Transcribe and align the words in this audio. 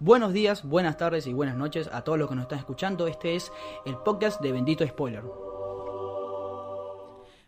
Buenos 0.00 0.32
días, 0.32 0.62
buenas 0.62 0.96
tardes 0.96 1.26
y 1.26 1.32
buenas 1.32 1.56
noches 1.56 1.90
a 1.92 2.02
todos 2.02 2.20
los 2.20 2.28
que 2.28 2.36
nos 2.36 2.42
están 2.42 2.60
escuchando. 2.60 3.08
Este 3.08 3.34
es 3.34 3.50
el 3.84 3.96
podcast 3.96 4.40
de 4.40 4.52
Bendito 4.52 4.86
Spoiler. 4.86 5.24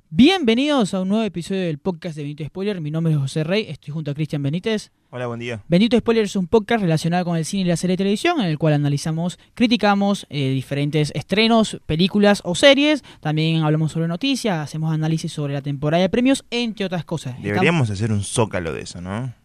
Bienvenidos 0.09 0.93
a 0.93 1.01
un 1.03 1.11
nuevo 1.11 1.23
episodio 1.23 1.61
del 1.61 1.79
podcast 1.79 2.17
de 2.17 2.23
Bendito 2.23 2.45
Spoiler. 2.45 2.81
Mi 2.81 2.91
nombre 2.91 3.13
es 3.13 3.21
José 3.21 3.45
Rey, 3.45 3.67
estoy 3.69 3.95
junto 3.95 4.11
a 4.11 4.15
Cristian 4.15 4.43
Benítez. 4.43 4.91
Hola, 5.11 5.29
buen 5.29 5.39
día. 5.39 5.63
Bendito 5.69 5.97
Spoiler 5.97 6.25
es 6.25 6.35
un 6.35 6.49
podcast 6.49 6.83
relacionado 6.83 7.25
con 7.25 7.37
el 7.37 7.45
cine 7.45 7.63
y 7.63 7.67
la 7.67 7.77
serie 7.77 7.93
de 7.93 7.99
televisión 7.99 8.41
en 8.41 8.47
el 8.47 8.59
cual 8.59 8.75
analizamos, 8.75 9.39
criticamos 9.55 10.27
eh, 10.29 10.51
diferentes 10.51 11.13
estrenos, 11.15 11.81
películas 11.87 12.41
o 12.45 12.57
series. 12.57 13.05
También 13.21 13.63
hablamos 13.63 13.93
sobre 13.93 14.09
noticias, 14.09 14.59
hacemos 14.59 14.93
análisis 14.93 15.33
sobre 15.33 15.55
la 15.55 15.63
temporada 15.63 16.03
de 16.03 16.09
premios, 16.09 16.45
entre 16.51 16.85
otras 16.85 17.05
cosas. 17.05 17.41
Deberíamos 17.41 17.91
hacer 17.91 18.11
un 18.11 18.25
zócalo 18.25 18.73
de 18.73 18.81
eso, 18.81 19.01
¿no? 19.01 19.39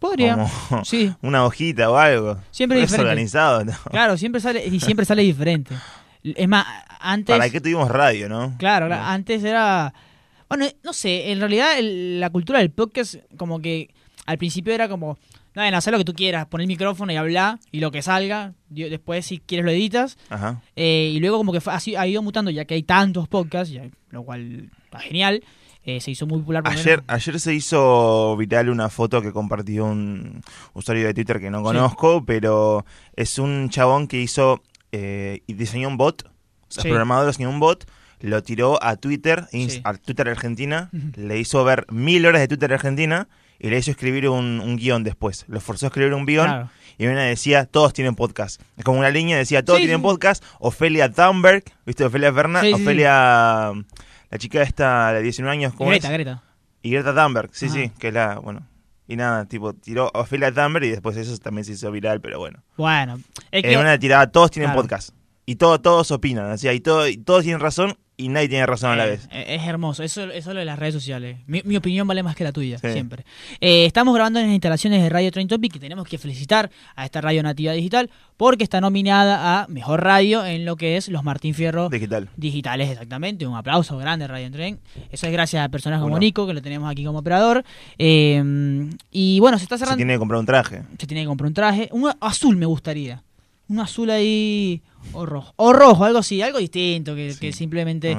Podría. 0.00 0.34
Como 0.68 0.84
Sí. 0.84 1.12
una 1.22 1.44
hojita 1.44 1.90
o 1.90 1.96
algo. 1.96 2.38
Siempre 2.50 2.78
es 2.82 2.90
diferente. 2.90 3.10
organizado, 3.10 3.64
¿no? 3.64 3.72
Claro, 3.90 4.16
siempre 4.16 4.40
sale 4.40 4.66
y 4.66 4.80
siempre 4.80 5.06
sale 5.06 5.22
diferente. 5.22 5.74
Es 6.22 6.48
más, 6.48 6.66
antes 7.00 7.36
¿Para 7.36 7.50
qué 7.50 7.60
tuvimos 7.60 7.90
radio, 7.90 8.28
no? 8.28 8.54
Claro, 8.58 8.92
antes 8.94 9.44
era... 9.44 9.92
Bueno, 10.48 10.66
no 10.82 10.92
sé, 10.92 11.32
en 11.32 11.40
realidad 11.40 11.78
el- 11.78 12.20
la 12.20 12.30
cultura 12.30 12.58
del 12.60 12.70
podcast 12.70 13.16
como 13.36 13.60
que 13.60 13.90
al 14.26 14.38
principio 14.38 14.72
era 14.74 14.88
como, 14.88 15.18
nada, 15.54 15.76
hacer 15.76 15.92
lo 15.92 15.98
que 15.98 16.04
tú 16.04 16.14
quieras, 16.14 16.46
poner 16.46 16.62
el 16.64 16.68
micrófono 16.68 17.12
y 17.12 17.16
hablar 17.16 17.58
y 17.72 17.80
lo 17.80 17.90
que 17.90 18.02
salga, 18.02 18.52
después 18.68 19.26
si 19.26 19.38
quieres 19.38 19.64
lo 19.66 19.70
editas, 19.72 20.16
Ajá. 20.30 20.62
eh, 20.76 21.10
y 21.14 21.20
luego 21.20 21.38
como 21.38 21.52
que 21.52 21.60
fue, 21.60 21.72
así, 21.74 21.96
ha 21.96 22.06
ido 22.06 22.22
mutando 22.22 22.50
ya 22.50 22.64
que 22.66 22.74
hay 22.74 22.82
tantos 22.84 23.26
podcasts, 23.28 23.72
ya- 23.72 23.88
lo 24.10 24.22
cual 24.22 24.70
está 24.84 25.00
genial, 25.00 25.42
eh, 25.84 26.00
se 26.00 26.10
hizo 26.10 26.26
muy 26.26 26.38
popular. 26.40 26.62
Ayer, 26.66 27.02
menos- 27.02 27.04
ayer 27.08 27.40
se 27.40 27.54
hizo 27.54 28.36
viral 28.36 28.70
una 28.70 28.88
foto 28.88 29.20
que 29.22 29.32
compartió 29.32 29.84
un 29.84 30.40
usuario 30.72 31.06
de 31.06 31.14
Twitter 31.14 31.40
que 31.40 31.50
no 31.50 31.62
conozco, 31.62 32.24
pero 32.24 32.84
es 33.16 33.38
un 33.38 33.68
chabón 33.70 34.06
que 34.08 34.20
hizo 34.20 34.62
eh, 34.92 35.42
y 35.46 35.54
diseñó 35.54 35.88
un 35.88 35.96
bot, 35.96 36.22
o 36.26 36.30
sea, 36.68 36.82
Sí. 36.82 36.88
programador 36.88 37.26
diseñó 37.26 37.50
un 37.50 37.58
bot, 37.60 37.84
lo 38.20 38.42
tiró 38.42 38.82
a 38.82 38.96
Twitter, 38.96 39.46
Sí. 39.50 39.80
a 39.84 39.94
Twitter 39.94 40.28
Argentina, 40.28 40.88
le 41.16 41.38
hizo 41.38 41.62
ver 41.64 41.84
mil 41.90 42.24
horas 42.26 42.40
de 42.40 42.48
Twitter 42.48 42.72
Argentina 42.72 43.28
y 43.58 43.68
le 43.70 43.78
hizo 43.78 43.90
escribir 43.90 44.28
un, 44.28 44.60
un 44.60 44.76
guion 44.76 45.02
después. 45.04 45.44
Lo 45.48 45.60
forzó 45.60 45.86
a 45.86 45.88
escribir 45.88 46.14
un 46.14 46.26
guion 46.26 46.46
Claro. 46.46 46.70
y 46.98 47.06
una 47.06 47.24
decía, 47.24 47.66
todos 47.66 47.92
tienen 47.92 48.14
podcast. 48.14 48.60
Es 48.76 48.84
como 48.84 48.98
una 49.00 49.10
línea, 49.10 49.36
decía, 49.36 49.64
todos 49.64 49.78
Sí, 49.80 49.86
tienen 49.86 50.00
sí. 50.00 50.04
podcast. 50.04 50.42
Ofelia 50.60 51.10
Thunberg, 51.10 51.64
¿viste? 51.84 52.04
Ofelia 52.04 52.32
Fernández. 52.32 52.74
Ofelia, 52.74 53.72
la 54.30 54.38
chica 54.38 54.62
esta 54.62 55.12
de 55.12 55.22
19 55.22 55.52
años, 55.52 55.74
¿cómo 55.74 55.90
Greta, 55.90 56.08
es? 56.08 56.12
Greta. 56.14 56.42
Y 56.82 56.90
Greta 56.90 57.14
Thunberg, 57.14 57.50
sí, 57.52 57.66
Ajá. 57.66 57.74
sí, 57.74 57.90
que 57.98 58.08
es 58.08 58.14
la, 58.14 58.38
bueno. 58.38 58.66
Y 59.06 59.16
nada, 59.16 59.44
tipo, 59.46 59.74
tiró 59.74 60.10
Ofelia 60.14 60.52
Thunberg 60.52 60.84
y 60.86 60.90
después 60.90 61.16
eso 61.16 61.36
también 61.38 61.64
se 61.64 61.72
hizo 61.72 61.90
viral, 61.90 62.20
pero 62.20 62.38
bueno. 62.38 62.62
Bueno, 62.76 63.18
es 63.50 63.62
que... 63.62 63.72
En 63.72 63.78
una 63.80 63.98
tirada, 63.98 64.26
todos 64.30 64.50
tienen 64.50 64.68
Claro. 64.70 64.82
podcast. 64.82 65.10
Y 65.46 65.56
todo, 65.56 65.78
todos 65.80 66.10
opinan, 66.10 66.50
así, 66.50 66.68
y, 66.68 66.80
todo, 66.80 67.06
y 67.06 67.18
todos 67.18 67.42
tienen 67.42 67.60
razón 67.60 67.94
y 68.16 68.28
nadie 68.28 68.48
tiene 68.48 68.64
razón 68.66 68.92
a 68.92 68.96
la 68.96 69.06
Eh, 69.06 69.10
vez. 69.10 69.28
eh, 69.32 69.56
Es 69.56 69.62
hermoso, 69.66 70.02
eso, 70.02 70.22
eso 70.24 70.32
es 70.36 70.46
lo 70.46 70.54
de 70.60 70.64
las 70.64 70.78
redes 70.78 70.94
sociales. 70.94 71.38
Mi, 71.46 71.62
mi 71.64 71.76
opinión 71.76 72.06
vale 72.06 72.22
más 72.22 72.36
que 72.36 72.44
la 72.44 72.52
tuya, 72.52 72.78
Sí. 72.78 72.92
siempre. 72.92 73.24
Eh, 73.60 73.86
estamos 73.86 74.14
grabando 74.14 74.38
en 74.38 74.46
las 74.46 74.54
instalaciones 74.54 75.02
de 75.02 75.08
Radio 75.08 75.30
Train 75.32 75.48
Topic 75.48 75.74
y 75.76 75.78
tenemos 75.80 76.06
que 76.06 76.16
felicitar 76.18 76.70
a 76.94 77.04
esta 77.04 77.20
radio 77.20 77.42
nativa 77.42 77.72
digital 77.72 78.10
porque 78.36 78.62
está 78.64 78.80
nominada 78.80 79.62
a 79.62 79.66
Mejor 79.68 80.02
Radio 80.04 80.44
en 80.46 80.64
lo 80.64 80.76
que 80.76 80.96
es 80.96 81.08
los 81.08 81.24
Martín 81.24 81.54
Fierro 81.54 81.88
Digital. 81.88 82.28
digitales, 82.36 82.90
exactamente. 82.90 83.46
Un 83.46 83.56
aplauso 83.56 83.96
grande, 83.98 84.26
Radio 84.28 84.50
Tren. 84.50 84.78
Eso 85.10 85.26
es 85.26 85.32
gracias 85.32 85.64
a 85.64 85.68
personas 85.68 86.00
como. 86.00 86.18
Nico, 86.18 86.46
que 86.46 86.54
lo 86.54 86.62
tenemos 86.62 86.90
aquí 86.90 87.04
como 87.04 87.18
operador. 87.18 87.64
Eh, 87.98 88.90
y 89.10 89.40
bueno, 89.40 89.58
se 89.58 89.64
está 89.64 89.76
Se 89.76 89.80
cerrando. 89.80 89.96
tiene 89.96 90.12
que 90.14 90.18
comprar 90.18 90.38
un 90.40 90.46
traje. 90.46 90.82
Se 90.98 91.06
tiene 91.06 91.22
que 91.22 91.26
comprar 91.26 91.48
un 91.48 91.54
traje. 91.54 91.88
Un 91.90 92.12
azul 92.20 92.56
me 92.56 92.66
gustaría. 92.66 93.22
Un 93.68 93.80
azul 93.80 94.10
ahí. 94.10 94.82
O 95.12 95.26
rojo. 95.26 95.52
O 95.56 95.72
rojo, 95.72 96.04
algo 96.04 96.18
así, 96.18 96.42
algo 96.42 96.58
distinto 96.58 97.14
que, 97.14 97.34
que 97.38 97.52
simplemente. 97.52 98.12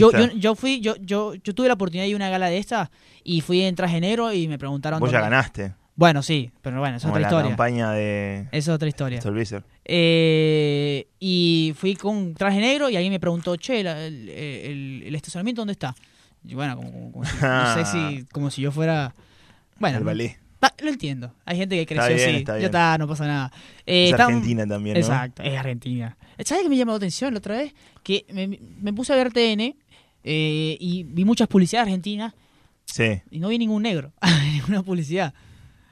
Yo, 0.00 0.10
turista. 0.10 0.32
yo, 0.34 0.38
yo 0.38 0.54
fui, 0.54 0.80
yo, 0.80 0.94
yo, 0.96 1.34
yo 1.34 1.54
tuve 1.54 1.68
la 1.68 1.74
oportunidad 1.74 2.04
de 2.04 2.08
ir 2.08 2.14
a 2.14 2.16
una 2.16 2.28
gala 2.28 2.48
de 2.48 2.58
esta 2.58 2.90
y 3.22 3.40
fui 3.40 3.62
en 3.62 3.74
traje 3.74 4.00
negro 4.00 4.32
y 4.32 4.48
me 4.48 4.58
preguntaron. 4.58 5.00
Vos 5.00 5.10
ya 5.10 5.20
ganaste. 5.20 5.72
Bueno, 5.96 6.22
sí, 6.22 6.50
pero 6.60 6.80
bueno, 6.80 6.96
es 6.96 7.04
otra 7.04 7.20
la 7.20 7.26
historia. 7.28 7.48
campaña 7.50 7.92
de 7.92 8.48
Es 8.50 8.68
otra 8.68 8.88
historia. 8.88 9.20
Eh, 9.84 11.06
y 11.20 11.72
fui 11.76 11.94
con 11.94 12.34
traje 12.34 12.58
negro 12.60 12.90
y 12.90 12.96
alguien 12.96 13.12
me 13.12 13.20
preguntó, 13.20 13.56
che, 13.56 13.82
la- 13.84 14.04
el, 14.04 14.28
el- 14.28 15.02
el 15.06 15.14
estacionamiento 15.14 15.60
dónde 15.62 15.72
está? 15.72 15.94
Y 16.44 16.54
bueno, 16.54 16.76
como, 16.76 16.90
como- 16.92 17.12
como 17.12 17.24
si, 17.24 17.36
no 17.42 17.74
sé 17.74 17.84
si, 17.92 18.24
como 18.32 18.50
si 18.50 18.60
yo 18.62 18.72
fuera. 18.72 19.14
Bueno, 19.78 19.98
el 19.98 20.04
ballet. 20.04 20.36
Ta- 20.68 20.74
lo 20.84 20.90
entiendo. 20.90 21.34
Hay 21.44 21.56
gente 21.56 21.76
que 21.76 21.86
creció 21.86 22.14
bien, 22.14 22.28
así. 22.28 22.36
está 22.38 22.58
Ya 22.58 22.66
está, 22.66 22.98
no 22.98 23.06
pasa 23.08 23.26
nada. 23.26 23.52
Eh, 23.86 24.04
es 24.06 24.10
estamos- 24.12 24.34
Argentina 24.34 24.66
también, 24.66 24.94
¿no? 24.94 25.00
Exacto, 25.00 25.42
es 25.42 25.58
Argentina. 25.58 26.16
¿Sabes 26.44 26.64
qué 26.64 26.68
me 26.68 26.76
llamó 26.76 26.92
la 26.92 26.96
atención 26.96 27.32
la 27.34 27.38
otra 27.38 27.56
vez? 27.58 27.74
Que 28.02 28.26
me, 28.32 28.46
me 28.80 28.92
puse 28.92 29.12
a 29.12 29.16
ver 29.16 29.32
TN 29.32 29.76
eh, 30.24 30.76
y 30.80 31.04
vi 31.04 31.24
muchas 31.24 31.48
publicidades 31.48 31.86
argentinas 31.88 32.34
Sí. 32.86 33.20
y 33.30 33.38
no 33.40 33.48
vi 33.48 33.58
ningún 33.58 33.82
negro. 33.82 34.12
ninguna 34.52 34.82
publicidad. 34.82 35.32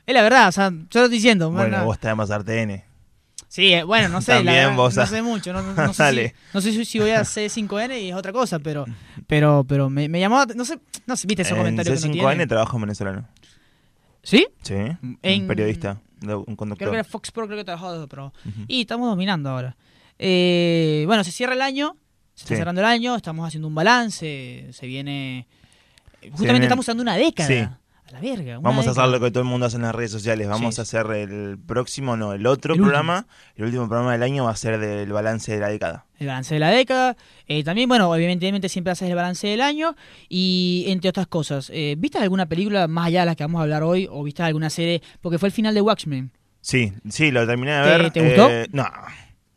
Es 0.06 0.14
la 0.14 0.22
verdad, 0.22 0.48
o 0.48 0.52
sea, 0.52 0.70
yo 0.70 0.76
lo 1.00 1.04
estoy 1.04 1.10
diciendo. 1.10 1.50
Bueno, 1.50 1.84
vos 1.84 1.98
te 1.98 2.08
llamas 2.08 2.28
RTN. 2.30 2.82
Sí, 3.48 3.72
eh, 3.72 3.82
bueno, 3.84 4.08
no 4.08 4.20
sé, 4.22 4.32
la 4.32 4.36
También 4.38 4.56
verdad, 4.56 4.76
vos, 4.76 4.96
no 4.96 5.02
ah. 5.02 5.06
sé 5.06 5.22
mucho, 5.22 5.52
no, 5.52 5.62
no- 5.62 5.74
no 5.74 5.92
sé, 5.94 6.10
si, 6.28 6.34
no 6.54 6.60
sé 6.60 6.84
si, 6.84 6.98
voy 6.98 7.10
a 7.10 7.20
C5N 7.20 8.00
y 8.02 8.08
es 8.10 8.14
otra 8.16 8.32
cosa, 8.32 8.58
pero 8.58 8.86
pero 9.26 9.64
pero 9.68 9.90
me, 9.90 10.08
me 10.08 10.18
llamó, 10.20 10.44
no 10.56 10.64
sé, 10.64 10.78
no 11.06 11.16
sé, 11.16 11.26
viste 11.26 11.42
esos 11.42 11.52
En 11.52 11.58
comentarios 11.58 12.00
que 12.02 12.08
no 12.08 12.14
C5N 12.14 12.28
tienen. 12.30 12.48
trabajo 12.48 12.76
en 12.78 12.80
venezolano. 12.82 13.28
¿Sí? 14.22 14.46
Sí. 14.62 14.74
En- 15.22 15.42
Un 15.42 15.46
periodista, 15.48 16.00
de- 16.20 16.34
un 16.34 16.56
conductor. 16.56 16.78
Creo 16.86 16.90
que 16.92 16.96
era 16.98 17.04
Fox 17.04 17.30
Pro, 17.32 17.46
creo 17.46 17.58
que 17.58 17.64
trabajaba, 17.64 18.06
pero 18.06 18.32
Ujú. 18.46 18.64
y 18.68 18.82
estamos 18.82 19.08
dominando 19.08 19.50
ahora. 19.50 19.76
Eh, 20.18 21.04
bueno, 21.06 21.24
se 21.24 21.32
cierra 21.32 21.54
el 21.54 21.62
año, 21.62 21.96
se 22.34 22.44
está 22.44 22.54
Sí. 22.54 22.58
cerrando 22.58 22.80
el 22.80 22.86
año, 22.86 23.16
estamos 23.16 23.46
haciendo 23.46 23.66
un 23.68 23.74
balance, 23.74 24.68
se 24.72 24.86
viene 24.86 25.46
justamente 26.20 26.52
viene- 26.52 26.64
estamos 26.66 26.84
usando 26.84 27.02
una 27.02 27.16
década. 27.16 27.48
Sí. 27.48 27.68
La 28.12 28.20
verga. 28.20 28.58
Vamos 28.60 28.86
a 28.86 28.90
hacer 28.90 29.08
lo 29.08 29.18
que 29.20 29.30
todo 29.30 29.42
el 29.42 29.48
mundo 29.48 29.64
hace 29.66 29.76
en 29.76 29.82
las 29.82 29.94
redes 29.94 30.10
sociales. 30.10 30.46
Vamos 30.46 30.74
Sí. 30.74 30.80
a 30.80 30.82
hacer 30.82 31.06
el 31.12 31.58
próximo, 31.58 32.14
no, 32.16 32.34
el 32.34 32.46
otro 32.46 32.74
El 32.74 32.80
programa. 32.80 33.26
El 33.56 33.64
último 33.64 33.88
programa 33.88 34.12
del 34.12 34.22
año 34.22 34.44
va 34.44 34.50
a 34.50 34.56
ser 34.56 34.78
del 34.78 35.10
balance 35.12 35.50
de 35.52 35.60
la 35.60 35.68
década. 35.68 36.04
el 36.18 36.26
balance 36.28 36.54
de 36.54 36.60
la 36.60 36.70
década. 36.70 37.16
Eh, 37.48 37.64
también, 37.64 37.88
bueno, 37.88 38.14
evidentemente 38.14 38.68
siempre 38.68 38.92
haces 38.92 39.08
el 39.08 39.16
balance 39.16 39.46
del 39.48 39.60
año 39.60 39.96
y 40.28 40.84
entre 40.88 41.08
otras 41.10 41.26
cosas. 41.26 41.70
Eh, 41.74 41.96
¿Viste 41.98 42.18
alguna 42.18 42.46
película 42.46 42.86
más 42.86 43.06
allá 43.06 43.20
de 43.20 43.26
las 43.26 43.36
que 43.36 43.42
vamos 43.44 43.58
a 43.58 43.62
hablar 43.62 43.82
hoy 43.82 44.06
o 44.10 44.22
viste 44.22 44.42
alguna 44.42 44.70
serie? 44.70 45.02
Porque 45.20 45.38
fue 45.38 45.48
el 45.48 45.52
final 45.52 45.74
de 45.74 45.80
Watchmen. 45.80 46.30
Sí, 46.60 46.92
sí, 47.08 47.30
lo 47.32 47.44
terminé 47.46 47.72
de 47.72 47.82
¿Te- 47.82 47.88
ver. 47.98 48.10
te 48.12 48.24
gustó? 48.24 48.48
Eh, 48.50 48.68
no, 48.72 48.86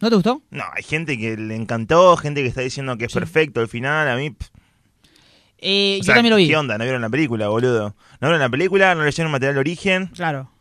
¿No 0.02 0.10
te 0.10 0.16
gustó? 0.16 0.42
no, 0.50 0.64
hay 0.76 0.82
gente 0.84 1.18
que 1.20 1.38
le 1.38 1.56
encantó, 1.56 2.18
gente 2.18 2.42
que 2.42 2.48
está 2.48 2.62
diciendo 2.62 2.98
que 2.98 3.06
es 3.06 3.12
Sí. 3.12 3.20
perfecto 3.20 3.62
el 3.62 3.68
final. 3.68 4.08
A 4.10 4.16
mí, 4.16 4.32
pff, 4.32 4.50
Eh, 5.58 6.00
o 6.02 6.06
yo 6.06 6.14
también 6.14 6.32
lo 6.32 6.38
vi. 6.38 6.48
¿Qué 6.48 6.58
onda? 6.58 6.78
¿No 6.78 6.84
vieron 6.84 7.02
la 7.02 7.10
película, 7.10 7.48
boludo? 7.48 7.96
¿No 8.20 8.28
vieron 8.28 8.40
la 8.40 8.50
película? 8.50 8.94
¿No 8.96 9.04
leyeron 9.04 9.32
material 9.32 9.56
de 9.56 9.60
origen? 9.60 10.08
Claro. 10.08 10.52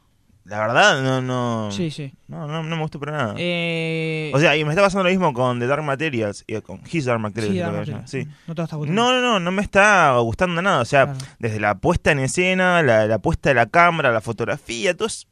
La 0.45 0.59
verdad, 0.59 1.03
no, 1.03 1.23
no. 1.23 1.71
Sí, 1.73 1.91
sí. 1.91 2.13
No, 2.29 2.47
no, 2.47 2.63
no 2.63 2.77
me 2.77 2.83
gustó 2.83 3.01
para 3.01 3.13
nada. 3.13 3.35
Eh, 3.39 4.31
O 4.35 4.39
sea, 4.39 4.55
y 4.59 4.65
me 4.65 4.71
está 4.73 4.83
pasando 4.83 5.05
lo 5.05 5.09
mismo 5.11 5.33
con 5.33 5.59
The 5.59 5.67
Dark 5.67 5.83
Materials, 5.83 6.45
y 6.47 6.61
con 6.61 6.83
His 6.91 7.07
Dark 7.07 7.19
Materials. 7.19 7.55
sí, 7.55 7.59
Dark 7.61 7.73
Materials. 7.75 8.13
No 8.47 8.55
te 8.55 8.63
está 8.63 8.77
gustando. 8.77 9.03
No, 9.03 9.13
no, 9.13 9.21
no, 9.23 9.41
no 9.41 9.51
me 9.53 9.63
está 9.63 10.19
gustando 10.19 10.61
nada. 10.61 10.83
O 10.83 10.85
sea, 10.85 11.05
Claro. 11.07 11.19
desde 11.39 11.61
la 11.61 11.77
puesta 11.77 12.13
en 12.13 12.19
escena, 12.19 12.83
la, 12.83 13.07
la 13.07 13.19
puesta 13.21 13.49
de 13.49 13.55
la 13.55 13.67
cámara, 13.67 14.13
la 14.13 14.21
fotografía, 14.21 14.95
todo 14.95 15.09
es, 15.09 15.27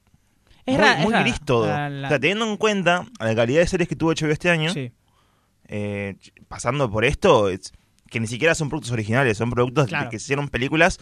Es 0.64 0.78
muy, 0.78 0.88
es 0.88 0.98
muy 1.00 1.12
gris 1.12 1.40
todo. 1.44 1.66
La- 1.66 1.90
la- 1.90 2.06
O 2.06 2.10
sea, 2.10 2.18
teniendo 2.18 2.46
en 2.46 2.56
cuenta 2.56 3.04
la 3.20 3.34
calidad 3.34 3.60
de 3.60 3.66
series 3.66 3.90
que 3.90 3.96
tuvo 3.96 4.12
HBO 4.14 4.30
este 4.32 4.48
año, 4.48 4.72
sí. 4.72 4.92
eh, 5.68 6.16
pasando 6.48 6.90
por 6.90 7.04
esto, 7.04 7.50
es- 7.50 7.72
que 8.12 8.20
ni 8.20 8.26
siquiera 8.28 8.54
son 8.54 8.68
productos 8.68 8.92
originales, 8.92 9.38
son 9.38 9.50
productos 9.50 9.88
Claro. 9.88 10.04
de 10.04 10.10
que 10.10 10.18
se 10.18 10.24
hicieron 10.26 10.48
películas, 10.48 10.98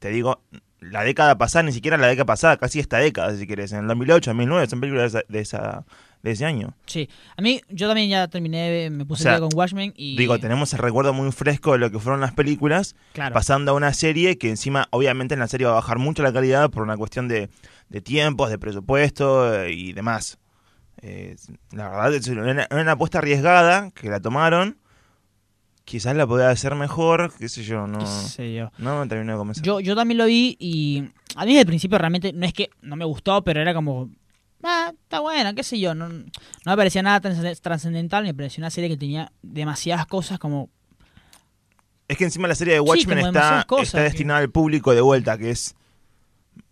te 0.00 0.08
digo, 0.08 0.42
la 0.80 1.04
década 1.04 1.38
pasada, 1.38 1.62
ni 1.62 1.72
siquiera 1.72 1.96
la 1.96 2.08
década 2.08 2.24
pasada, 2.26 2.56
casi 2.56 2.80
esta 2.80 2.98
década, 2.98 3.36
si 3.36 3.46
quieres, 3.46 3.70
en 3.72 3.80
el 3.80 3.86
2008, 3.86 4.30
2009, 4.30 4.66
son 4.66 4.80
películas 4.80 5.12
de, 5.12 5.18
esa, 5.20 5.26
de, 5.28 5.40
esa- 5.40 5.84
de 6.22 6.30
ese 6.32 6.44
año. 6.44 6.74
Sí. 6.86 7.08
A 7.36 7.42
mí, 7.42 7.60
yo 7.68 7.86
también 7.86 8.08
ya 8.08 8.26
terminé, 8.28 8.88
me 8.90 9.04
puse 9.04 9.22
O 9.22 9.24
sea, 9.24 9.32
día 9.32 9.40
con 9.40 9.50
Watchmen 9.54 9.92
y... 9.96 10.16
Digo, 10.16 10.38
tenemos 10.40 10.72
el 10.72 10.78
recuerdo 10.80 11.12
muy 11.12 11.30
fresco 11.32 11.72
de 11.72 11.78
lo 11.78 11.90
que 11.90 11.98
fueron 12.00 12.20
las 12.20 12.32
películas, 12.32 12.96
Claro. 13.12 13.34
pasando 13.34 13.72
a 13.72 13.74
una 13.74 13.92
serie 13.92 14.38
que 14.38 14.48
encima, 14.48 14.88
obviamente 14.90 15.34
en 15.34 15.40
la 15.40 15.48
serie 15.48 15.66
va 15.66 15.72
a 15.74 15.76
bajar 15.76 15.98
mucho 15.98 16.22
la 16.22 16.32
calidad 16.32 16.70
por 16.70 16.82
una 16.82 16.96
cuestión 16.96 17.28
de, 17.28 17.50
de 17.90 18.00
tiempos, 18.00 18.50
de 18.50 18.58
presupuesto 18.58 19.54
eh, 19.64 19.72
y 19.72 19.92
demás. 19.92 20.38
Eh, 21.02 21.36
la 21.72 21.88
verdad 21.90 22.14
es 22.14 22.26
una, 22.28 22.66
una 22.70 22.92
apuesta 22.92 23.18
arriesgada 23.18 23.90
que 23.90 24.08
la 24.08 24.18
tomaron. 24.20 24.78
Quizás 25.84 26.14
la 26.16 26.26
podía 26.26 26.48
hacer 26.50 26.74
mejor, 26.76 27.32
qué 27.38 27.48
sé 27.48 27.64
yo, 27.64 27.86
no, 27.86 27.98
qué 27.98 28.06
sé 28.06 28.54
yo. 28.54 28.70
no 28.78 29.00
me 29.00 29.06
terminó 29.08 29.32
de 29.32 29.38
convencer. 29.38 29.64
Yo, 29.64 29.80
yo 29.80 29.96
también 29.96 30.16
lo 30.18 30.26
vi 30.26 30.56
y 30.60 31.10
a 31.34 31.44
mí 31.44 31.50
desde 31.52 31.62
el 31.62 31.66
principio 31.66 31.98
realmente 31.98 32.32
no 32.32 32.46
es 32.46 32.52
que 32.52 32.70
no 32.82 32.94
me 32.96 33.04
gustó, 33.04 33.42
pero 33.42 33.60
era 33.60 33.74
como, 33.74 34.08
ah, 34.62 34.92
está 35.02 35.18
buena, 35.20 35.54
qué 35.54 35.64
sé 35.64 35.80
yo. 35.80 35.94
No, 35.94 36.08
no 36.08 36.24
me 36.64 36.76
parecía 36.76 37.02
nada 37.02 37.20
trascend- 37.20 37.60
trascendental, 37.60 38.22
me 38.24 38.32
pareció 38.32 38.60
una 38.60 38.70
serie 38.70 38.88
que 38.90 38.96
tenía 38.96 39.32
demasiadas 39.42 40.06
cosas 40.06 40.38
como... 40.38 40.70
Es 42.08 42.16
que 42.16 42.24
encima 42.24 42.46
la 42.46 42.54
serie 42.54 42.74
de 42.74 42.80
Watchmen 42.80 43.18
está, 43.18 43.64
cosas 43.66 43.86
está 43.88 43.98
que- 43.98 44.04
destinada 44.04 44.40
al 44.40 44.50
público 44.50 44.94
de 44.94 45.00
vuelta, 45.00 45.36
que 45.36 45.50
es 45.50 45.74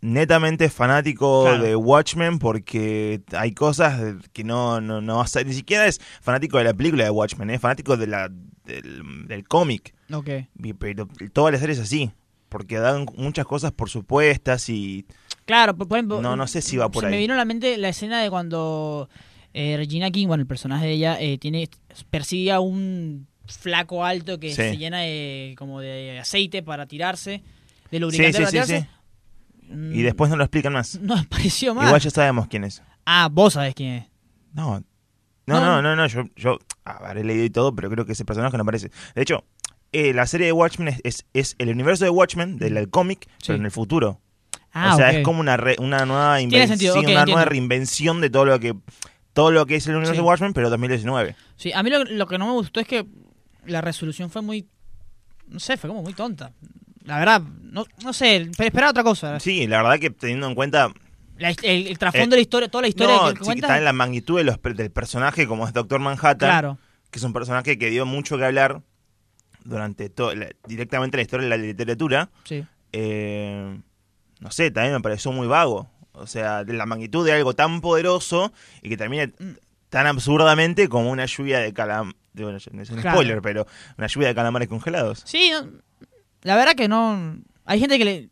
netamente 0.01 0.69
fanático 0.71 1.45
Claro. 1.45 1.63
de 1.65 1.75
Watchmen 1.77 2.39
porque 2.39 3.23
hay 3.37 3.53
cosas 3.53 4.01
que 4.33 4.45
no, 4.45 4.81
no, 4.81 5.01
no 5.01 5.17
vas 5.19 5.35
a... 5.37 5.43
Ni 5.43 5.53
siquiera 5.55 5.87
es 5.87 6.01
fanático 6.21 6.59
de 6.59 6.65
la 6.65 6.75
película 6.75 7.05
de 7.05 7.11
Watchmen, 7.11 7.51
es 7.51 7.61
fanático 7.61 7.97
de 7.97 8.07
la, 8.07 8.31
del, 8.71 9.27
del 9.29 9.47
cómic. 9.49 9.95
Ok. 10.13 10.29
Y- 10.63 10.73
Pero 10.75 11.07
toda 11.33 11.51
la 11.53 11.59
serie 11.59 11.75
es 11.75 11.81
así. 11.81 12.11
Porque 12.49 12.79
dan 12.79 13.07
muchas 13.17 13.47
cosas 13.47 13.71
por 13.73 13.89
supuestas 13.91 14.69
y... 14.69 15.07
Claro, 15.45 15.77
por 15.77 15.87
por 15.89 15.99
ejemplo. 15.99 16.21
No, 16.21 16.35
no 16.37 16.47
sé 16.49 16.63
si 16.63 16.77
va 16.77 16.91
por 16.91 17.03
se 17.03 17.07
ahí. 17.07 17.13
me 17.13 17.19
vino 17.19 17.35
a 17.35 17.37
la 17.37 17.45
mente 17.45 17.77
la 17.79 17.89
escena 17.91 18.21
de 18.23 18.29
cuando 18.31 19.09
eh, 19.55 19.77
Regina 19.77 20.11
King, 20.11 20.27
bueno, 20.27 20.41
el 20.43 20.47
personaje 20.49 20.87
de 20.87 20.93
ella, 20.93 21.21
eh, 21.21 21.39
tiene 21.39 21.69
persigue 22.11 22.51
a 22.53 22.59
un 22.61 23.27
flaco 23.47 24.05
alto 24.05 24.39
que 24.41 24.49
Sí. 24.51 24.55
se 24.57 24.77
llena 24.77 24.99
de 25.01 25.55
como 25.59 25.81
de 25.81 26.19
aceite 26.21 26.63
para 26.63 26.87
tirarse, 26.87 27.43
de 27.91 27.99
lubricante 28.01 28.33
sí, 28.33 28.39
para 28.39 28.47
sí, 28.47 28.53
tirarse. 28.53 28.81
sí. 29.69 29.73
Mm, 29.73 29.95
Y 29.95 30.03
después 30.03 30.29
no 30.31 30.37
lo 30.37 30.43
explican 30.45 30.73
más. 30.73 30.99
No 31.01 31.17
me 31.17 31.25
pareció 31.25 31.75
mal. 31.75 31.87
Igual 31.87 32.01
ya 32.01 32.11
sabemos 32.11 32.47
quién 32.49 32.65
es. 32.65 32.83
Ah, 33.07 33.29
vos 33.31 33.55
sabés 33.55 33.75
quién 33.77 33.93
es. 33.95 34.05
No. 34.53 34.81
No, 35.47 35.61
No, 35.61 35.61
no, 35.61 35.83
no, 35.83 35.97
no, 35.97 36.07
yo, 36.09 36.25
yo 36.37 36.59
habré 36.91 37.25
leído 37.25 37.45
y 37.45 37.51
todo, 37.51 37.75
pero 37.75 37.91
creo 37.91 38.05
que 38.07 38.13
ese 38.13 38.25
personaje 38.25 38.57
no 38.57 38.63
aparece. 38.63 38.91
De 39.15 39.23
hecho, 39.23 39.45
eh, 39.93 40.13
la 40.15 40.27
serie 40.27 40.47
de 40.47 40.53
Watchmen 40.53 40.89
es, 40.89 41.01
es, 41.05 41.27
es 41.35 41.55
el 41.59 41.69
universo 41.71 42.05
de 42.05 42.11
Watchmen, 42.11 42.59
del 42.59 42.75
del 42.75 42.91
cómic, 42.91 43.27
Sí. 43.39 43.47
pero 43.49 43.59
en 43.59 43.65
el 43.65 43.71
futuro. 43.71 44.21
Ah, 44.73 44.95
o 44.95 44.97
sea, 44.97 45.11
es 45.11 45.25
como 45.25 45.41
una, 45.41 45.57
re- 45.57 45.77
una 45.81 46.07
nueva 46.07 46.41
invención, 46.41 46.69
sentido, 46.79 46.95
ok, 47.01 47.09
una 47.09 47.25
nueva 47.25 47.45
reinvención 47.45 48.21
de 48.21 48.31
todo 48.31 48.45
lo 48.45 48.61
que 48.61 48.77
todo 49.33 49.51
lo 49.51 49.67
que 49.67 49.77
es 49.77 49.87
el 49.87 49.93
universo 49.95 50.13
Sí. 50.15 50.19
de 50.19 50.23
Watchmen, 50.25 50.53
pero 50.53 50.71
2019. 50.71 51.35
Sí, 51.57 51.73
a 51.73 51.83
mí 51.83 51.91
lo, 51.91 52.05
lo 52.05 52.27
que 52.27 52.39
no 52.39 52.47
me 52.47 52.53
gustó 52.53 52.79
es 52.81 52.87
que 52.87 53.05
la 53.67 53.81
resolución 53.81 54.31
fue 54.31 54.43
muy. 54.43 54.67
No 55.49 55.59
sé, 55.59 55.77
fue 55.77 55.89
como 55.89 56.03
muy 56.03 56.13
tonta. 56.15 56.53
La 57.05 57.19
verdad, 57.19 57.43
no, 57.63 57.85
no 58.05 58.13
sé, 58.13 58.49
pero 58.57 58.69
esperaba 58.69 58.91
otra 58.91 59.03
cosa. 59.03 59.41
Sí, 59.41 59.67
la 59.67 59.83
verdad 59.83 59.99
que 59.99 60.11
teniendo 60.11 60.47
en 60.47 60.55
cuenta 60.55 60.93
La- 61.41 61.51
el, 61.51 61.87
el 61.89 61.99
trasfondo 61.99 62.27
Eh, 62.27 62.31
de 62.31 62.37
la 62.37 62.43
historia, 62.43 62.69
toda 62.69 62.83
la 62.83 62.89
historia 62.89 63.17
no, 63.17 63.29
que, 63.29 63.35
que 63.35 63.45
cuenta. 63.45 63.67
está 63.67 63.79
en 63.79 63.85
la 63.85 63.93
magnitud 63.93 64.37
de 64.39 64.45
los, 64.45 64.59
per- 64.59 64.75
del 64.77 64.91
personaje 64.91 65.47
como 65.47 65.67
es 65.67 65.73
Doctor 65.73 65.99
Manhattan, 66.01 66.37
Claro. 66.49 66.79
que 67.11 67.19
es 67.19 67.25
un 67.25 67.33
personaje 67.33 67.79
que 67.79 67.91
dio 67.91 68.07
mucho 68.07 68.37
que 68.39 68.45
hablar 68.45 68.83
durante 69.65 70.09
todo 70.11 70.35
la- 70.35 70.49
directamente 70.67 71.17
la 71.17 71.23
historia 71.23 71.45
de 71.45 71.51
la 71.51 71.57
literatura. 71.57 72.31
Sí. 72.45 72.65
eh, 72.93 73.81
no 74.41 74.51
sé, 74.51 74.71
también 74.71 74.95
me 74.95 75.01
pareció 75.01 75.33
muy 75.33 75.47
vago. 75.47 75.91
O 76.13 76.27
sea, 76.27 76.65
de 76.65 76.73
la 76.73 76.87
magnitud 76.87 77.25
de 77.25 77.33
algo 77.33 77.55
tan 77.55 77.81
poderoso 77.81 78.53
y 78.83 78.89
que 78.89 78.97
termine 78.97 79.33
tan 79.91 80.07
absurdamente 80.07 80.89
como 80.89 81.11
una 81.11 81.27
lluvia 81.27 81.59
de 81.61 81.73
calam... 81.73 82.15
de- 82.33 82.45
Bueno, 82.45 82.59
no 82.73 82.83
es 82.83 82.91
un 82.91 83.01
Claro. 83.01 83.17
spoiler, 83.17 83.41
pero 83.43 83.67
una 83.99 84.07
lluvia 84.07 84.29
de 84.29 84.35
calamares 84.35 84.69
congelados. 84.69 85.23
Sí, 85.25 85.53
la 86.43 86.57
verdad 86.57 86.75
que 86.75 86.89
no. 86.89 87.37
Hay 87.65 87.79
gente 87.81 87.99
que 87.99 88.05
le. 88.05 88.29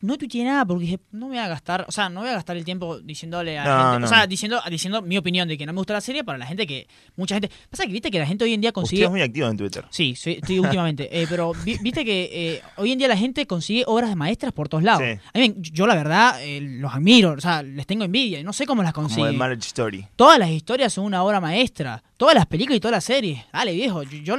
No 0.00 0.16
tuiteé 0.16 0.44
nada 0.44 0.64
porque 0.64 0.84
dije, 0.84 1.00
no 1.10 1.26
me 1.26 1.34
voy 1.36 1.38
a 1.44 1.48
gastar, 1.48 1.84
o 1.88 1.90
sea, 1.90 2.08
no 2.08 2.20
voy 2.20 2.28
a 2.28 2.34
gastar 2.34 2.56
el 2.56 2.64
tiempo 2.64 3.00
diciéndole 3.00 3.58
a 3.58 3.64
No, 3.64 3.84
gente, 3.90 3.98
no. 4.00 4.06
o 4.06 4.08
sea, 4.08 4.26
diciendo, 4.28 4.60
diciendo 4.70 5.02
mi 5.02 5.18
opinión 5.18 5.48
de 5.48 5.58
que 5.58 5.66
no 5.66 5.72
me 5.72 5.78
gusta 5.78 5.92
la 5.94 6.00
serie 6.00 6.22
para 6.22 6.38
la 6.38 6.46
gente 6.46 6.68
que, 6.68 6.86
mucha 7.16 7.34
gente, 7.34 7.50
pasa 7.68 7.84
que 7.84 7.92
viste 7.92 8.08
que 8.10 8.20
la 8.20 8.26
gente 8.26 8.44
hoy 8.44 8.54
en 8.54 8.60
día 8.60 8.70
Usted 8.70 8.80
consigue, 8.80 9.04
es 9.04 9.10
muy 9.10 9.22
activo 9.22 9.48
en 9.48 9.56
Twitter. 9.56 9.84
sí, 9.90 10.14
sí, 10.14 10.38
estoy 10.40 10.60
últimamente, 10.60 11.08
eh, 11.20 11.26
pero 11.28 11.52
vi- 11.64 11.78
viste 11.82 12.04
que 12.04 12.30
eh, 12.32 12.62
hoy 12.76 12.92
en 12.92 12.98
día 12.98 13.08
la 13.08 13.16
gente 13.16 13.44
consigue 13.48 13.82
obras 13.88 14.08
de 14.10 14.14
maestras 14.14 14.52
por 14.52 14.68
todos 14.68 14.84
lados. 14.84 15.02
Sí. 15.04 15.18
A 15.34 15.38
mí, 15.38 15.48
me- 15.48 15.54
yo 15.62 15.86
la 15.88 15.96
verdad 15.96 16.40
eh, 16.44 16.60
los 16.60 16.94
admiro, 16.94 17.32
o 17.32 17.40
sea, 17.40 17.64
les 17.64 17.84
tengo 17.86 18.04
envidia, 18.04 18.38
y 18.38 18.44
no 18.44 18.52
sé 18.52 18.66
cómo 18.66 18.84
las 18.84 18.92
Como 18.92 19.08
de 19.08 19.14
consiguen. 19.14 19.36
Marriage 19.36 19.66
Story. 19.66 20.06
Todas 20.14 20.38
las 20.38 20.50
historias 20.50 20.92
son 20.92 21.06
una 21.06 21.24
obra 21.24 21.40
maestra. 21.40 22.04
Todas 22.16 22.36
las 22.36 22.46
películas 22.46 22.76
y 22.76 22.80
todas 22.80 22.92
las 22.98 23.04
series. 23.04 23.40
Dale, 23.52 23.72
viejo. 23.72 24.04
Yo, 24.04 24.18
yo 24.22 24.36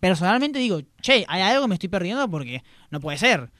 personalmente 0.00 0.58
digo, 0.58 0.80
che, 1.00 1.24
hay 1.28 1.42
algo 1.42 1.62
que 1.62 1.68
me 1.68 1.74
estoy 1.74 1.88
perdiendo 1.90 2.28
porque 2.30 2.62
no 2.90 3.00
puede 3.00 3.18
ser. 3.18 3.50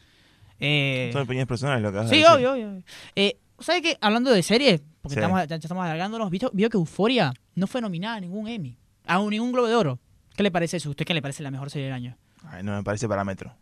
Eh, 0.60 1.10
Son 1.12 1.22
opiniones 1.22 1.46
personales 1.48 1.82
lo 1.82 1.92
que 1.92 2.08
sí, 2.08 2.24
obvio, 2.24 2.52
obvio. 2.52 2.82
Eh, 3.16 3.36
¿Sabes 3.58 3.82
qué? 3.82 3.98
Hablando 4.00 4.30
de 4.30 4.42
series, 4.42 4.82
porque 5.02 5.14
Sí. 5.14 5.20
estamos, 5.20 5.46
ya, 5.46 5.56
estamos 5.56 5.84
alargándonos, 5.84 6.30
vio 6.30 6.50
que 6.70 6.76
Euforia 6.76 7.32
no 7.54 7.66
fue 7.66 7.80
nominada 7.80 8.16
a 8.16 8.20
ningún 8.20 8.48
Emmy, 8.48 8.76
a 9.06 9.18
un- 9.20 9.30
ningún 9.30 9.52
Globo 9.52 9.68
de 9.68 9.74
Oro. 9.74 9.98
¿Qué 10.36 10.42
le 10.42 10.50
parece 10.50 10.76
eso? 10.78 10.90
¿Usted 10.90 11.04
qué 11.04 11.14
le 11.14 11.22
parece 11.22 11.42
la 11.42 11.50
mejor 11.50 11.70
serie 11.70 11.86
del 11.86 11.94
año? 11.94 12.16
Ay, 12.46 12.62
no 12.62 12.72
me 12.74 12.82
parece 12.82 13.08
parámetro. 13.08 13.54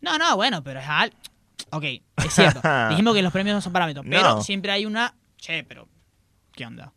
No, 0.00 0.18
no, 0.18 0.36
bueno, 0.36 0.62
pero 0.64 0.80
es 0.80 0.86
al... 0.88 1.12
Ok, 1.70 1.84
es 1.84 2.02
cierto. 2.34 2.60
Dijimos 2.90 3.14
que 3.14 3.22
los 3.22 3.32
premios 3.32 3.54
no 3.54 3.60
son 3.60 3.72
parámetros, 3.72 4.04
pero 4.08 4.22
No. 4.36 4.42
siempre 4.42 4.72
hay 4.72 4.84
una... 4.86 5.14
Che, 5.36 5.64
pero... 5.64 5.88
¿Qué 6.52 6.66
onda? 6.66 6.92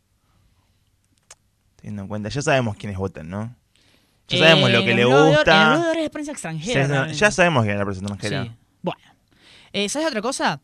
Teniendo 1.76 2.02
en 2.02 2.08
cuenta, 2.08 2.28
ya 2.28 2.42
sabemos 2.42 2.76
quiénes 2.76 2.98
votan, 2.98 3.28
¿no? 3.30 3.54
Ya 4.28 4.36
Eh, 4.36 4.40
sabemos 4.40 4.70
lo 4.70 4.80
que 4.80 4.86
le 4.86 4.92
el 4.92 4.98
el 5.00 5.06
gusta. 5.06 5.68
Globo 5.70 5.84
de 5.84 5.90
Oro 5.90 5.98
es 5.98 6.04
de 6.04 6.10
prensa 6.10 6.32
extranjera. 6.32 7.06
Ya, 7.12 7.30
sabemos 7.30 7.62
quién 7.64 7.74
es 7.74 7.78
la 7.78 7.84
persona 7.86 8.08
extranjera. 8.14 8.44
Sí. 8.44 8.50
Bueno. 8.82 9.00
Eh, 9.72 9.88
¿Sabes 9.88 10.08
otra 10.08 10.22
cosa? 10.22 10.60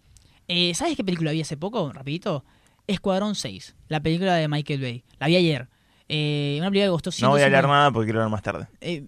Eh, 0.49 0.75
¿Sabes 0.75 0.97
qué 0.97 1.05
película 1.05 1.33
vi 1.33 1.41
hace 1.41 1.57
poco? 1.57 1.93
Rapidito. 1.93 2.45
Escuadrón 2.87 3.35
6. 3.35 3.75
La 3.89 4.01
película 4.01 4.35
de 4.35 4.49
Michael 4.49 4.81
Bay. 4.81 5.05
La 5.19 5.27
vi 5.27 5.37
ayer. 5.37 5.69
Eh, 6.09 6.57
una 6.61 6.71
película 6.71 6.87
que 6.87 7.03
costó 7.03 7.11
No 7.23 7.31
voy 7.31 7.41
a 7.41 7.47
hablar 7.47 7.65
150 7.65 7.69
nada 7.69 7.91
porque 7.91 8.07
quiero 8.07 8.21
hablar 8.21 8.31
más 8.31 8.43
tarde. 8.43 8.67
eh, 8.81 9.07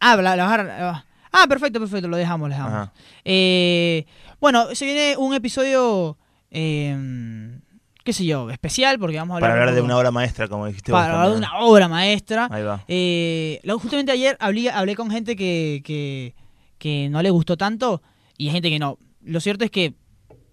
ah, 0.00 0.16
la, 0.16 0.36
la 0.36 1.04
ah, 1.32 1.46
perfecto, 1.48 1.80
perfecto. 1.80 2.08
Lo 2.08 2.16
dejamos, 2.16 2.48
lo 2.48 2.54
dejamos. 2.54 2.88
Eh, 3.24 4.06
bueno, 4.40 4.74
se 4.74 4.84
viene 4.86 5.16
un 5.18 5.34
episodio... 5.34 6.16
eh, 6.50 7.58
qué 8.02 8.12
sé 8.12 8.24
yo, 8.24 8.50
especial 8.50 8.98
porque 8.98 9.18
vamos 9.18 9.34
a 9.34 9.36
hablar... 9.36 9.50
Para 9.50 9.60
hablar 9.62 9.74
de 9.74 9.82
una 9.82 9.96
obra 9.96 10.10
maestra, 10.10 10.48
como 10.48 10.66
dijiste 10.66 10.90
vos 10.92 11.00
Para 11.00 11.14
hablar 11.14 11.30
de 11.32 11.38
una 11.38 11.58
obra 11.60 11.88
maestra. 11.88 12.48
Ahí 12.50 12.62
va. 12.62 12.82
Eh, 12.88 13.60
justamente 13.80 14.12
ayer 14.12 14.36
hablé, 14.40 14.70
hablé 14.70 14.96
con 14.96 15.10
gente 15.10 15.36
que, 15.36 15.82
que, 15.84 16.34
que 16.78 17.08
no 17.10 17.22
le 17.22 17.30
gustó 17.30 17.56
tanto 17.56 18.02
y 18.40 18.46
hay 18.46 18.52
gente 18.52 18.70
que 18.70 18.78
no. 18.78 18.98
Lo 19.22 19.38
cierto 19.40 19.64
es 19.66 19.70
que, 19.70 19.92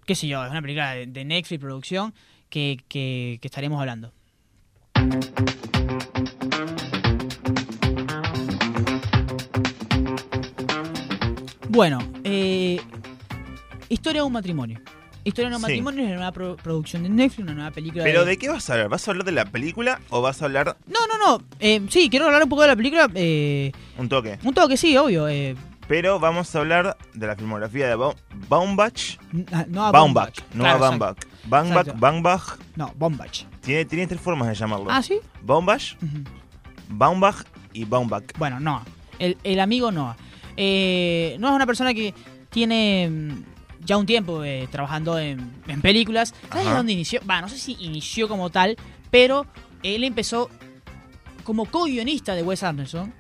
qué 0.06 0.14
sé 0.14 0.28
yo, 0.28 0.44
es 0.44 0.52
una 0.52 0.62
película 0.62 0.92
de, 0.94 1.08
de 1.08 1.24
Netflix 1.24 1.62
producción 1.62 2.14
que, 2.50 2.78
que, 2.90 3.38
que 3.42 3.48
estaremos 3.48 3.80
hablando. 3.80 4.12
Bueno, 11.70 12.00
eh, 12.24 12.80
Historia 13.90 14.22
de 14.22 14.28
un 14.28 14.34
matrimonio. 14.34 14.82
Historia 15.24 15.50
de 15.50 15.56
un 15.56 15.62
Sí. 15.62 15.68
matrimonio 15.68 16.02
es 16.02 16.08
una 16.08 16.16
nueva 16.16 16.32
pro- 16.32 16.56
producción 16.58 17.04
de 17.04 17.10
Netflix, 17.10 17.44
una 17.44 17.54
nueva 17.54 17.72
película 17.72 18.04
¿Pero 18.04 18.22
de... 18.26 18.32
de 18.32 18.38
qué 18.38 18.48
vas 18.50 18.70
a 18.70 18.74
hablar? 18.74 18.90
¿Vas 18.90 19.08
a 19.08 19.12
hablar 19.12 19.26
de 19.26 19.32
la 19.34 19.46
película 19.46 20.00
o 20.10 20.22
vas 20.22 20.42
a 20.42 20.46
hablar 20.46 20.78
No, 20.88 21.00
no, 21.08 21.18
no. 21.38 21.44
Eh, 21.60 21.82
sí, 21.90 22.10
quiero 22.10 22.26
hablar 22.26 22.44
un 22.44 22.50
poco 22.50 22.62
de 22.64 22.68
la 22.70 22.76
película. 22.76 23.10
Eh, 23.16 23.72
un 23.98 24.08
toque? 24.10 24.40
un 24.44 24.54
toque, 24.54 24.78
sí, 24.78 24.96
obvio. 24.98 25.28
Pero 25.88 26.20
vamos 26.20 26.54
a 26.54 26.60
hablar 26.60 26.98
de 27.14 27.28
la 27.28 27.36
filmografía 27.36 27.88
de 27.88 27.96
Ba- 27.96 28.14
Baumbach. 28.50 29.18
no 29.70 29.86
a 29.86 29.92
Baumbach, 29.92 30.40
no 30.54 30.66
a. 30.66 30.76
Baumbach. 30.78 31.18
Baumbach. 31.46 31.88
Baumbach. 31.98 32.44
No, 32.76 32.92
Bombach. 32.98 33.46
Tiene, 33.62 33.86
tiene 33.86 34.06
tres 34.08 34.20
formas 34.20 34.50
de 34.50 34.56
llamarlo. 34.56 34.88
Ah, 34.90 35.02
sí. 35.02 35.20
Baumbach. 35.42 35.96
Baumbach 36.90 37.46
y 37.74 37.86
Baumbach. 37.86 38.24
Bueno, 38.38 38.60
Noah. 38.60 38.84
El, 39.20 39.38
el 39.44 39.60
amigo 39.60 39.92
Noah. 39.92 40.18
Eh, 40.58 41.38
Noah 41.40 41.52
es 41.52 41.56
una 41.56 41.66
persona 41.66 41.94
que 41.94 42.14
tiene 42.50 43.10
mm, 43.10 43.44
ya 43.86 43.98
un 43.98 44.06
tiempo 44.06 44.44
eh, 44.44 44.68
trabajando 44.72 45.18
en, 45.20 45.54
en 45.68 45.82
películas. 45.82 46.34
¿Sabes 46.52 46.66
dónde 46.70 46.92
inició? 46.94 47.22
Va, 47.30 47.40
no 47.42 47.48
sé 47.50 47.58
si 47.58 47.78
inició 47.80 48.28
como 48.28 48.50
tal, 48.50 48.76
pero 49.10 49.46
él 49.84 50.04
empezó 50.04 50.50
como 51.44 51.66
co-guionista 51.66 52.36
de 52.36 52.44
Wes 52.44 52.64
Anderson. 52.64 53.14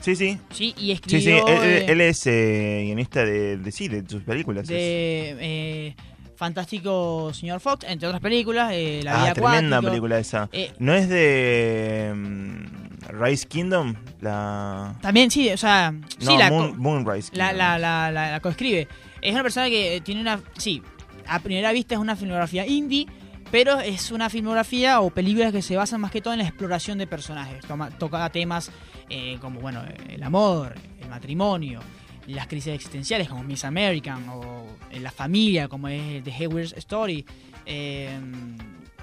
Sí, 0.00 0.14
sí. 0.16 0.38
Sí, 0.50 0.74
y 0.76 0.86
Sí, 0.86 0.92
escribió. 0.92 1.46
sí. 1.46 1.52
Él, 1.52 1.58
él- 1.62 1.72
eh, 1.72 1.84
él 1.88 2.00
es 2.00 2.26
eh, 2.26 2.82
guionista 2.84 3.24
de, 3.24 3.56
de, 3.56 3.72
sí, 3.72 3.88
de 3.88 4.08
sus 4.08 4.22
películas. 4.22 4.66
de 4.68 5.36
eh, 5.40 5.96
Fantástico 6.36 7.32
Señor 7.34 7.60
Fox, 7.60 7.84
entre 7.88 8.06
otras 8.08 8.20
películas. 8.20 8.70
eh, 8.74 9.00
la 9.02 9.14
ah, 9.14 9.22
vida 9.24 9.32
tremenda 9.34 9.76
acuática. 9.78 9.90
película 9.90 10.18
esa. 10.18 10.48
Eh, 10.52 10.70
¿No 10.78 10.92
es 10.94 11.08
de 11.08 12.12
mm, 12.14 13.20
Rise 13.22 13.46
Kingdom? 13.48 13.94
La... 14.20 14.94
también, 15.00 15.30
sí, 15.30 15.48
o 15.50 15.56
sea. 15.56 15.90
No, 15.92 16.02
sí, 16.18 16.36
la, 16.38 16.50
Moon, 16.50 16.78
Moonrise 16.78 17.30
la, 17.34 17.48
Kingdom. 17.48 17.58
la, 17.58 17.78
la, 17.78 18.10
la, 18.12 18.30
la 18.32 18.40
coescribe. 18.40 18.86
Es 19.22 19.32
una 19.32 19.42
persona 19.42 19.68
que 19.68 20.00
tiene 20.04 20.20
una. 20.20 20.40
Sí, 20.58 20.82
a 21.26 21.40
primera 21.40 21.72
vista 21.72 21.94
es 21.94 22.00
una 22.00 22.14
filmografía 22.16 22.66
indie, 22.66 23.06
pero 23.50 23.80
es 23.80 24.12
una 24.12 24.28
filmografía 24.30 25.00
o 25.00 25.10
películas 25.10 25.52
que 25.52 25.62
se 25.62 25.74
basan 25.76 26.00
más 26.00 26.10
que 26.12 26.20
todo 26.20 26.34
en 26.34 26.40
la 26.40 26.46
exploración 26.46 26.98
de 26.98 27.06
personajes. 27.06 27.64
Toma- 27.66 27.90
toca 27.90 28.28
temas 28.30 28.70
eh, 29.10 29.38
como, 29.40 29.60
bueno, 29.60 29.82
el 30.08 30.22
amor, 30.22 30.74
el 31.00 31.08
matrimonio, 31.08 31.80
las 32.26 32.46
crisis 32.46 32.72
existenciales 32.74 33.28
como 33.28 33.42
Miss 33.44 33.64
American, 33.64 34.28
o 34.30 34.66
en 34.90 35.02
la 35.02 35.10
familia 35.12 35.68
como 35.68 35.88
es 35.88 36.22
The 36.24 36.32
Hayward's 36.32 36.72
Story. 36.76 37.24
eh, 37.66 38.18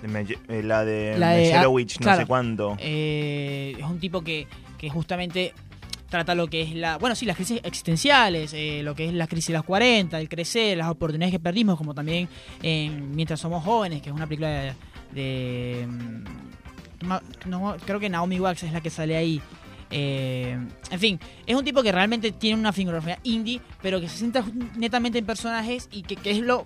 De 0.02 0.38
eh, 0.50 0.64
la 0.64 0.84
de 0.84 1.18
La 1.18 1.32
de- 1.32 1.52
no 1.54 1.78
claro. 2.00 2.22
sé 2.22 2.26
cuánto. 2.28 2.76
Eh, 2.80 3.76
es 3.80 3.86
un 3.86 4.00
tipo 4.00 4.22
que, 4.22 4.48
que 4.78 4.90
justamente 4.90 5.54
trata 6.10 6.36
lo 6.36 6.48
que 6.48 6.62
es 6.62 6.76
la. 6.76 6.98
Bueno, 6.98 7.16
sí, 7.16 7.26
las 7.26 7.38
crisis 7.38 7.62
existenciales, 7.64 8.54
eh, 8.54 8.82
lo 8.84 8.94
que 8.96 9.06
es 9.08 9.14
la 9.14 9.28
crisis 9.28 9.48
de 9.48 9.54
los 9.54 9.64
40, 9.64 10.20
el 10.20 10.28
crecer, 10.30 10.78
las 10.78 10.90
oportunidades 10.90 11.32
que 11.32 11.40
perdimos, 11.40 11.78
como 11.78 11.94
también 11.94 12.28
en 12.62 13.16
Mientras 13.16 13.40
Somos 13.40 13.64
Jóvenes, 13.64 14.02
que 14.02 14.10
es 14.10 14.16
una 14.16 14.28
película 14.28 14.50
de. 14.50 14.74
de, 15.14 15.88
mm, 15.88 16.24
no- 17.50 17.76
creo 17.86 18.00
que 18.00 18.10
Naomi 18.10 18.40
Watts 18.40 18.64
es 18.64 18.74
la 18.74 18.82
que 18.82 18.90
sale 18.90 19.16
ahí. 19.18 19.42
Eh, 19.96 20.58
en 20.90 21.00
fin, 21.00 21.20
es 21.46 21.56
un 21.56 21.64
tipo 21.64 21.84
que 21.84 21.92
realmente 21.92 22.32
tiene 22.32 22.60
una 22.60 22.74
filmografía 22.74 23.20
indie, 23.22 23.62
pero 23.80 24.02
que 24.02 24.10
se 24.10 24.18
centra 24.18 24.44
netamente 24.76 25.20
en 25.20 25.26
personajes 25.26 25.88
y 25.92 26.02
que, 26.02 26.32
es 26.32 26.40
lo, 26.40 26.66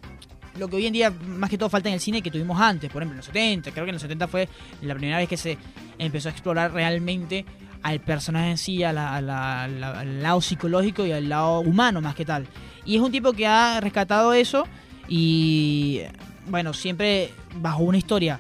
lo 0.58 0.70
que 0.70 0.78
hoy 0.78 0.86
en 0.86 0.94
día 0.94 1.12
más 1.12 1.50
que 1.50 1.58
todo 1.58 1.68
falta 1.68 1.90
en 1.90 1.96
el 1.96 2.00
cine 2.00 2.22
que 2.22 2.32
tuvimos 2.32 2.58
antes, 2.62 2.90
por 2.90 3.02
ejemplo 3.02 3.16
en 3.16 3.18
los 3.18 3.26
70, 3.26 3.72
creo 3.72 3.84
que 3.84 3.90
en 3.90 3.96
los 3.96 4.02
70 4.02 4.28
fue 4.30 4.48
la 4.82 4.96
primera 4.96 5.18
vez 5.18 5.28
que 5.28 5.36
se 5.36 5.58
empezó 6.00 6.30
a 6.30 6.32
explorar 6.32 6.72
realmente 6.72 7.46
al 7.84 8.00
personaje 8.00 8.52
en 8.52 8.58
sí, 8.58 8.82
al 8.84 8.96
lado 8.96 10.40
psicológico 10.40 11.06
y 11.06 11.12
al 11.12 11.28
lado 11.28 11.60
humano 11.60 12.00
más 12.00 12.16
que 12.16 12.24
tal. 12.24 12.48
Y 12.86 12.96
es 12.96 13.02
un 13.02 13.12
tipo 13.12 13.34
que 13.34 13.46
ha 13.46 13.82
rescatado 13.82 14.34
eso 14.34 14.66
y 15.10 16.00
bueno, 16.48 16.74
siempre 16.74 17.34
bajo 17.56 17.84
una 17.84 17.98
historia 17.98 18.40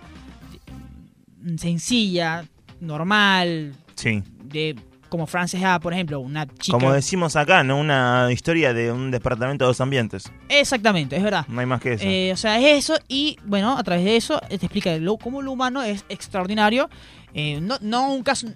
sencilla, 1.57 2.45
normal, 2.79 3.73
Sí. 3.97 4.23
de 4.45 4.75
como 5.09 5.25
Frances 5.25 5.63
Ha, 5.63 5.79
por 5.79 5.93
ejemplo, 5.93 6.19
una 6.19 6.45
chica. 6.45 6.77
Como 6.77 6.91
decimos 6.91 7.35
acá, 7.37 7.63
¿no? 7.63 7.77
Una 7.79 8.27
historia 8.31 8.73
de 8.73 8.91
un 8.91 9.09
departamento 9.09 9.63
de 9.63 9.67
dos 9.69 9.79
ambientes. 9.79 10.29
Exactamente, 10.49 11.15
es 11.15 11.23
verdad. 11.23 11.45
No 11.47 11.61
hay 11.61 11.65
más 11.65 11.79
que 11.81 11.93
eso. 11.93 12.03
Eh, 12.05 12.31
o 12.33 12.37
sea, 12.37 12.59
es 12.59 12.83
eso 12.83 12.99
y 13.07 13.37
bueno, 13.45 13.77
a 13.77 13.83
través 13.83 14.03
de 14.03 14.17
eso 14.17 14.41
eh, 14.49 14.57
te 14.57 14.65
explica 14.65 14.97
lo, 14.97 15.15
cómo 15.17 15.41
lo 15.41 15.51
humano 15.53 15.81
es 15.81 16.03
extraordinario. 16.09 16.89
Eh, 17.33 17.59
no, 17.61 17.77
no 17.81 18.11
un 18.13 18.23
caso... 18.23 18.47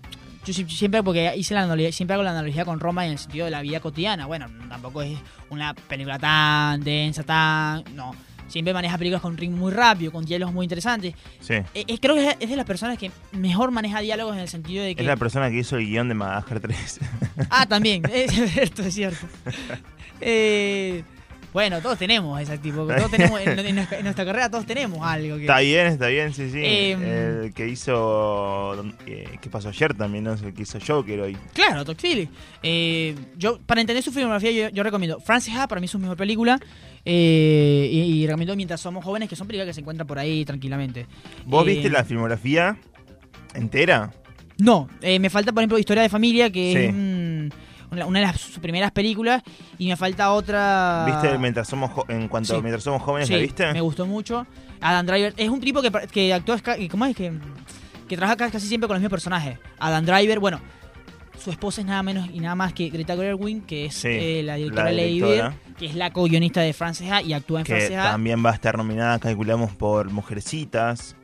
Yo 0.43 0.53
si- 0.53 0.67
siempre, 0.69 1.03
porque 1.03 1.31
hice 1.37 1.53
la 1.53 1.61
analogía, 1.61 1.91
siempre 1.91 2.15
hago 2.15 2.23
la 2.23 2.31
analogía 2.31 2.65
con 2.65 2.79
Roma 2.79 3.05
en 3.05 3.11
el 3.13 3.17
sentido 3.19 3.45
de 3.45 3.51
la 3.51 3.61
vida 3.61 3.79
cotidiana. 3.79 4.25
Bueno, 4.25 4.47
tampoco 4.67 5.03
es 5.03 5.17
una 5.51 5.73
película 5.73 6.17
tan 6.19 6.81
densa, 6.83 7.23
tan... 7.23 7.83
No, 7.95 8.13
siempre 8.51 8.73
maneja 8.73 8.97
películas 8.97 9.21
con 9.21 9.35
ritmo 9.37 9.57
muy 9.57 9.71
rápido, 9.71 10.11
con 10.11 10.25
diálogos 10.25 10.53
muy 10.53 10.65
interesantes. 10.65 11.13
sí. 11.39 11.53
Eh, 11.73 11.85
eh, 11.87 11.97
creo 11.99 12.15
que 12.15 12.27
es- 12.29 12.37
es 12.39 12.49
de 12.49 12.55
las 12.55 12.65
personas 12.65 12.97
que 12.97 13.11
mejor 13.31 13.71
maneja 13.71 13.99
diálogos 14.01 14.35
en 14.35 14.41
el 14.41 14.47
sentido 14.49 14.83
de 14.83 14.95
que... 14.95 15.01
Es 15.01 15.07
la 15.07 15.15
persona 15.17 15.49
que 15.49 15.57
hizo 15.59 15.77
el 15.77 15.85
guion 15.87 16.07
de 16.09 16.13
Madagascar 16.15 16.59
3. 16.59 16.99
Ah, 17.49 17.65
también, 17.65 18.03
es 18.13 18.31
cierto, 18.51 18.83
es 18.83 18.93
cierto. 18.93 19.25
Eh, 20.23 21.03
bueno, 21.53 21.81
todos 21.81 21.97
tenemos 21.97 22.39
ese 22.41 22.57
tipo, 22.57 22.85
todos 22.87 23.11
tenemos, 23.11 23.39
en, 23.41 23.57
en 23.59 23.75
nuestra, 23.75 23.97
en 23.97 24.03
nuestra 24.03 24.25
carrera 24.25 24.49
todos 24.49 24.65
tenemos 24.65 24.99
algo 25.05 25.35
que... 25.35 25.41
está 25.43 25.59
bien, 25.59 25.87
está 25.87 26.07
bien, 26.07 26.33
sí, 26.33 26.49
sí. 26.49 26.59
Em. 26.63 27.01
el 27.03 27.53
que 27.53 27.67
hizo... 27.67 28.73
eh, 29.05 29.37
¿Qué 29.41 29.49
pasó 29.49 29.69
ayer 29.69 29.93
también? 29.93 30.23
¿no? 30.23 30.33
El 30.33 30.53
que 30.53 30.61
hizo 30.63 30.79
Joker 30.85 31.19
hoy. 31.21 31.37
Claro, 31.53 31.83
Todd. 31.85 31.97
Eh, 32.63 33.15
yo, 33.37 33.59
para 33.65 33.81
entender 33.81 34.03
su 34.03 34.11
filmografía, 34.11 34.51
yo, 34.51 34.69
yo 34.69 34.83
recomiendo 34.83 35.19
Frances 35.19 35.53
Ha, 35.55 35.67
para 35.67 35.79
mí 35.81 35.85
es 35.85 35.91
su 35.91 35.99
mejor 35.99 36.17
película. 36.17 36.59
eh, 37.05 37.89
y, 37.91 37.99
y 38.23 38.27
recomiendo 38.27 38.55
Mientras 38.55 38.79
somos 38.81 39.03
jóvenes, 39.03 39.27
que 39.29 39.35
son 39.35 39.47
películas 39.47 39.67
que 39.67 39.73
se 39.73 39.81
encuentran 39.81 40.07
por 40.07 40.19
ahí 40.19 40.45
tranquilamente. 40.45 41.05
¿Vos 41.45 41.65
Eh, 41.67 41.71
viste 41.71 41.89
la 41.89 42.03
filmografía 42.03 42.77
entera? 43.53 44.11
No, 44.57 44.87
eh, 45.01 45.19
me 45.19 45.29
falta, 45.29 45.51
por 45.51 45.61
ejemplo, 45.61 45.79
Historia 45.79 46.03
de 46.03 46.09
Familia, 46.09 46.49
que 46.51 46.71
Sí. 46.73 46.77
es 46.85 46.93
mm, 46.93 47.49
una, 47.91 48.19
de 48.19 48.25
las 48.25 48.39
sus 48.41 48.59
primeras 48.59 48.91
películas. 48.91 49.43
Y 49.77 49.87
me 49.89 49.95
falta 49.95 50.31
otra. 50.31 51.03
¿Viste 51.05 51.37
mientras 51.37 51.67
somos 51.67 51.91
jo- 51.91 52.05
en 52.07 52.27
cuanto 52.27 52.61
mientras 52.61 52.83
somos 52.83 53.01
jóvenes 53.01 53.27
Sí, 53.27 53.33
la 53.35 53.39
viste? 53.39 53.73
me 53.73 53.81
gustó 53.81 54.05
mucho. 54.05 54.45
Adam 54.79 55.05
Driver 55.05 55.33
es 55.37 55.49
un 55.49 55.59
tipo 55.61 55.81
que, 55.81 55.91
que 56.11 56.33
actúa, 56.33 56.57
¿cómo 56.89 57.05
es? 57.05 57.15
Que, 57.15 57.31
que 58.07 58.15
trabaja 58.17 58.35
ca- 58.37 58.51
casi 58.51 58.67
siempre 58.67 58.87
con 58.87 58.95
los 58.95 59.01
mismos 59.01 59.11
personajes. 59.11 59.59
Adam 59.79 60.05
Driver, 60.05 60.39
bueno, 60.39 60.59
su 61.37 61.49
esposa 61.51 61.81
es 61.81 61.87
nada 61.87 62.01
menos 62.03 62.27
y 62.31 62.39
nada 62.39 62.55
más 62.55 62.73
que 62.73 62.89
Greta 62.89 63.15
Gerwig, 63.15 63.65
que 63.65 63.85
es 63.85 63.95
Sí, 63.95 64.07
eh, 64.09 64.41
la 64.43 64.55
directora 64.55 64.89
de 64.89 64.93
Lady 64.93 65.41
que 65.77 65.85
es 65.87 65.95
la 65.95 66.11
co-guionista 66.11 66.61
de 66.61 66.73
Frances 66.73 67.09
Ha 67.11 67.21
y 67.23 67.33
actúa 67.33 67.61
en 67.61 67.65
que 67.65 67.73
Frances 67.73 67.97
Ha. 67.97 68.11
también 68.11 68.43
va 68.45 68.51
a 68.51 68.53
estar 68.53 68.77
nominada, 68.77 69.17
calculamos, 69.19 69.71
por 69.75 70.11
Mujercitas. 70.11 71.15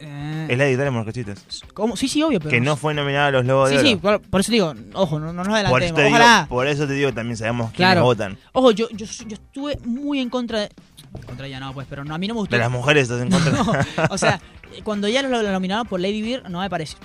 Eh, 0.00 0.46
Es 0.50 0.58
la 0.58 0.66
editora 0.66 0.84
de 0.86 0.90
Mujercitas. 0.92 1.44
¿cómo? 1.74 1.96
Sí, 1.96 2.08
sí, 2.08 2.22
obvio, 2.22 2.38
pero... 2.38 2.50
Que 2.50 2.60
no 2.60 2.76
fue 2.76 2.94
nominada 2.94 3.26
a 3.26 3.30
los 3.30 3.44
Lobos 3.44 3.70
Sí, 3.70 3.76
de 3.76 3.82
sí, 3.82 3.92
Oro. 3.94 4.00
por, 4.00 4.20
por 4.22 4.40
eso 4.40 4.52
digo, 4.52 4.74
ojo, 4.94 5.18
no, 5.18 5.32
no 5.32 5.44
nos 5.44 5.46
por, 5.48 5.56
eso 5.56 5.66
adelantemos. 5.66 5.94
te 5.94 6.02
digo, 6.04 6.16
Ojalá. 6.16 6.46
por 6.48 6.66
eso 6.66 6.86
te 6.86 6.92
digo 6.92 7.12
también 7.12 7.36
sabemos 7.36 7.66
quiénes 7.72 7.76
Claro. 7.94 8.02
votan. 8.04 8.38
Ojo, 8.52 8.70
yo, 8.72 8.88
yo, 8.90 9.06
yo 9.06 9.34
estuve 9.34 9.78
muy 9.84 10.20
en 10.20 10.30
contra 10.30 10.60
de... 10.60 10.70
En 11.14 11.22
contra 11.22 11.44
de 11.44 11.48
ella 11.48 11.60
no, 11.60 11.72
pues, 11.72 11.86
pero 11.88 12.04
no, 12.04 12.14
a 12.14 12.18
mí 12.18 12.28
no 12.28 12.34
me 12.34 12.40
gustó. 12.40 12.54
De 12.56 12.60
las 12.62 12.70
mujeres 12.70 13.04
estás 13.10 13.22
en 13.22 13.30
contra. 13.30 13.52
No, 13.96 14.04
o 14.10 14.18
sea, 14.18 14.40
cuando 14.84 15.08
ya 15.08 15.22
lo, 15.22 15.42
nominaron 15.42 15.86
por 15.86 16.00
Lady 16.00 16.22
Bird, 16.22 16.48
no 16.48 16.60
me 16.60 16.68
pareció. 16.70 16.98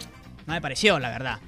No 0.46 0.54
me 0.54 0.62
pareció, 0.62 1.00
la 1.00 1.10
verdad. 1.10 1.40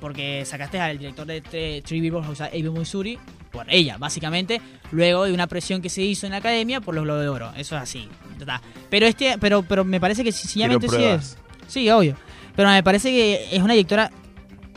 Porque 0.00 0.44
sacaste 0.44 0.78
al 0.80 0.98
director 0.98 1.26
de 1.26 1.42
Tre- 1.42 1.82
Three 1.84 2.00
Billboards, 2.00 2.28
o 2.28 2.34
sea, 2.34 2.46
Abe 2.46 2.70
Missouri, 2.70 3.18
por 3.52 3.66
ella, 3.68 3.98
básicamente, 3.98 4.60
luego 4.90 5.24
de 5.24 5.32
una 5.32 5.46
presión 5.46 5.82
que 5.82 5.88
se 5.90 6.02
hizo 6.02 6.26
en 6.26 6.32
la 6.32 6.38
academia 6.38 6.80
por 6.80 6.94
los 6.94 7.04
Globos 7.04 7.22
de 7.22 7.28
Oro. 7.28 7.52
Eso 7.56 7.76
es 7.76 7.82
así. 7.82 8.08
Pero 8.90 9.06
este, 9.06 9.36
pero, 9.38 9.62
pero 9.62 9.84
me 9.84 10.00
parece 10.00 10.24
que 10.24 10.32
sencillamente 10.32 10.88
sí 10.88 11.02
es. 11.04 11.36
Sí, 11.68 11.88
obvio. 11.90 12.16
Pero 12.56 12.68
me 12.70 12.82
parece 12.82 13.10
que 13.10 13.48
es 13.54 13.62
una 13.62 13.74
directora 13.74 14.10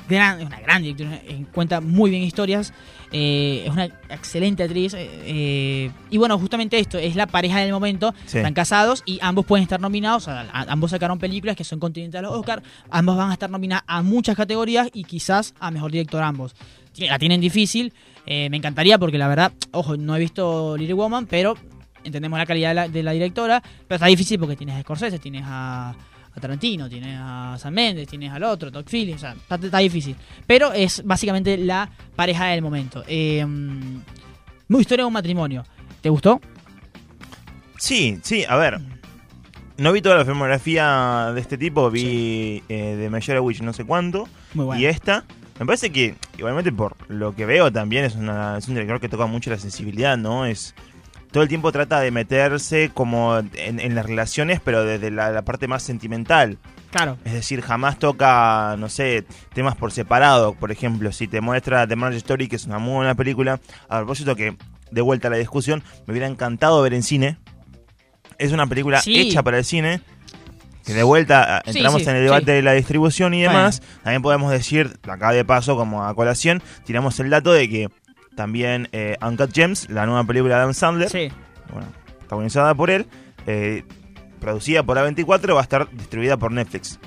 gran, 0.08 0.40
es 0.40 0.46
una 0.46 0.60
gran 0.60 0.84
directora, 0.84 1.16
eh, 1.26 1.46
cuenta 1.52 1.82
muy 1.82 2.12
bien 2.12 2.22
historias, 2.22 2.74
eh, 3.12 3.64
es 3.66 3.72
una 3.72 3.86
excelente 3.86 4.62
actriz. 4.64 4.94
eh, 4.96 5.90
y 6.12 6.18
bueno, 6.18 6.38
justamente 6.38 6.78
esto, 6.78 6.98
es 7.00 7.16
la 7.16 7.26
pareja 7.28 7.60
del 7.60 7.72
momento, 7.72 8.14
Sí. 8.28 8.38
están 8.38 8.54
casados 8.54 9.02
y 9.06 9.18
ambos 9.22 9.46
pueden 9.46 9.64
estar 9.64 9.80
nominados, 9.82 10.28
a- 10.28 10.42
a- 10.42 10.66
ambos 10.72 10.92
sacaron 10.92 11.18
películas 11.18 11.56
que 11.56 11.64
son 11.64 11.80
continentes 11.80 12.20
a 12.20 12.22
los 12.22 12.32
Oscar, 12.34 12.62
ambos 12.92 13.18
van 13.18 13.32
a 13.32 13.34
estar 13.34 13.50
nominados 13.50 13.84
a 13.88 14.04
muchas 14.04 14.36
categorías 14.36 14.90
y 14.94 15.04
quizás 15.06 15.54
a 15.60 15.72
Mejor 15.72 15.92
Director 15.92 16.22
ambos. 16.22 16.56
La 16.98 17.18
tienen 17.20 17.42
difícil, 17.42 17.92
eh, 18.26 18.50
me 18.50 18.58
encantaría 18.58 18.98
porque 18.98 19.18
la 19.18 19.28
verdad, 19.28 19.52
ojo, 19.72 19.98
no 19.98 20.16
he 20.16 20.20
visto 20.20 20.76
Little 20.78 20.96
Woman, 20.96 21.28
pero 21.28 21.56
entendemos 22.04 22.38
la 22.40 22.46
calidad 22.46 22.70
de 22.70 22.76
la, 22.76 22.88
de 22.88 23.04
la 23.04 23.12
directora, 23.12 23.62
pero 23.88 23.96
está 23.96 24.08
difícil 24.08 24.40
porque 24.40 24.56
tienes 24.56 24.76
a 24.76 24.82
Scorsese, 24.82 25.20
tienes 25.20 25.44
a, 25.46 25.90
a 25.90 26.40
Tarantino, 26.40 26.88
tienes 26.90 27.18
a 27.20 27.58
Sam 27.60 27.74
Mendes, 27.74 28.08
tienes 28.08 28.32
al 28.32 28.44
otro, 28.44 28.72
Todd 28.72 28.86
Phillips, 28.90 29.18
o 29.18 29.20
sea, 29.22 29.34
está, 29.34 29.56
está 29.56 29.78
difícil. 29.80 30.16
Pero 30.46 30.74
es 30.74 31.04
básicamente 31.06 31.58
la 31.58 31.90
pareja 32.16 32.48
del 32.48 32.62
momento. 32.62 33.04
Eh, 33.08 33.46
muy 33.46 34.82
historia 34.82 35.04
de 35.04 35.08
un 35.08 35.14
matrimonio. 35.14 35.64
¿Te 36.02 36.10
gustó? 36.10 36.42
Sí, 37.78 38.20
sí, 38.24 38.44
a 38.48 38.56
ver. 38.56 38.80
No 39.78 39.92
vi 39.92 40.02
toda 40.02 40.16
la 40.16 40.26
filmografía 40.26 41.32
de 41.34 41.42
este 41.42 41.58
tipo, 41.58 41.92
vi 41.92 42.64
eh, 42.70 42.96
de 42.96 43.10
Mayora 43.10 43.42
Witch 43.42 43.62
no 43.62 43.74
sé 43.74 43.84
cuánto. 43.84 44.28
Muy 44.54 44.66
bueno. 44.66 44.82
Y 44.82 44.86
esta, 44.86 45.26
me 45.60 45.66
parece 45.66 45.92
que, 45.92 46.16
igualmente 46.38 46.72
por 46.72 46.96
lo 47.10 47.36
que 47.36 47.46
veo 47.46 47.72
también, 47.72 48.06
es, 48.06 48.16
una, 48.16 48.58
es 48.58 48.68
un 48.68 48.76
director 48.76 49.00
que 49.00 49.10
toca 49.10 49.26
mucho 49.26 49.50
la 49.50 49.58
sensibilidad, 49.58 50.18
¿no? 50.18 50.46
Es 50.46 50.76
Todo 51.32 51.44
el 51.44 51.50
tiempo 51.50 51.72
trata 51.72 52.00
de 52.00 52.12
meterse 52.12 52.92
como 52.94 53.38
en, 53.38 53.80
en 53.80 53.96
las 53.96 54.06
relaciones, 54.06 54.60
pero 54.64 54.84
desde 54.84 55.12
la, 55.12 55.32
la 55.32 55.42
parte 55.44 55.68
más 55.68 55.84
sentimental. 55.84 56.58
Claro. 56.92 57.18
Es 57.26 57.34
decir, 57.34 57.60
jamás 57.62 58.00
toca, 58.00 58.76
no 58.78 58.88
sé, 58.88 59.26
temas 59.54 59.76
por 59.76 59.92
separado. 59.92 60.54
Por 60.54 60.72
ejemplo, 60.72 61.12
si 61.12 61.28
te 61.28 61.42
muestra 61.42 61.86
The 61.88 61.98
Marriage 61.98 62.20
Story, 62.20 62.48
que 62.48 62.56
es 62.56 62.66
una 62.66 62.80
muy 62.80 62.94
buena 62.96 63.16
película. 63.16 63.60
A 63.90 63.98
propósito 63.98 64.36
que, 64.38 64.56
de 64.92 65.02
vuelta 65.02 65.28
a 65.28 65.32
la 65.32 65.36
discusión, 65.38 65.84
me 66.06 66.14
hubiera 66.14 66.28
encantado 66.28 66.82
ver 66.82 66.94
en 66.94 67.04
cine. 67.04 67.38
Es 68.38 68.54
una 68.54 68.66
película 68.68 69.02
Sí. 69.02 69.20
hecha 69.20 69.44
para 69.44 69.58
el 69.58 69.66
cine. 69.66 70.00
Que 70.86 70.94
de 70.94 71.04
vuelta 71.04 71.58
a- 71.58 71.62
Sí, 71.64 71.78
entramos 71.80 72.04
sí, 72.04 72.10
en 72.10 72.16
el 72.18 72.24
debate 72.26 72.46
sí. 72.46 72.52
de 72.52 72.62
la 72.62 72.74
distribución 72.74 73.34
y 73.34 73.44
Bueno. 73.44 73.58
demás. 73.58 73.82
También 74.04 74.22
podemos 74.22 74.52
decir, 74.52 74.98
acá 75.08 75.32
de 75.32 75.44
paso, 75.44 75.76
como 75.76 76.06
a 76.06 76.14
colación, 76.14 76.62
tiramos 76.86 77.20
el 77.20 77.30
dato 77.32 77.52
de 77.54 77.68
que 77.70 77.90
también 78.36 78.88
eh, 78.92 79.18
Uncut 79.22 79.52
Gems, 79.54 79.90
la 79.90 80.06
nueva 80.06 80.24
película 80.26 80.56
de 80.56 80.62
Adam 80.62 80.74
Sandler, 80.74 81.10
bueno, 81.72 81.88
protagonizada 82.20 82.76
por 82.76 82.90
él, 82.92 83.06
eh, 83.48 83.84
producida 84.40 84.84
por 84.84 84.98
A24, 84.98 85.54
va 85.56 85.60
a 85.62 85.64
estar 85.64 85.90
distribuida 85.92 86.38
por 86.38 86.52
Netflix. 86.52 87.00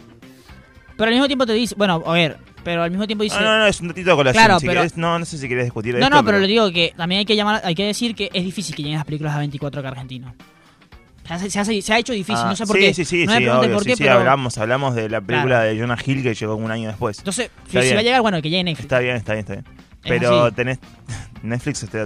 Pero 0.97 1.05
al 1.09 1.13
mismo 1.15 1.27
tiempo 1.29 1.47
te 1.47 1.53
dice, 1.53 1.75
bueno, 1.79 2.03
a 2.05 2.13
ver, 2.13 2.39
pero 2.65 2.83
al 2.83 2.91
mismo 2.91 3.07
tiempo 3.07 3.23
dice... 3.23 3.37
No, 3.37 3.43
no, 3.45 3.59
no, 3.59 3.67
es 3.67 3.81
un 3.81 3.87
datito 3.89 4.11
de 4.11 4.17
colación. 4.17 4.45
Claro, 4.45 4.59
si 4.59 4.67
pero- 4.67 4.81
querés- 4.83 4.97
no, 4.97 5.17
no 5.21 5.25
sé 5.25 5.39
si 5.39 5.47
quieres 5.47 5.65
discutir 5.67 5.95
No, 5.95 6.01
esto. 6.07 6.11
no, 6.17 6.25
pero 6.25 6.39
le 6.41 6.49
digo 6.49 6.73
que 6.73 6.93
también 6.97 7.21
hay 7.21 7.25
que 7.27 7.37
llamar, 7.37 7.61
hay 7.65 7.77
que 7.77 7.85
decir 7.85 8.17
que 8.17 8.29
es 8.33 8.45
difícil 8.45 8.75
que 8.75 8.83
lleguen 8.83 8.99
las 8.99 9.05
películas 9.07 9.37
a 9.37 9.39
24 9.39 9.79
acá 9.81 9.91
argentino. 9.91 10.35
Se, 11.29 11.93
ha 11.93 11.99
hecho 11.99 12.13
difícil, 12.13 12.43
Ah, 12.45 12.49
no 12.51 12.57
sé 12.57 12.67
por 12.67 12.77
sí, 12.77 12.83
qué. 12.83 12.95
Sí, 12.95 13.05
sí, 13.05 13.27
no 13.27 13.33
me 13.33 13.39
sí, 13.39 13.47
obvio, 13.49 13.73
por 13.75 13.83
sí, 13.83 13.91
qué, 13.91 13.97
sí, 13.97 14.03
pero... 14.05 14.19
hablamos, 14.19 14.57
hablamos 14.59 14.95
de 14.95 15.09
la 15.11 15.21
película 15.21 15.57
Claro. 15.57 15.69
de 15.75 15.81
Jonah 15.81 15.99
Hill 16.05 16.23
que 16.23 16.35
llegó 16.35 16.57
un 16.57 16.71
año 16.71 16.89
después. 16.89 17.19
Entonces, 17.19 17.51
si, 17.65 17.69
Está 17.69 17.81
si 17.81 17.87
bien. 17.87 17.97
va 17.97 18.01
a 18.01 18.03
llegar, 18.03 18.21
bueno, 18.23 18.41
que 18.43 18.49
llegue 18.51 18.65
Netflix. 18.65 18.85
Está 18.85 18.99
bien, 19.01 19.17
está 19.17 19.33
bien, 19.35 19.41
está 19.41 19.53
bien. 19.55 19.65
Pero 20.03 20.53
tenés 20.53 20.79
Netflix 21.43 21.83
este, 21.83 22.05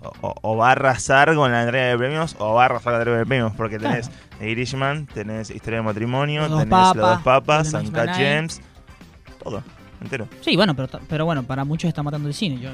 o, 0.00 0.12
o- 0.20 0.34
o 0.42 0.56
va 0.56 0.68
a 0.68 0.72
arrasar 0.72 1.34
con 1.34 1.50
la 1.50 1.62
entrega 1.64 1.86
de 1.86 1.98
premios 1.98 2.36
o 2.38 2.54
va 2.54 2.62
a 2.62 2.64
arrasar 2.66 2.84
con 2.84 2.92
la 2.92 2.98
entrega 3.00 3.18
de 3.18 3.26
premios 3.26 3.52
porque 3.56 3.78
tenés 3.78 4.10
The 4.38 4.48
Irishman, 4.48 5.06
tenés 5.06 5.50
Historia 5.50 5.78
de 5.80 5.84
Matrimonio, 5.84 6.42
Los 6.48 6.50
tenés 6.60 6.68
papas, 6.70 6.96
Los 6.96 7.10
Dos 7.14 7.22
Papas, 7.22 7.72
Nine. 7.74 8.14
Gems, 8.14 8.60
todo, 9.42 9.62
entero. 10.00 10.28
Sí, 10.42 10.54
bueno, 10.56 10.76
pero, 10.76 10.88
pero 11.08 11.24
bueno, 11.24 11.42
para 11.42 11.64
muchos 11.64 11.88
está 11.88 12.02
matando 12.04 12.28
el 12.28 12.34
cine. 12.34 12.60
Yo 12.60 12.70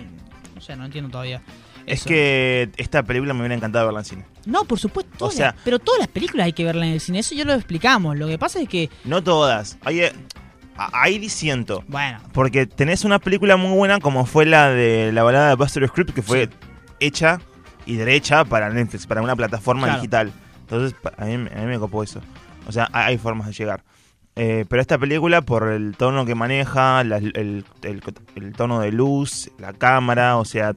no 0.54 0.60
sé, 0.60 0.76
no 0.76 0.84
entiendo 0.84 1.10
todavía. 1.10 1.40
Es 1.86 2.00
eso. 2.00 2.08
que 2.08 2.70
esta 2.76 3.02
película 3.02 3.34
me 3.34 3.40
hubiera 3.40 3.54
encantado 3.54 3.84
verla 3.86 4.00
en 4.00 4.04
cine. 4.06 4.24
No, 4.46 4.64
por 4.64 4.78
supuesto. 4.78 5.10
todas 5.18 5.34
O 5.34 5.36
sea- 5.36 5.54
pero 5.64 5.78
todas 5.78 5.98
las 6.00 6.08
películas 6.08 6.46
hay 6.46 6.52
que 6.52 6.64
verlas 6.64 6.86
en 6.86 6.92
el 6.94 7.00
cine. 7.00 7.18
Eso 7.20 7.34
ya 7.34 7.44
lo 7.44 7.52
explicamos. 7.54 8.16
Lo 8.18 8.26
que 8.26 8.38
pasa 8.38 8.60
es 8.60 8.68
que, 8.68 8.90
No 9.04 9.22
todas, 9.22 9.78
hay, 9.84 10.00
eh, 10.00 10.12
ahí 10.76 11.18
disiento. 11.18 11.84
bueno, 11.88 12.20
Porque 12.32 12.66
tenés 12.66 13.04
una 13.04 13.18
película 13.18 13.56
muy 13.56 13.76
buena 13.76 14.00
como 14.00 14.26
fue 14.26 14.46
la 14.46 14.70
de 14.70 15.12
la 15.12 15.22
balada 15.22 15.48
de 15.50 15.54
Buster 15.56 15.86
Script 15.88 16.10
que 16.14 16.22
fue 16.22 16.48
hecha 17.00 17.40
y 17.86 17.96
derecha 17.96 18.44
para 18.44 18.70
Netflix, 18.70 19.06
para 19.06 19.20
una 19.22 19.36
plataforma 19.36 19.84
Claro. 19.86 20.00
digital. 20.00 20.32
Entonces, 20.60 20.96
a 21.18 21.24
mí, 21.26 21.34
a 21.34 21.36
mí 21.60 21.66
me 21.66 21.78
copó 21.78 22.02
eso. 22.02 22.20
O 22.66 22.72
sea, 22.72 22.88
hay, 22.92 23.12
hay 23.12 23.18
formas 23.18 23.46
de 23.48 23.52
llegar. 23.52 23.82
Eh, 24.36 24.64
pero 24.68 24.80
esta 24.82 24.98
película, 24.98 25.42
por 25.42 25.68
el 25.68 25.94
tono 25.96 26.24
que 26.24 26.34
maneja, 26.34 27.04
la- 27.04 27.18
el, 27.18 27.64
el- 27.82 28.02
el 28.34 28.52
tono 28.54 28.80
de 28.80 28.90
luz, 28.90 29.50
la 29.58 29.72
cámara, 29.74 30.38
o 30.38 30.44
sea, 30.44 30.74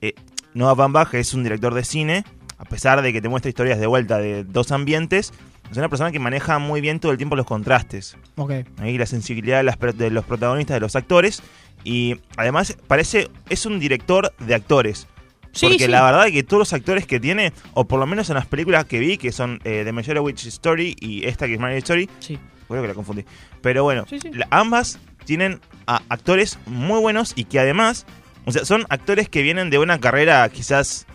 eh, 0.00 0.14
Noah 0.54 0.74
Baumbach 0.74 1.14
es 1.14 1.34
un 1.34 1.42
director 1.42 1.74
de 1.74 1.84
cine, 1.84 2.24
a 2.58 2.64
pesar 2.64 3.02
de 3.02 3.12
que 3.12 3.20
te 3.22 3.28
muestra 3.28 3.48
historias 3.48 3.78
de 3.78 3.86
vuelta 3.86 4.18
de 4.18 4.44
dos 4.44 4.72
ambientes, 4.72 5.32
es 5.70 5.76
una 5.76 5.88
persona 5.88 6.10
que 6.10 6.18
maneja 6.18 6.58
muy 6.58 6.80
bien 6.80 6.98
todo 6.98 7.12
el 7.12 7.18
tiempo 7.18 7.36
los 7.36 7.46
contrastes. 7.46 8.16
Ok. 8.36 8.52
Ahí 8.78 8.98
la 8.98 9.06
sensibilidad 9.06 9.58
de, 9.58 9.62
las 9.62 9.78
de 9.96 10.10
los 10.10 10.24
protagonistas, 10.24 10.74
de 10.74 10.80
los 10.80 10.96
actores, 10.96 11.42
y 11.84 12.16
además 12.36 12.76
parece, 12.88 13.28
es 13.48 13.64
un 13.66 13.78
director 13.78 14.34
de 14.40 14.54
actores. 14.54 15.06
Sí, 15.52 15.66
Porque 15.66 15.84
sí. 15.86 15.90
la 15.90 16.02
verdad 16.04 16.26
es 16.26 16.32
que 16.32 16.42
todos 16.42 16.58
los 16.60 16.72
actores 16.72 17.06
que 17.06 17.18
tiene, 17.18 17.52
o 17.74 17.84
por 17.86 17.98
lo 17.98 18.06
menos 18.06 18.28
en 18.30 18.34
las 18.34 18.46
películas 18.46 18.84
que 18.84 18.98
vi, 19.00 19.16
que 19.18 19.32
son 19.32 19.60
eh, 19.64 19.82
The 19.84 19.92
Meyerowitz 19.92 20.44
Story 20.46 20.96
y 21.00 21.24
esta 21.26 21.46
que 21.46 21.54
es 21.54 21.60
Marriage 21.60 21.78
Story, 21.80 22.08
Sí. 22.20 22.38
creo 22.68 22.82
que 22.82 22.88
la 22.88 22.94
confundí. 22.94 23.24
Pero 23.60 23.82
bueno, 23.84 24.04
Sí, 24.08 24.18
sí. 24.20 24.30
la- 24.32 24.46
ambas 24.50 24.98
tienen 25.24 25.60
a 25.86 26.02
actores 26.08 26.58
muy 26.66 27.00
buenos 27.00 27.32
y 27.34 27.44
que 27.44 27.58
además, 27.58 28.06
o 28.50 28.52
sea, 28.52 28.64
son 28.64 28.84
actores 28.88 29.28
que 29.28 29.42
vienen 29.42 29.70
de 29.70 29.78
una 29.78 30.00
carrera 30.00 30.48
quizás 30.48 31.06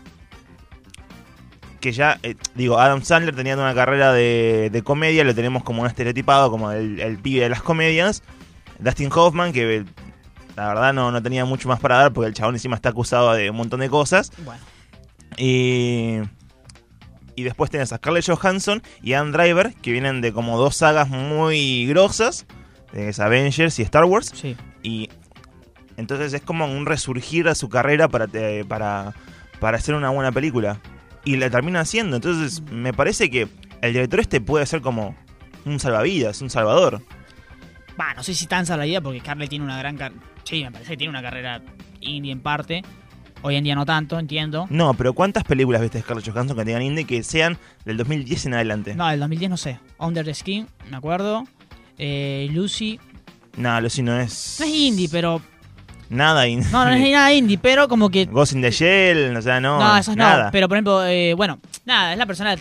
que 1.81 1.91
ya, 1.91 2.17
eh, 2.23 2.35
digo, 2.55 2.79
Adam 2.79 3.03
Sandler 3.03 3.35
tenía 3.35 3.55
una 3.55 3.75
carrera 3.75 4.11
de, 4.11 4.69
de 4.71 4.81
comedia, 4.81 5.23
lo 5.23 5.35
tenemos 5.35 5.63
como 5.63 5.83
un 5.83 5.87
estereotipado, 5.87 6.49
como 6.49 6.71
el, 6.71 6.99
el 6.99 7.19
pibe 7.19 7.43
de 7.43 7.49
las 7.49 7.61
comedias. 7.61 8.23
Dustin 8.79 9.11
Hoffman, 9.13 9.53
que 9.53 9.85
la 10.55 10.67
verdad 10.69 10.93
no, 10.93 11.11
no 11.11 11.21
tenía 11.21 11.45
mucho 11.45 11.69
más 11.69 11.79
para 11.79 11.97
dar 11.97 12.13
porque 12.13 12.29
el 12.29 12.33
chabón 12.33 12.55
encima 12.55 12.75
está 12.75 12.89
acusado 12.89 13.33
de 13.33 13.51
un 13.51 13.57
montón 13.57 13.81
de 13.81 13.89
cosas. 13.89 14.31
Bueno. 14.43 14.59
Y, 15.37 16.21
y 17.35 17.43
después 17.43 17.69
tenés 17.69 17.93
a 17.93 17.97
Scarlett 17.97 18.25
Johansson 18.25 18.81
y 19.03 19.13
Ann 19.13 19.31
Driver, 19.31 19.75
que 19.75 19.91
vienen 19.91 20.21
de 20.21 20.33
como 20.33 20.57
dos 20.57 20.77
sagas 20.77 21.09
muy 21.09 21.85
grosas, 21.85 22.47
de 22.93 23.13
Avengers 23.15 23.77
y 23.77 23.83
Star 23.83 24.05
Wars. 24.05 24.31
Sí. 24.33 24.55
Y 24.81 25.09
entonces 25.97 26.33
es 26.33 26.41
como 26.41 26.65
un 26.65 26.85
resurgir 26.85 27.47
a 27.47 27.55
su 27.55 27.69
carrera 27.69 28.07
para, 28.07 28.27
te- 28.27 28.65
para, 28.65 29.13
para 29.59 29.77
hacer 29.77 29.95
una 29.95 30.09
buena 30.09 30.31
película. 30.31 30.79
Y 31.23 31.37
la 31.37 31.49
termina 31.49 31.79
haciendo. 31.81 32.15
Entonces 32.17 32.61
me 32.71 32.93
parece 32.93 33.29
que 33.31 33.47
el 33.81 33.93
director 33.93 34.19
este 34.19 34.41
puede 34.41 34.65
ser 34.65 34.81
como 34.81 35.15
un 35.65 35.79
salvavidas, 35.79 36.41
un 36.41 36.49
salvador. 36.51 37.01
Va, 37.99 38.13
no 38.13 38.23
sé 38.23 38.33
si 38.33 38.45
tan 38.45 38.65
salida 38.65 39.01
porque 39.01 39.19
Scarlett 39.21 39.49
tiene 39.49 39.65
una 39.65 39.77
gran 39.77 39.97
carrera. 39.97 40.21
Sí, 40.43 40.63
me 40.63 40.71
parece 40.71 40.91
que 40.91 40.97
tiene 40.97 41.09
una 41.09 41.21
carrera 41.21 41.61
indie 42.01 42.31
en 42.31 42.41
parte. 42.41 42.83
Hoy 43.41 43.55
en 43.55 43.63
día 43.63 43.75
no 43.75 43.85
tanto, 43.85 44.17
entiendo. 44.19 44.65
No, 44.69 44.93
pero 44.95 45.13
¿cuántas 45.13 45.43
películas 45.43 45.81
viste 45.81 45.97
de 45.99 46.03
Scarlett 46.03 46.27
Johansson 46.31 46.57
que 46.57 46.65
tengan 46.65 46.81
indie 46.81 47.05
que 47.05 47.23
sean 47.23 47.57
del 47.85 47.97
2010 47.97 48.45
en 48.47 48.53
adelante? 48.55 48.95
No, 48.95 49.07
del 49.07 49.19
2010 49.19 49.49
no 49.49 49.57
sé. 49.57 49.79
Under 49.97 50.25
the 50.25 50.33
Skin, 50.33 50.67
me 50.89 50.97
acuerdo. 50.97 51.43
Eh, 51.97 52.47
Lucy. 52.51 52.99
No, 53.57 53.79
Lucy 53.81 54.01
no 54.01 54.19
es. 54.19 54.57
No 54.59 54.65
es 54.65 54.71
indie, 54.71 55.09
pero. 55.09 55.41
Nada 56.09 56.47
indie. 56.47 56.69
No, 56.71 56.85
no 56.85 56.91
es 56.91 56.99
nada 57.11 57.33
indie, 57.33 57.57
pero 57.57 57.87
como 57.87 58.09
que. 58.09 58.25
Ghost 58.25 58.53
in 58.53 58.61
the 58.61 58.71
Shell, 58.71 59.35
o 59.35 59.41
sea, 59.41 59.59
no. 59.59 59.79
No, 59.79 59.97
eso 59.97 60.11
es 60.11 60.17
nada. 60.17 60.45
no. 60.45 60.51
Pero 60.51 60.67
por 60.67 60.77
ejemplo, 60.77 61.05
eh, 61.05 61.33
bueno, 61.33 61.59
nada, 61.85 62.13
es 62.13 62.17
la 62.17 62.25
persona. 62.25 62.55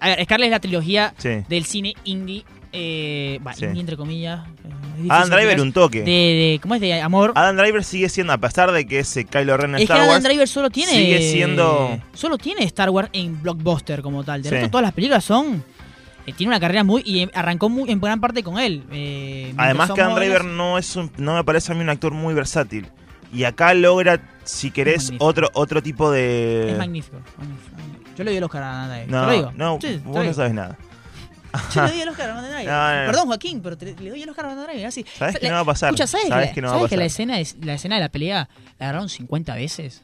A 0.00 0.08
ver, 0.08 0.24
Scarlett 0.24 0.46
es 0.46 0.50
la 0.52 0.60
trilogía 0.60 1.14
Sí. 1.18 1.42
del 1.48 1.64
cine 1.64 1.94
indie. 2.04 2.44
Eh, 2.72 3.40
Sí. 3.56 3.64
indie 3.64 3.80
entre 3.80 3.96
comillas. 3.96 4.46
eh, 4.64 5.06
Adam 5.08 5.30
Driver 5.30 5.60
un 5.60 5.72
toque. 5.72 6.00
De, 6.02 6.04
de- 6.10 6.58
¿Cómo 6.62 6.74
es? 6.74 6.80
De 6.80 7.00
amor. 7.00 7.32
Adam 7.34 7.56
Driver 7.56 7.82
sigue 7.82 8.08
siendo, 8.08 8.32
a 8.32 8.38
pesar 8.38 8.70
de 8.70 8.86
que 8.86 9.00
es 9.00 9.16
eh, 9.16 9.24
Kylo 9.24 9.56
Ren 9.56 9.70
en 9.70 9.74
Es 9.76 9.78
que 9.80 9.84
Star 9.84 9.98
Adam 10.00 10.10
Wars, 10.10 10.22
Driver 10.24 10.46
solo 10.48 10.70
tiene. 10.70 10.92
sigue 10.92 11.20
siendo- 11.32 11.98
Solo 12.14 12.38
tiene 12.38 12.64
Star 12.64 12.90
Wars 12.90 13.08
en 13.12 13.42
blockbuster 13.42 14.02
como 14.02 14.22
tal. 14.24 14.42
De 14.42 14.48
Sí. 14.50 14.54
resto, 14.54 14.70
todas 14.70 14.82
las 14.84 14.92
películas 14.92 15.24
son. 15.24 15.64
Eh, 16.30 16.34
tiene 16.36 16.50
una 16.52 16.60
carrera 16.60 16.84
muy. 16.84 17.02
Y 17.04 17.28
arrancó 17.34 17.68
muy, 17.68 17.90
en 17.90 18.00
gran 18.00 18.20
parte 18.20 18.42
con 18.42 18.58
él. 18.58 18.84
eh, 18.92 19.52
Además 19.56 19.90
que 19.92 20.00
somos- 20.02 20.16
Driver 20.18 20.44
no 20.44 20.78
es 20.78 20.96
un- 20.96 21.10
no 21.18 21.34
me 21.34 21.44
parece 21.44 21.72
a 21.72 21.74
mí 21.74 21.82
un 21.82 21.90
actor 21.90 22.12
muy 22.12 22.34
versátil. 22.34 22.88
Y 23.32 23.44
acá 23.44 23.74
logra, 23.74 24.20
si 24.44 24.70
querés, 24.72 25.12
otro 25.20 25.48
otro 25.54 25.82
tipo 25.82 26.10
de... 26.10 26.72
Es 26.72 26.78
magnífico. 26.78 27.18
Yo 28.16 28.24
le 28.24 28.30
doy 28.32 28.38
el 28.38 28.44
Oscar 28.44 28.62
a 28.64 28.88
Driver. 28.88 29.08
No, 29.08 29.20
te 29.20 29.26
lo 29.26 29.32
digo. 29.32 29.52
no, 29.56 29.78
Sí, 29.80 30.00
vos 30.04 30.24
no 30.26 30.34
sabes 30.34 30.52
nada. 30.52 30.76
Yo 31.74 31.82
le 31.84 31.90
doy 31.90 32.00
el 32.02 32.08
Oscar 32.08 32.30
a. 32.30 32.34
No, 32.40 32.42
no, 32.42 33.00
no. 33.00 33.06
Perdón, 33.10 33.26
Joaquín, 33.28 33.60
pero 33.62 33.76
te- 33.78 33.94
le 33.94 34.10
doy 34.10 34.22
el 34.22 34.28
Oscar 34.28 34.46
a 34.46 34.52
Adam 34.52 34.66
Driver. 34.66 34.86
Así. 34.86 35.04
Sabes 35.18 35.38
que 35.38 35.48
no 35.48 35.54
va 35.54 35.60
a 35.60 35.64
pasar. 35.64 35.90
Escucha, 35.90 36.06
¿sabes, 36.06 36.28
Sabes 36.28 36.48
que, 36.48 36.54
que 36.54 36.60
la, 36.60 36.66
no 36.68 36.72
va 36.72 36.76
a 36.76 36.78
¿sabes 36.80 36.90
que 36.90 36.96
la 36.96 37.00
pasar. 37.04 37.06
escena, 37.06 37.40
es, 37.40 37.56
la 37.64 37.74
escena 37.74 37.94
de 37.96 38.00
la 38.02 38.08
pelea 38.08 38.48
la 38.78 38.86
agarraron 38.86 39.08
50 39.08 39.54
veces? 39.54 40.02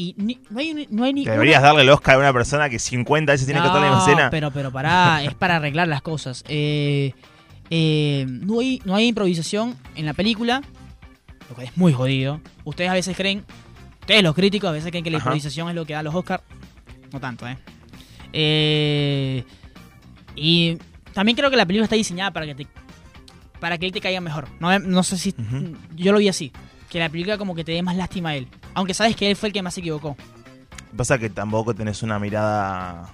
Y 0.00 0.14
ni- 0.16 0.38
no 0.48 0.60
hay, 0.60 0.86
no 0.90 1.02
hay 1.02 1.12
ni 1.12 1.22
Que 1.24 1.30
una- 1.30 1.32
deberías 1.34 1.60
darle 1.60 1.82
el 1.82 1.90
Oscar 1.90 2.14
a 2.14 2.18
una 2.20 2.32
persona 2.32 2.70
que 2.70 2.78
50 2.78 3.32
veces 3.32 3.46
tiene 3.48 3.60
que 3.60 3.66
estar 3.66 3.82
en 3.82 3.90
la 3.90 3.96
No, 3.96 4.02
escena. 4.06 4.30
Pero, 4.30 4.52
pero 4.52 4.70
pará, 4.70 5.22
es 5.24 5.34
para 5.34 5.56
arreglar 5.56 5.88
las 5.88 6.02
cosas. 6.02 6.44
Eh, 6.46 7.14
eh, 7.70 8.24
no, 8.28 8.60
hay, 8.60 8.80
no 8.84 8.94
hay 8.94 9.08
improvisación 9.08 9.76
en 9.96 10.06
la 10.06 10.14
película, 10.14 10.62
lo 11.50 11.56
que 11.56 11.64
es 11.64 11.76
muy 11.76 11.92
jodido. 11.92 12.40
Ustedes 12.64 12.90
a 12.90 12.94
veces 12.94 13.16
creen, 13.16 13.44
ustedes 14.00 14.22
los 14.22 14.36
críticos 14.36 14.68
a 14.68 14.72
veces 14.72 14.90
creen 14.90 15.02
que 15.02 15.10
la 15.10 15.16
Ajá. 15.18 15.30
improvisación 15.30 15.68
es 15.68 15.74
lo 15.74 15.84
que 15.84 15.94
da 15.94 16.02
los 16.04 16.14
Oscars. 16.14 16.44
No 17.12 17.18
tanto, 17.18 17.48
¿eh? 17.48 17.58
Eh, 18.32 19.44
Y 20.36 20.78
también 21.12 21.34
creo 21.36 21.50
que 21.50 21.56
la 21.56 21.66
película 21.66 21.84
está 21.84 21.96
diseñada 21.96 22.30
para 22.30 22.46
que 22.46 22.54
te 22.54 22.66
para 23.58 23.76
que 23.76 23.86
él 23.86 23.92
te 23.92 24.00
caiga 24.00 24.20
mejor. 24.20 24.46
No, 24.60 24.78
no 24.78 25.02
sé 25.02 25.18
si 25.18 25.34
yo 25.96 26.12
lo 26.12 26.18
vi 26.20 26.28
así, 26.28 26.52
que 26.90 26.98
la 26.98 27.08
película 27.08 27.38
como 27.38 27.54
que 27.54 27.64
te 27.64 27.72
dé 27.72 27.82
más 27.82 27.96
lástima 27.96 28.30
a 28.30 28.36
él, 28.36 28.48
aunque 28.74 28.94
sabes 28.94 29.14
que 29.16 29.30
él 29.30 29.36
fue 29.36 29.48
el 29.48 29.52
que 29.52 29.62
más 29.62 29.74
se 29.74 29.80
equivocó. 29.80 30.16
Pasa 30.96 31.18
que 31.18 31.28
tampoco 31.30 31.74
tenés 31.74 32.02
una 32.02 32.18
mirada 32.18 33.10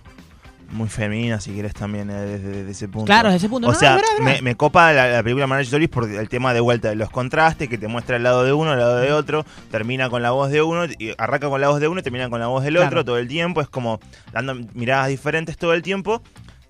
muy 0.71 0.89
femenina, 0.89 1.41
si 1.41 1.53
quieres 1.53 1.75
también, 1.75 2.09
eh, 2.11 2.15
desde, 2.15 2.49
desde 2.49 2.71
ese 2.71 2.89
punto. 2.89 3.05
Claro, 3.07 3.29
desde 3.29 3.39
ese 3.39 3.49
punto. 3.49 3.69
O 3.69 3.73
No, 3.73 3.79
sea, 3.79 4.01
me, 4.23 4.41
me 4.43 4.57
copa 4.57 4.93
la, 4.93 5.09
la 5.09 5.23
película 5.23 5.47
Marriage 5.47 5.67
Stories 5.69 5.89
por 5.91 6.09
el 6.11 6.29
tema 6.29 6.55
de 6.55 6.61
vuelta 6.61 6.89
de 6.89 6.97
los 6.97 7.11
contrastes, 7.11 7.69
que 7.69 7.79
te 7.79 7.87
muestra 7.87 8.17
el 8.17 8.23
lado 8.23 8.45
de 8.45 8.53
uno, 8.53 8.73
el 8.73 8.79
lado 8.79 8.97
de 8.97 9.13
otro, 9.13 9.45
termina 9.71 10.09
con 10.09 10.23
la 10.23 10.31
voz 10.31 10.51
de 10.51 10.63
uno, 10.63 10.87
y 10.99 11.13
arranca 11.19 11.49
con 11.49 11.61
la 11.61 11.69
voz 11.69 11.81
de 11.81 11.89
uno 11.89 12.01
y 12.01 12.03
termina 12.03 12.29
con 12.31 12.41
la 12.41 12.47
voz 12.47 12.65
del 12.65 12.75
Claro. 12.75 12.87
otro 12.89 13.05
todo 13.05 13.19
el 13.19 13.29
tiempo, 13.29 13.61
es 13.61 13.69
como 13.69 14.01
dando 14.33 14.55
miradas 14.75 15.09
diferentes 15.09 15.57
todo 15.59 15.75
el 15.75 15.83
tiempo. 15.83 16.23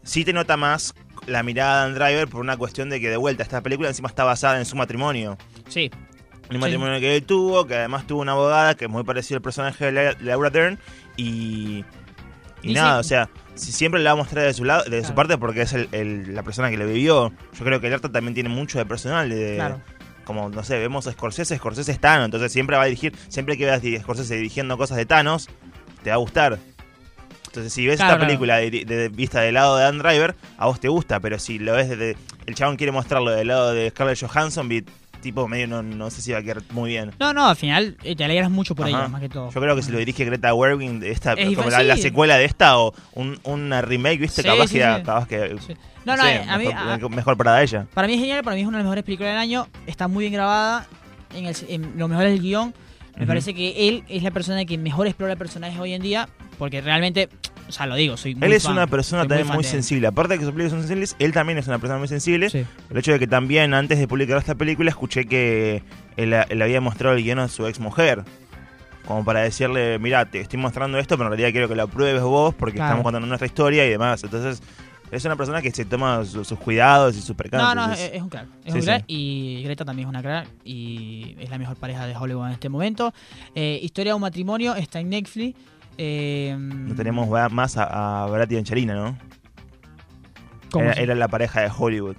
Sí 0.03 0.25
te 0.25 0.33
nota 0.35 0.57
más 0.59 0.93
la 1.27 1.43
mirada 1.43 1.87
de 1.89 1.95
Driver 1.95 2.29
por 2.29 2.41
una 2.43 2.57
cuestión 2.59 2.91
de 2.91 3.01
que 3.01 3.09
de 3.09 3.17
vuelta 3.17 3.43
esta 3.43 3.63
película 3.63 3.89
encima 3.89 4.09
está 4.09 4.25
basada 4.25 4.59
en 4.59 4.67
su 4.67 4.77
matrimonio. 4.77 5.39
Sí, 5.69 5.91
Un 6.51 6.59
matrimonio 6.61 7.01
que 7.01 7.17
él 7.17 7.23
tuvo, 7.25 7.67
que 7.67 7.75
además 7.77 8.07
tuvo 8.07 8.21
una 8.23 8.33
abogada 8.33 8.75
que 8.75 8.85
es 8.85 8.91
muy 8.91 9.03
parecido 9.05 9.37
al 9.39 9.43
personaje 9.43 9.87
de 9.87 9.93
La- 9.93 10.17
Laura 10.21 10.51
Dern 10.51 10.79
y... 11.17 11.85
Y 12.63 12.71
Y 12.71 12.75
nada, 12.75 13.03
sí. 13.03 13.07
o 13.07 13.09
sea, 13.09 13.29
si 13.55 13.73
siempre 13.73 14.01
le 14.01 14.07
va 14.07 14.13
a 14.13 14.17
mostrar 14.17 14.45
de 14.47 14.55
su 14.55 14.65
lado, 14.65 14.85
de 14.85 15.05
su 15.05 15.15
parte 15.15 15.37
porque 15.37 15.63
es 15.63 15.73
el- 15.75 15.89
el- 15.93 16.35
la 16.35 16.43
persona 16.43 16.71
que 16.71 16.79
le 16.79 16.87
vivió. 16.87 17.31
Yo 17.59 17.65
creo 17.65 17.79
que 17.81 17.91
Lerta 17.91 18.11
también 18.11 18.33
tiene 18.35 18.49
mucho 18.49 18.79
de 18.79 18.87
personal, 18.87 19.29
de, 19.29 19.57
Claro. 19.57 19.81
como, 20.25 20.49
no 20.49 20.65
sé, 20.65 20.79
vemos 20.79 21.07
a 21.07 21.13
Scorsese, 21.13 21.57
Scorsese 21.59 21.93
es 21.93 22.01
Thanos, 22.01 22.25
entonces 22.27 22.51
siempre 22.53 22.77
va 22.77 22.83
a 22.85 22.87
dirigir, 22.87 23.15
siempre 23.29 23.59
que 23.59 23.67
veas 23.67 23.83
a 23.85 24.03
Scorsese 24.03 24.37
dirigiendo 24.37 24.79
cosas 24.79 24.97
de 24.97 25.05
Thanos, 25.05 25.49
te 26.03 26.09
va 26.11 26.15
a 26.15 26.19
gustar. 26.19 26.59
Entonces, 27.49 27.73
si 27.73 27.87
ves 27.87 27.97
Claro, 27.97 28.13
esta 28.15 28.17
claro. 28.19 28.27
película 28.29 28.57
de, 28.57 28.71
de- 28.71 28.85
de 28.85 29.09
vista 29.11 29.41
del 29.43 29.55
lado 29.55 29.77
de 29.77 29.85
Dan 29.85 29.99
Driver, 29.99 30.35
a 30.57 30.67
vos 30.67 30.81
te 30.81 30.89
gusta, 30.89 31.21
pero 31.21 31.39
si 31.39 31.59
lo 31.59 31.73
ves 31.75 31.89
desde. 31.91 32.17
El 32.47 32.55
chabón 32.55 32.77
quiere 32.77 32.93
mostrarlo 32.93 33.31
del 33.31 33.47
lado 33.49 33.73
de 33.73 33.91
Scarlett 33.91 34.21
Johansson, 34.21 34.69
tipo 35.25 35.49
medio 35.49 35.67
no, 35.67 35.83
no 35.83 36.09
sé 36.11 36.23
si 36.23 36.31
va 36.31 36.39
a 36.39 36.43
quedar 36.43 36.63
muy 36.71 36.91
bien. 36.91 37.11
No, 37.19 37.33
no, 37.33 37.49
al 37.49 37.57
final 37.57 37.97
eh, 38.05 38.15
te 38.15 38.25
alegras 38.25 38.49
mucho 38.51 38.77
por 38.77 38.87
Ajá. 38.87 38.99
ella, 39.01 39.09
más 39.09 39.21
que 39.21 39.29
todo. 39.29 39.51
Yo 39.51 39.61
creo 39.61 39.75
que 39.75 39.83
si 39.83 39.91
lo 39.91 39.99
dirige 39.99 40.25
Greta 40.25 40.51
Gerwig, 40.55 41.03
esta, 41.03 41.33
Es 41.33 41.57
como 41.57 41.69
la, 41.71 41.83
la 41.83 41.97
secuela 41.97 42.37
de 42.37 42.45
esta 42.45 42.79
o 42.79 42.95
un, 43.15 43.41
una 43.43 43.83
remake, 43.83 44.21
¿viste? 44.21 44.43
Sí, 44.43 44.49
capaz, 44.49 44.69
sí, 44.69 44.79
que, 44.79 44.85
sí. 44.85 45.03
capaz 45.03 45.27
que. 45.27 45.57
Sí. 45.67 45.75
No, 46.05 46.17
no, 46.17 46.25
eh, 46.27 46.45
a 46.49 46.59
mí, 46.59 46.67
mejor, 46.67 47.05
a- 47.05 47.09
mejor 47.09 47.37
para 47.37 47.61
ella. 47.63 47.87
para 47.95 48.07
mí 48.07 48.15
es 48.15 48.21
genial, 48.21 48.45
para 48.45 48.55
mí 48.55 48.63
es 48.63 48.69
una 48.69 48.77
de 48.79 48.83
las 48.85 48.87
mejores 48.87 49.05
películas 49.05 49.33
del 49.33 49.41
año, 49.41 49.67
está 49.87 50.07
muy 50.07 50.23
bien 50.25 50.35
grabada, 50.35 50.87
en, 51.35 51.47
el, 51.47 51.57
en 51.69 51.99
lo 51.99 52.07
mejor 52.09 52.25
del 52.27 52.41
guion. 52.41 52.75
Me 53.17 53.27
parece 53.27 53.55
que 53.55 53.89
él 53.89 54.03
es 54.09 54.23
la 54.25 54.33
persona 54.33 54.65
que 54.65 54.77
mejor 54.77 55.07
explora 55.07 55.37
personajes 55.37 55.79
hoy 55.79 55.93
en 55.93 56.03
día, 56.03 56.29
porque 56.59 56.81
realmente, 56.81 57.29
o 57.69 57.73
sea, 57.73 57.87
lo 57.87 57.95
digo, 57.95 58.17
soy 58.17 58.35
muy 58.35 58.47
Él 58.47 58.53
es 58.53 58.63
fan, 58.65 58.73
una 58.73 58.87
persona 58.87 59.27
también 59.27 59.49
muy 59.49 59.65
sensible. 59.65 60.07
Aparte 60.07 60.35
de 60.35 60.39
que 60.39 60.45
sus 60.45 60.53
películas 60.53 60.71
son 60.73 60.81
sensibles, 60.81 61.17
él 61.19 61.33
también 61.33 61.59
es 61.59 61.67
una 61.67 61.79
persona 61.79 61.99
muy 61.99 62.09
sensible. 62.09 62.51
Sí. 62.51 62.65
El 62.91 62.97
hecho 62.97 63.13
de 63.13 63.19
que 63.19 63.27
también 63.27 63.75
antes 63.75 63.99
de 63.99 64.07
publicar 64.09 64.39
esta 64.39 64.55
película 64.55 64.91
escuché 64.91 65.27
que 65.27 65.83
él, 66.17 66.33
él 66.33 66.63
había 66.63 66.81
mostrado 66.81 67.17
el 67.17 67.23
guion 67.23 67.39
a 67.39 67.49
su 67.49 67.67
ex 67.67 67.81
mujer. 67.81 68.23
Como 69.07 69.23
para 69.25 69.41
decirle, 69.41 69.99
mira, 69.99 70.25
te 70.31 70.41
estoy 70.41 70.59
mostrando 70.59 70.99
esto, 70.99 71.17
pero 71.19 71.27
en 71.29 71.33
realidad 71.33 71.53
quiero 71.53 71.69
que 71.69 71.75
lo 71.75 71.83
apruebes 71.83 72.23
vos 72.23 72.55
porque 72.55 72.77
Claro. 72.77 72.89
estamos 72.93 73.03
contando 73.05 73.27
nuestra 73.29 73.47
historia 73.47 73.85
y 73.87 73.91
demás. 73.91 74.25
Entonces, 74.25 74.63
es 75.11 75.25
una 75.27 75.37
persona 75.37 75.61
que 75.61 75.71
se 75.73 75.85
toma 75.85 76.25
su- 76.25 76.43
sus 76.43 76.59
cuidados 76.59 77.15
y 77.15 77.21
sus 77.21 77.37
percances. 77.37 77.69
No, 77.69 77.87
no, 77.87 77.93
Es- 77.93 78.01
es, 78.01 78.13
es 78.15 78.23
un 78.23 78.31
crack. 78.31 78.47
Es 78.65 78.73
Sí, 78.73 78.79
un 78.79 78.85
crack 78.87 79.01
sí. 79.07 79.15
y 79.15 79.63
Greta 79.63 79.85
también 79.85 80.09
es 80.09 80.11
una 80.11 80.23
crack 80.23 80.49
y 80.65 81.37
es 81.39 81.51
la 81.51 81.59
mejor 81.59 81.77
pareja 81.77 82.07
de 82.07 82.17
Hollywood 82.17 82.47
en 82.47 82.53
este 82.53 82.71
momento. 82.71 83.13
Eh, 83.55 83.79
Historia 83.83 84.13
de 84.13 84.15
un 84.15 84.23
matrimonio 84.23 84.75
está 84.75 85.01
en 85.01 85.11
Netflix. 85.11 85.55
Eh, 85.99 86.57
no 86.59 86.95
tenemos 86.95 87.33
va- 87.33 87.49
más 87.49 87.77
a, 87.77 88.25
a 88.25 88.47
y 88.49 88.57
Angelina, 88.57 88.95
¿no? 88.95 89.17
¿cómo 90.71 90.87
Era, 90.87 90.95
era 91.01 91.15
la 91.15 91.29
pareja 91.29 91.61
de 91.61 91.71
Hollywood. 91.77 92.17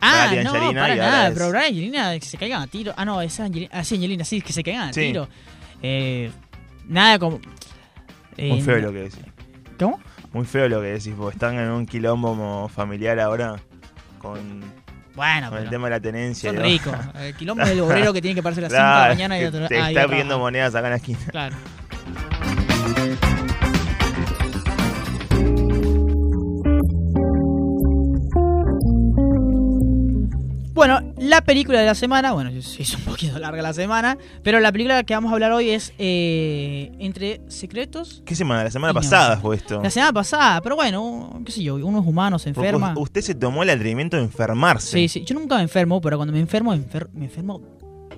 Ah, 0.00 0.26
Brad 0.30 0.40
y 0.40 0.44
no, 0.44 0.50
Angelina 0.52 0.80
para 0.82 0.94
y 0.94 0.98
nada, 0.98 1.28
es- 1.28 1.34
pero 1.34 1.48
Brad 1.50 1.62
y 1.62 1.66
Angelina 1.68 2.12
que 2.18 2.26
se 2.26 2.36
caigan 2.36 2.62
a 2.62 2.66
tiro. 2.66 2.92
Ah, 2.96 3.04
no, 3.04 3.20
es 3.22 3.40
Angelina, 3.40 3.70
ah, 3.72 3.82
sí, 3.84 3.94
Angelina, 3.94 4.24
sí, 4.24 4.40
que 4.42 4.52
se 4.52 4.62
caigan 4.62 4.88
a 4.88 4.92
Sí. 4.92 5.00
tiro. 5.00 5.28
Eh, 5.82 6.30
nada 6.86 7.18
como... 7.18 7.40
eh, 8.36 8.48
Muy 8.50 8.60
feo 8.60 8.78
lo 8.78 8.92
que 8.92 8.98
decís. 9.04 9.20
¿Cómo? 9.78 9.98
Muy 10.32 10.44
feo 10.44 10.68
lo 10.68 10.80
que 10.82 10.88
decís, 10.88 11.14
porque 11.16 11.34
están 11.36 11.58
en 11.58 11.70
un 11.70 11.86
quilombo 11.86 12.68
familiar 12.68 13.18
ahora 13.20 13.56
con 14.18 14.60
Bueno, 15.14 15.48
Con 15.50 15.58
el 15.60 15.70
tema 15.70 15.86
de 15.86 15.90
la 15.92 16.00
tenencia. 16.00 16.50
son 16.52 16.60
ricos. 16.62 16.92
El 17.20 17.34
quilombo 17.36 17.64
del 17.64 17.80
obrero 17.80 18.12
que 18.12 18.20
tiene 18.20 18.34
que 18.34 18.42
pararse 18.42 18.60
a 18.60 18.62
las 18.62 18.72
5 18.72 18.80
Claro, 18.82 19.02
de 19.02 19.08
la 19.08 19.14
mañana 19.14 19.40
y 19.40 19.44
otro- 19.44 19.68
te 19.68 19.80
ah, 19.80 19.88
está 19.90 20.08
pidiendo 20.08 20.38
monedas 20.38 20.74
acá 20.74 20.88
en 20.88 20.90
la 20.90 20.96
esquina. 20.96 21.18
Claro. 21.30 21.56
Bueno, 30.86 31.14
la 31.16 31.40
película 31.40 31.80
de 31.80 31.86
la 31.86 31.94
semana, 31.94 32.32
bueno, 32.32 32.50
se 32.60 32.82
hizo 32.82 32.98
un 32.98 33.04
poquito 33.04 33.38
larga 33.38 33.62
la 33.62 33.72
semana, 33.72 34.18
pero 34.42 34.60
la 34.60 34.70
película 34.70 35.02
que 35.02 35.14
vamos 35.14 35.30
a 35.30 35.32
hablar 35.34 35.50
hoy 35.52 35.70
es 35.70 35.94
eh, 35.96 36.92
Entre 36.98 37.40
Secretos. 37.48 38.22
¿Qué 38.26 38.34
semana? 38.34 38.64
La 38.64 38.70
semana 38.70 38.90
Y 38.90 38.94
no. 38.94 39.00
pasada 39.00 39.38
fue 39.38 39.56
esto. 39.56 39.80
La 39.82 39.88
semana 39.88 40.12
pasada, 40.12 40.60
pero 40.60 40.76
bueno, 40.76 41.40
qué 41.46 41.52
sé 41.52 41.62
yo, 41.62 41.76
uno 41.76 42.00
es 42.00 42.06
humano, 42.06 42.38
se 42.38 42.52
Porque 42.52 42.68
enferma. 42.68 42.92
Usted 42.98 43.22
se 43.22 43.34
tomó 43.34 43.62
el 43.62 43.70
atrevimiento 43.70 44.18
de 44.18 44.24
enfermarse. 44.24 44.88
Sí, 44.98 45.08
sí, 45.08 45.24
yo 45.24 45.34
nunca 45.34 45.56
me 45.56 45.62
enfermo, 45.62 46.02
pero 46.02 46.18
cuando 46.18 46.34
me 46.34 46.40
enfermo, 46.40 46.74
enfer- 46.74 47.08
me 47.14 47.24
enfermo, 47.24 47.62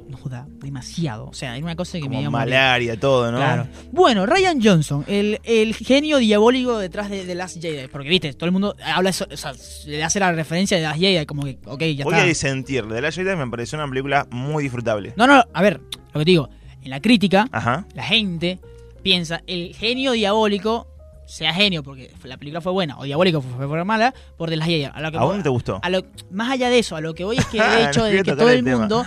no 0.09 0.17
joda, 0.17 0.47
demasiado. 0.61 1.27
O 1.27 1.33
sea, 1.35 1.57
es 1.57 1.63
una 1.63 1.75
cosa 1.77 1.93
que 1.99 2.09
me 2.09 2.17
Como 2.17 2.29
a 2.29 2.31
morir. 2.31 2.31
malaria, 2.55 2.99
todo, 3.01 3.31
¿no? 3.33 3.39
Claro. 3.39 3.67
Bueno, 3.93 4.25
Ryan 4.27 4.61
Johnson, 4.63 5.05
el, 5.09 5.41
el 5.45 5.75
genio 5.75 6.19
diabólico 6.19 6.79
detrás 6.79 7.11
de 7.11 7.25
The 7.25 7.35
Last 7.35 7.61
Jedi. 7.61 7.89
Porque, 7.89 8.09
viste, 8.09 8.33
todo 8.35 8.47
el 8.47 8.53
mundo 8.53 8.77
habla 8.85 9.11
eso, 9.11 9.27
o 9.31 9.37
sea, 9.37 9.53
le 9.87 10.03
hace 10.05 10.21
la 10.21 10.33
referencia 10.33 10.77
de 10.77 10.83
The 10.85 10.89
Last 10.89 11.01
Jedi, 11.01 11.27
como 11.27 11.43
que, 11.45 11.59
ok, 11.65 11.81
ya 11.97 12.05
Voy 12.05 12.15
está. 12.15 12.23
a 12.23 12.27
disentir. 12.27 12.87
De 12.87 13.01
la 13.01 13.11
Jedi 13.11 13.37
me 13.37 13.49
pareció 13.49 13.79
una 13.79 13.89
película 13.89 14.27
muy 14.31 14.63
disfrutable. 14.63 15.13
No, 15.17 15.27
no, 15.27 15.43
a 15.53 15.63
ver, 15.63 15.81
lo 16.13 16.21
que 16.21 16.25
te 16.25 16.31
digo, 16.31 16.49
en 16.83 16.91
la 16.91 17.01
crítica, 17.01 17.49
Ajá. 17.51 17.85
la 17.95 18.05
gente 18.05 18.61
piensa, 19.03 19.43
el 19.47 19.75
genio 19.75 20.13
diabólico, 20.13 20.87
sea 21.27 21.53
genio 21.53 21.83
porque 21.83 22.13
la 22.23 22.37
película 22.37 22.61
fue 22.61 22.71
buena, 22.71 22.97
o 22.99 23.05
diabólico 23.05 23.41
fue, 23.41 23.67
fue 23.67 23.85
mala, 23.85 24.15
por 24.37 24.49
The 24.49 24.57
Last 24.57 24.71
Jedi. 24.71 24.85
A, 24.85 25.01
lo 25.01 25.11
que 25.11 25.19
¿A 25.19 25.23
vos 25.23 25.37
no 25.37 25.43
te 25.43 25.49
gustó? 25.49 25.81
a 25.83 25.91
lo- 25.91 26.05
más 26.31 26.53
allá 26.53 26.71
de 26.71 26.79
eso, 26.79 26.95
a 26.95 27.01
lo 27.01 27.15
que 27.15 27.25
voy 27.25 27.37
es 27.39 27.45
que 27.47 27.59
el 27.81 27.89
hecho 27.89 28.05
de 28.05 28.23
que 28.23 28.37
todo 28.37 28.49
el 28.51 28.59
el 28.59 28.65
tema. 28.65 28.79
mundo, 28.79 29.05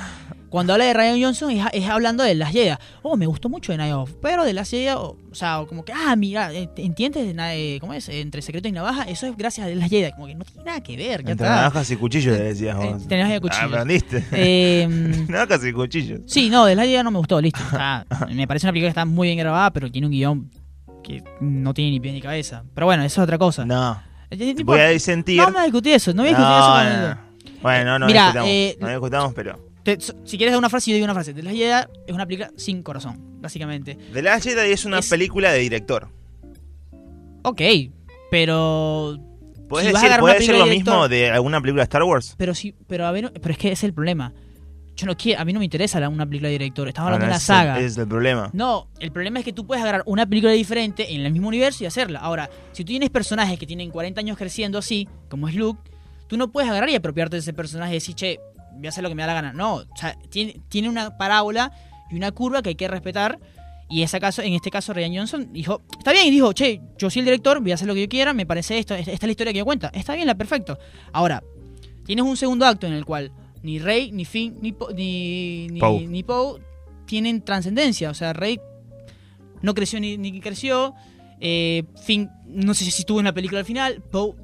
cuando 0.49 0.73
habla 0.73 0.85
de 0.85 0.93
Ryan 0.93 1.21
Johnson, 1.21 1.51
es, 1.51 1.63
es 1.73 1.87
hablando 1.87 2.23
de 2.23 2.33
las 2.35 2.51
Jedi. 2.51 2.75
Oh, 3.03 3.15
me 3.17 3.25
gustó 3.27 3.49
mucho 3.49 3.71
de 3.71 3.77
Night 3.77 3.93
of, 3.93 4.13
pero 4.21 4.43
de 4.43 4.53
las 4.53 4.69
Jedi, 4.69 4.89
o, 4.89 5.15
o 5.31 5.35
sea, 5.35 5.63
como 5.67 5.85
que, 5.85 5.93
ah, 5.93 6.15
mira, 6.15 6.51
eh, 6.53 6.69
¿entiendes? 6.77 7.35
de 7.35 7.75
eh, 7.75 7.79
¿Cómo 7.79 7.93
es? 7.93 8.09
Entre 8.09 8.41
secreto 8.41 8.67
y 8.67 8.71
navaja, 8.71 9.03
eso 9.03 9.27
es 9.27 9.37
gracias 9.37 9.67
a 9.67 9.69
las 9.69 9.89
Jedi. 9.89 10.11
Como 10.11 10.27
que 10.27 10.35
no 10.35 10.43
tiene 10.45 10.63
nada 10.63 10.81
que 10.81 10.97
ver, 10.97 11.23
ya 11.23 11.31
Entre 11.31 11.45
está. 11.47 11.55
navajas 11.57 11.91
y 11.91 11.95
cuchillos 11.97 12.37
le 12.37 12.43
decías 12.43 12.75
vos. 12.77 12.85
Entre 13.03 13.17
navajas 13.23 13.37
y 13.37 13.41
cuchillos. 13.41 13.63
Ah, 13.63 13.65
aprendiste. 13.81 14.25
Eh, 14.31 14.87
navajas 15.27 15.65
y 15.65 15.71
cuchillos. 15.73 16.19
sí, 16.25 16.49
no, 16.49 16.65
de 16.65 16.75
las 16.75 16.85
Jedi 16.85 17.03
no 17.03 17.11
me 17.11 17.17
gustó, 17.19 17.39
listo. 17.41 17.59
está- 17.63 18.05
me 18.33 18.47
parece 18.47 18.65
una 18.67 18.71
película 18.73 18.87
que 18.87 18.99
está 18.99 19.05
muy 19.05 19.27
bien 19.27 19.37
grabada, 19.39 19.71
pero 19.71 19.91
tiene 19.91 20.07
un 20.07 20.11
guion 20.11 20.51
que 21.03 21.23
no 21.41 21.73
tiene 21.73 21.91
ni 21.91 21.99
pie 21.99 22.11
ni 22.11 22.21
cabeza. 22.21 22.63
Pero 22.73 22.85
bueno, 22.87 23.03
eso 23.03 23.21
es 23.21 23.23
otra 23.23 23.37
cosa. 23.37 23.65
No. 23.65 24.01
Eh, 24.31 24.53
no 24.57 24.63
Voy 24.65 24.79
a 24.79 24.89
disentir. 24.89 25.37
No 25.37 25.45
vamos 25.45 25.61
a 25.61 25.63
discutir 25.63 25.93
eso, 25.93 26.13
no 26.13 26.23
voy 26.23 26.33
a 26.33 26.37
discutir 26.37 26.57
eso 26.57 26.71
con 26.71 26.87
el- 26.87 27.09
no. 27.09 27.29
Bueno, 27.61 27.99
no 27.99 28.05
Mira, 28.05 28.21
discutamos. 28.25 28.49
eh, 28.51 28.77
no 28.79 28.89
discutamos, 28.89 29.33
pero. 29.33 29.68
Te- 29.83 29.97
si 29.99 30.37
quieres 30.37 30.51
dar 30.51 30.59
una 30.59 30.69
frase, 30.69 30.91
yo 30.91 30.95
digo 30.95 31.05
una 31.05 31.13
frase. 31.13 31.33
De 31.33 31.41
las 31.43 31.53
Jedi 31.53 31.85
es 32.07 32.13
una 32.13 32.25
película 32.25 32.51
sin 32.57 32.83
corazón, 32.83 33.17
básicamente. 33.41 33.97
The 34.13 34.21
Last 34.21 34.45
Jedi 34.45 34.71
es 34.71 34.85
una 34.85 34.99
Es- 34.99 35.09
película 35.09 35.51
de 35.51 35.59
director. 35.59 36.09
Ok, 37.43 37.61
pero. 38.31 39.17
¿Puedes 39.67 39.87
Si 39.87 39.93
decir, 39.93 40.07
agarrar 40.07 40.19
¿puedes 40.21 40.35
una 40.37 40.39
decir 40.39 40.47
película 40.53 40.65
lo 40.65 40.65
de 40.65 40.75
mismo 40.75 41.07
de 41.07 41.29
alguna 41.31 41.61
película 41.61 41.81
de 41.81 41.85
Star 41.85 42.03
Wars? 42.03 42.33
Pero 42.37 42.55
sí, 42.55 42.73
pero 42.87 43.05
a 43.05 43.11
ver, 43.11 43.31
pero 43.39 43.51
es 43.51 43.57
que 43.57 43.71
es 43.71 43.83
el 43.83 43.93
problema. 43.93 44.33
Yo 44.95 45.05
no 45.05 45.15
quiero, 45.15 45.39
a 45.39 45.45
mí 45.45 45.53
no 45.53 45.59
me 45.59 45.65
interesa 45.65 45.99
la- 45.99 46.09
una 46.09 46.25
película 46.25 46.47
de 46.49 46.53
director. 46.53 46.87
Estamos 46.87 47.07
hablando 47.07 47.25
Ahora, 47.27 47.37
de 47.37 47.37
una 47.37 47.39
saga. 47.39 47.79
es 47.79 47.95
el 47.97 48.07
problema. 48.07 48.49
No, 48.51 48.89
el 48.99 49.11
problema 49.11 49.39
es 49.39 49.45
que 49.45 49.53
tú 49.53 49.65
puedes 49.67 49.81
agarrar 49.83 50.03
una 50.07 50.25
película 50.27 50.51
diferente 50.53 51.13
en 51.13 51.21
el 51.21 51.31
mismo 51.31 51.47
universo 51.47 51.83
y 51.83 51.87
hacerla. 51.87 52.19
Ahora, 52.19 52.49
si 52.73 52.83
tú 52.83 52.87
tienes 52.89 53.09
personajes 53.11 53.57
que 53.59 53.67
tienen 53.67 53.91
40 53.91 54.19
años 54.19 54.37
creciendo 54.37 54.79
así, 54.79 55.07
como 55.29 55.47
es 55.47 55.53
Luke, 55.55 55.79
tú 56.27 56.35
no 56.35 56.51
puedes 56.51 56.69
agarrar 56.69 56.89
y 56.89 56.95
apropiarte 56.95 57.35
de 57.35 57.41
ese 57.41 57.53
personaje 57.53 57.91
y 57.91 57.95
decir, 57.95 58.15
che, 58.15 58.39
voy 58.79 58.87
a 58.87 58.89
hacer 58.89 59.03
lo 59.03 59.09
que 59.09 59.15
me 59.15 59.21
da 59.23 59.27
la 59.27 59.33
gana. 59.33 59.53
No, 59.53 59.75
o 59.75 59.85
sea, 59.95 60.17
tiene, 60.29 60.59
tiene 60.69 60.89
una 60.89 61.17
parábola 61.17 61.71
y 62.09 62.15
una 62.15 62.31
curva 62.31 62.61
que 62.61 62.69
hay 62.69 62.75
que 62.75 62.87
respetar. 62.87 63.39
Y 63.91 64.03
caso, 64.19 64.41
en 64.43 64.53
este 64.53 64.69
caso, 64.69 64.93
Ryan 64.93 65.15
Johnson 65.15 65.51
dijo, 65.51 65.81
está 65.97 66.11
bien, 66.11 66.27
y 66.27 66.31
dijo, 66.31 66.53
che, 66.53 66.79
yo 66.99 67.09
soy 67.09 67.21
el 67.21 67.25
director, 67.25 67.59
voy 67.59 67.71
a 67.71 67.73
hacer 67.75 67.87
lo 67.87 67.95
que 67.95 68.01
yo 68.01 68.09
quiera, 68.09 68.33
me 68.33 68.45
parece 68.45 68.77
esto, 68.77 68.93
esta 68.93 69.11
es 69.11 69.21
la 69.23 69.29
historia 69.31 69.51
que 69.51 69.59
yo 69.59 69.65
cuenta. 69.65 69.89
Está 69.93 70.13
bien, 70.13 70.27
la 70.27 70.35
perfecto. 70.35 70.77
Ahora, 71.11 71.43
tienes 72.05 72.23
un 72.23 72.37
segundo 72.37 72.65
acto 72.67 72.85
en 72.85 72.93
el 72.93 73.03
cual 73.03 73.31
ni 73.63 73.79
Rey, 73.79 74.11
ni 74.11 74.25
Finn, 74.25 74.57
ni, 74.61 74.73
Po- 74.73 74.91
ni, 74.93 75.67
ni, 75.69 75.79
Poe. 75.79 76.07
ni 76.07 76.21
Poe 76.23 76.61
tienen 77.07 77.41
trascendencia. 77.43 78.11
O 78.11 78.13
sea, 78.13 78.31
Rey 78.33 78.59
no 79.63 79.73
creció 79.73 79.99
ni, 79.99 80.17
ni 80.17 80.39
creció. 80.39 80.93
Eh, 81.41 81.83
Finn, 82.03 82.29
no 82.45 82.73
sé 82.75 82.83
si 82.85 83.01
estuvo 83.01 83.19
en 83.19 83.25
la 83.25 83.33
película 83.33 83.59
al 83.59 83.65
final. 83.65 84.03
Poe 84.11 84.35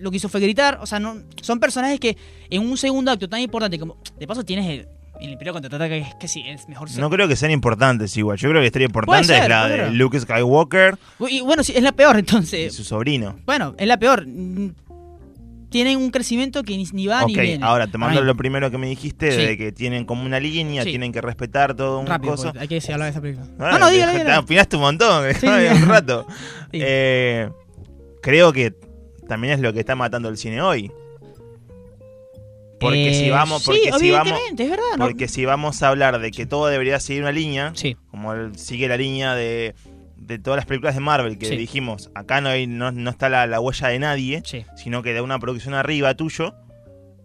lo 0.00 0.10
que 0.10 0.16
hizo 0.16 0.28
fue 0.28 0.40
gritar. 0.40 0.78
O 0.80 0.86
sea, 0.86 0.98
no, 1.00 1.16
son 1.42 1.60
personajes 1.60 2.00
que 2.00 2.16
en 2.50 2.62
un 2.62 2.76
segundo 2.76 3.10
acto 3.10 3.28
tan 3.28 3.40
importante 3.40 3.78
como. 3.78 3.96
De 4.18 4.26
paso, 4.26 4.44
tienes 4.44 4.66
el, 4.68 4.88
el 5.20 5.30
Imperio 5.32 5.52
Contraataca, 5.52 5.88
que 5.88 5.98
es 5.98 6.14
que 6.18 6.28
sí, 6.28 6.42
es 6.46 6.68
mejor 6.68 6.88
ser. 6.90 7.00
No 7.00 7.10
creo 7.10 7.28
que 7.28 7.36
sean 7.36 7.52
importantes 7.52 8.16
igual. 8.16 8.38
Yo 8.38 8.48
creo 8.48 8.60
que 8.62 8.66
historia 8.66 8.86
importante 8.86 9.26
ser, 9.28 9.42
es 9.42 9.48
la 9.48 9.68
de. 9.68 9.90
Luke 9.92 10.18
Skywalker 10.18 10.96
Y 11.28 11.40
bueno, 11.42 11.62
sí, 11.62 11.72
es 11.76 11.82
la 11.82 11.92
peor 11.92 12.16
y 12.16 12.20
entonces. 12.20 12.74
su 12.74 12.84
sobrino. 12.84 13.38
Bueno, 13.46 13.74
es 13.78 13.86
la 13.86 13.98
peor. 13.98 14.26
Tienen 15.70 15.98
un 15.98 16.10
crecimiento 16.10 16.64
que 16.64 16.76
ni, 16.76 16.84
ni 16.92 17.06
va 17.06 17.24
ni 17.26 17.32
ok, 17.36 17.40
viene. 17.42 17.64
ahora 17.64 17.86
tomando 17.86 18.18
Ay, 18.18 18.26
lo 18.26 18.34
primero 18.34 18.72
que 18.72 18.78
me 18.78 18.88
dijiste, 18.88 19.30
Sí. 19.30 19.36
de 19.46 19.56
que 19.56 19.70
tienen 19.70 20.04
como 20.04 20.24
una 20.24 20.40
línea, 20.40 20.82
Sí. 20.82 20.90
tienen 20.90 21.12
que 21.12 21.20
respetar 21.20 21.76
todo 21.76 22.00
un 22.00 22.08
Rápido, 22.08 22.34
porque 22.34 22.58
hay 22.58 22.66
que 22.66 22.80
hablar 22.92 23.04
de 23.06 23.10
esa 23.10 23.20
película. 23.20 23.46
Ah, 23.60 23.70
no, 23.74 23.78
no, 23.78 23.86
te- 23.86 23.92
dígalo, 23.92 24.12
te 24.14 24.18
dígalo. 24.18 24.40
opinaste 24.40 24.74
un 24.76 24.82
montón, 24.82 25.24
un 25.42 25.88
rato. 25.88 26.26
Eh, 26.72 27.48
creo 28.20 28.52
que 28.52 28.74
también 29.30 29.54
es 29.54 29.60
lo 29.60 29.72
que 29.72 29.78
está 29.80 29.94
matando 29.94 30.28
el 30.28 30.36
cine 30.36 30.60
hoy. 30.60 30.90
Porque 32.80 33.10
Eh, 33.10 33.14
si 33.14 33.30
vamos, 33.30 33.62
porque 33.64 33.92
sí, 33.92 33.98
si 33.98 34.10
vamos, 34.10 34.38
es 34.58 34.70
verdad. 34.70 34.82
¿no? 34.98 35.04
porque 35.04 35.28
si 35.28 35.44
vamos 35.44 35.82
a 35.82 35.88
hablar 35.88 36.18
de 36.18 36.30
que 36.30 36.46
todo 36.46 36.66
debería 36.66 36.98
seguir 36.98 37.22
una 37.22 37.32
línea, 37.32 37.72
Sí, 37.74 37.96
como 38.10 38.32
el- 38.32 38.56
sigue 38.58 38.88
la 38.88 38.96
línea 38.96 39.34
de, 39.34 39.74
de 40.16 40.38
todas 40.38 40.56
las 40.56 40.66
películas 40.66 40.94
de 40.94 41.00
Marvel 41.00 41.38
que 41.38 41.46
Sí. 41.46 41.56
dijimos, 41.56 42.10
acá 42.14 42.40
no 42.40 42.48
hay, 42.48 42.66
no, 42.66 42.90
no 42.90 43.10
está 43.10 43.28
la, 43.28 43.46
la 43.46 43.60
huella 43.60 43.88
de 43.88 43.98
nadie, 43.98 44.42
sí. 44.46 44.64
sino 44.76 45.02
que 45.02 45.12
de 45.12 45.20
una 45.20 45.38
producción 45.38 45.74
arriba 45.74 46.14
tuyo, 46.14 46.54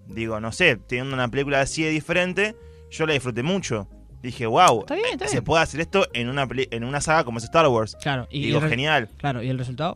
digo, 0.08 0.40
no 0.42 0.52
sé, 0.52 0.76
teniendo 0.76 1.14
una 1.16 1.30
película 1.30 1.62
así 1.62 1.84
de 1.84 1.90
diferente, 1.90 2.56
yo 2.92 3.06
la 3.08 3.14
disfruté 3.14 3.42
mucho. 3.42 3.88
Dije, 4.22 4.46
wow, 4.48 4.82
Está 4.82 4.96
bien, 4.96 5.08
está 5.14 5.28
se 5.28 5.42
puede 5.42 5.64
hacer 5.64 5.80
esto 5.82 6.06
en 6.14 6.28
una, 6.30 6.48
en 6.52 6.84
una 6.84 7.00
saga 7.00 7.24
como 7.24 7.38
es 7.38 7.44
Star 7.46 7.68
Wars. 7.68 7.96
Claro, 8.02 8.28
y, 8.30 8.42
digo, 8.48 8.60
genial. 8.60 9.08
claro, 9.18 9.42
¿y 9.42 9.50
el 9.50 9.58
resultado? 9.58 9.96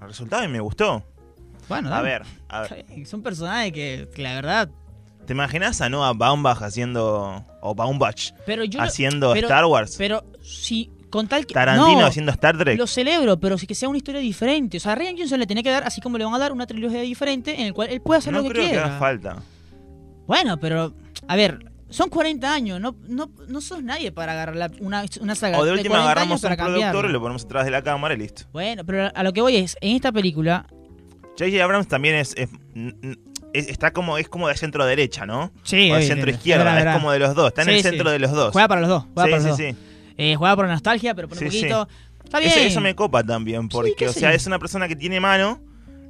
El 0.00 0.08
resultado 0.08 0.48
me 0.48 0.58
gustó. 0.58 1.04
Bueno, 1.68 1.88
A 1.88 1.92
dale. 1.92 2.08
ver, 2.08 2.22
a 2.48 2.60
ver. 2.62 2.84
Son 3.06 3.22
personajes 3.22 3.72
que, 3.72 4.08
que 4.14 4.22
la 4.22 4.34
verdad. 4.34 4.70
¿Te 5.26 5.32
imaginas 5.34 5.80
a 5.80 5.88
Noah 5.88 6.12
Baumbach 6.14 6.62
haciendo. 6.62 7.44
o 7.60 7.74
Baumbach 7.74 8.32
Pero 8.44 8.64
yo. 8.64 8.78
no- 8.80 8.84
haciendo 8.84 9.32
pero- 9.32 9.46
Star 9.48 9.64
Wars? 9.66 9.94
pero 9.96 10.24
si. 10.42 10.90
Con 11.10 11.28
tal 11.28 11.44
que. 11.46 11.52
Tarantino 11.54 12.00
no, 12.00 12.06
haciendo 12.06 12.32
Star 12.32 12.56
Trek. 12.56 12.78
Lo 12.78 12.86
celebro, 12.86 13.38
pero 13.38 13.58
sí 13.58 13.66
que 13.66 13.74
sea 13.74 13.88
una 13.88 13.98
historia 13.98 14.20
diferente. 14.20 14.78
O 14.78 14.80
sea, 14.80 14.92
a 14.92 14.94
Ryan 14.94 15.14
Johnson 15.18 15.38
le 15.40 15.46
tenía 15.46 15.62
que 15.62 15.70
dar, 15.70 15.84
así 15.84 16.00
como 16.00 16.16
le 16.18 16.24
van 16.24 16.32
a 16.34 16.38
dar 16.38 16.52
una 16.52 16.66
trilogía 16.66 17.02
diferente 17.02 17.54
en 17.60 17.66
el 17.66 17.74
cual 17.74 17.90
él 17.90 18.00
puede 18.00 18.18
hacer 18.18 18.32
no 18.32 18.38
lo 18.38 18.44
que 18.44 18.50
creo 18.50 18.64
que 18.64 18.70
quiera. 18.70 18.86
haga 18.86 18.98
falta. 18.98 19.36
Bueno, 20.26 20.58
pero. 20.58 20.94
A 21.28 21.36
ver. 21.36 21.70
Son 21.90 22.08
40 22.08 22.50
años, 22.54 22.80
no, 22.80 22.96
no, 23.06 23.30
no 23.48 23.60
sos 23.60 23.82
nadie 23.82 24.10
para 24.12 24.32
agarrar 24.32 24.56
la- 24.56 24.70
una, 24.80 25.04
una 25.20 25.34
saga 25.34 25.58
O 25.58 25.64
de 25.66 25.72
última 25.72 25.90
40 25.96 26.04
agarramos 26.10 26.42
años 26.42 26.58
un 26.58 26.64
productor 26.64 27.04
y 27.04 27.12
lo 27.12 27.20
ponemos 27.20 27.44
atrás 27.44 27.66
de 27.66 27.70
la 27.70 27.82
cámara 27.82 28.14
y 28.14 28.16
listo. 28.16 28.44
Bueno, 28.50 28.82
pero 28.86 29.10
a 29.14 29.22
lo 29.22 29.34
que 29.34 29.42
voy 29.42 29.56
es, 29.56 29.76
en 29.82 29.96
esta 29.96 30.10
película, 30.10 30.64
J.J. 31.38 31.62
Abrams 31.64 31.88
también 31.88 32.14
es, 32.16 32.34
está 33.52 33.92
como 33.92 34.18
es 34.18 34.28
como 34.28 34.48
de 34.48 34.56
centro 34.56 34.84
derecha, 34.86 35.26
¿no? 35.26 35.50
Sí, 35.62 35.90
o 35.90 35.96
de 35.96 36.02
centro 36.02 36.30
izquierda, 36.30 36.64
verdad, 36.64 36.78
es 36.78 36.84
verdad. 36.84 36.98
como 37.00 37.12
de 37.12 37.18
los 37.18 37.34
dos, 37.34 37.48
está 37.48 37.62
en 37.62 37.68
Sí, 37.68 37.74
el 37.74 37.82
sí. 37.82 37.88
centro 37.88 38.10
de 38.10 38.18
los 38.18 38.30
dos. 38.32 38.52
juega 38.52 38.68
para 38.68 38.80
los 38.80 38.90
dos. 38.90 39.04
Juega 39.14 39.24
sí, 39.26 39.30
para 39.30 39.42
sí, 39.42 39.48
los 39.48 39.56
sí. 39.56 39.66
dos. 39.66 39.76
Eh, 40.18 40.34
juega 40.36 40.56
por 40.56 40.66
nostalgia, 40.68 41.14
pero 41.14 41.28
por 41.28 41.38
un 41.38 41.44
Sí, 41.44 41.50
sí. 41.50 41.56
poquito. 41.66 41.88
Está 42.24 42.38
bien. 42.38 42.50
Eso, 42.50 42.60
eso 42.60 42.80
me 42.80 42.94
copa 42.94 43.22
también, 43.24 43.68
porque, 43.68 44.08
o 44.08 44.12
sea, 44.12 44.32
es 44.32 44.46
una 44.46 44.58
persona 44.58 44.88
que 44.88 44.96
tiene 44.96 45.20
mano, 45.20 45.60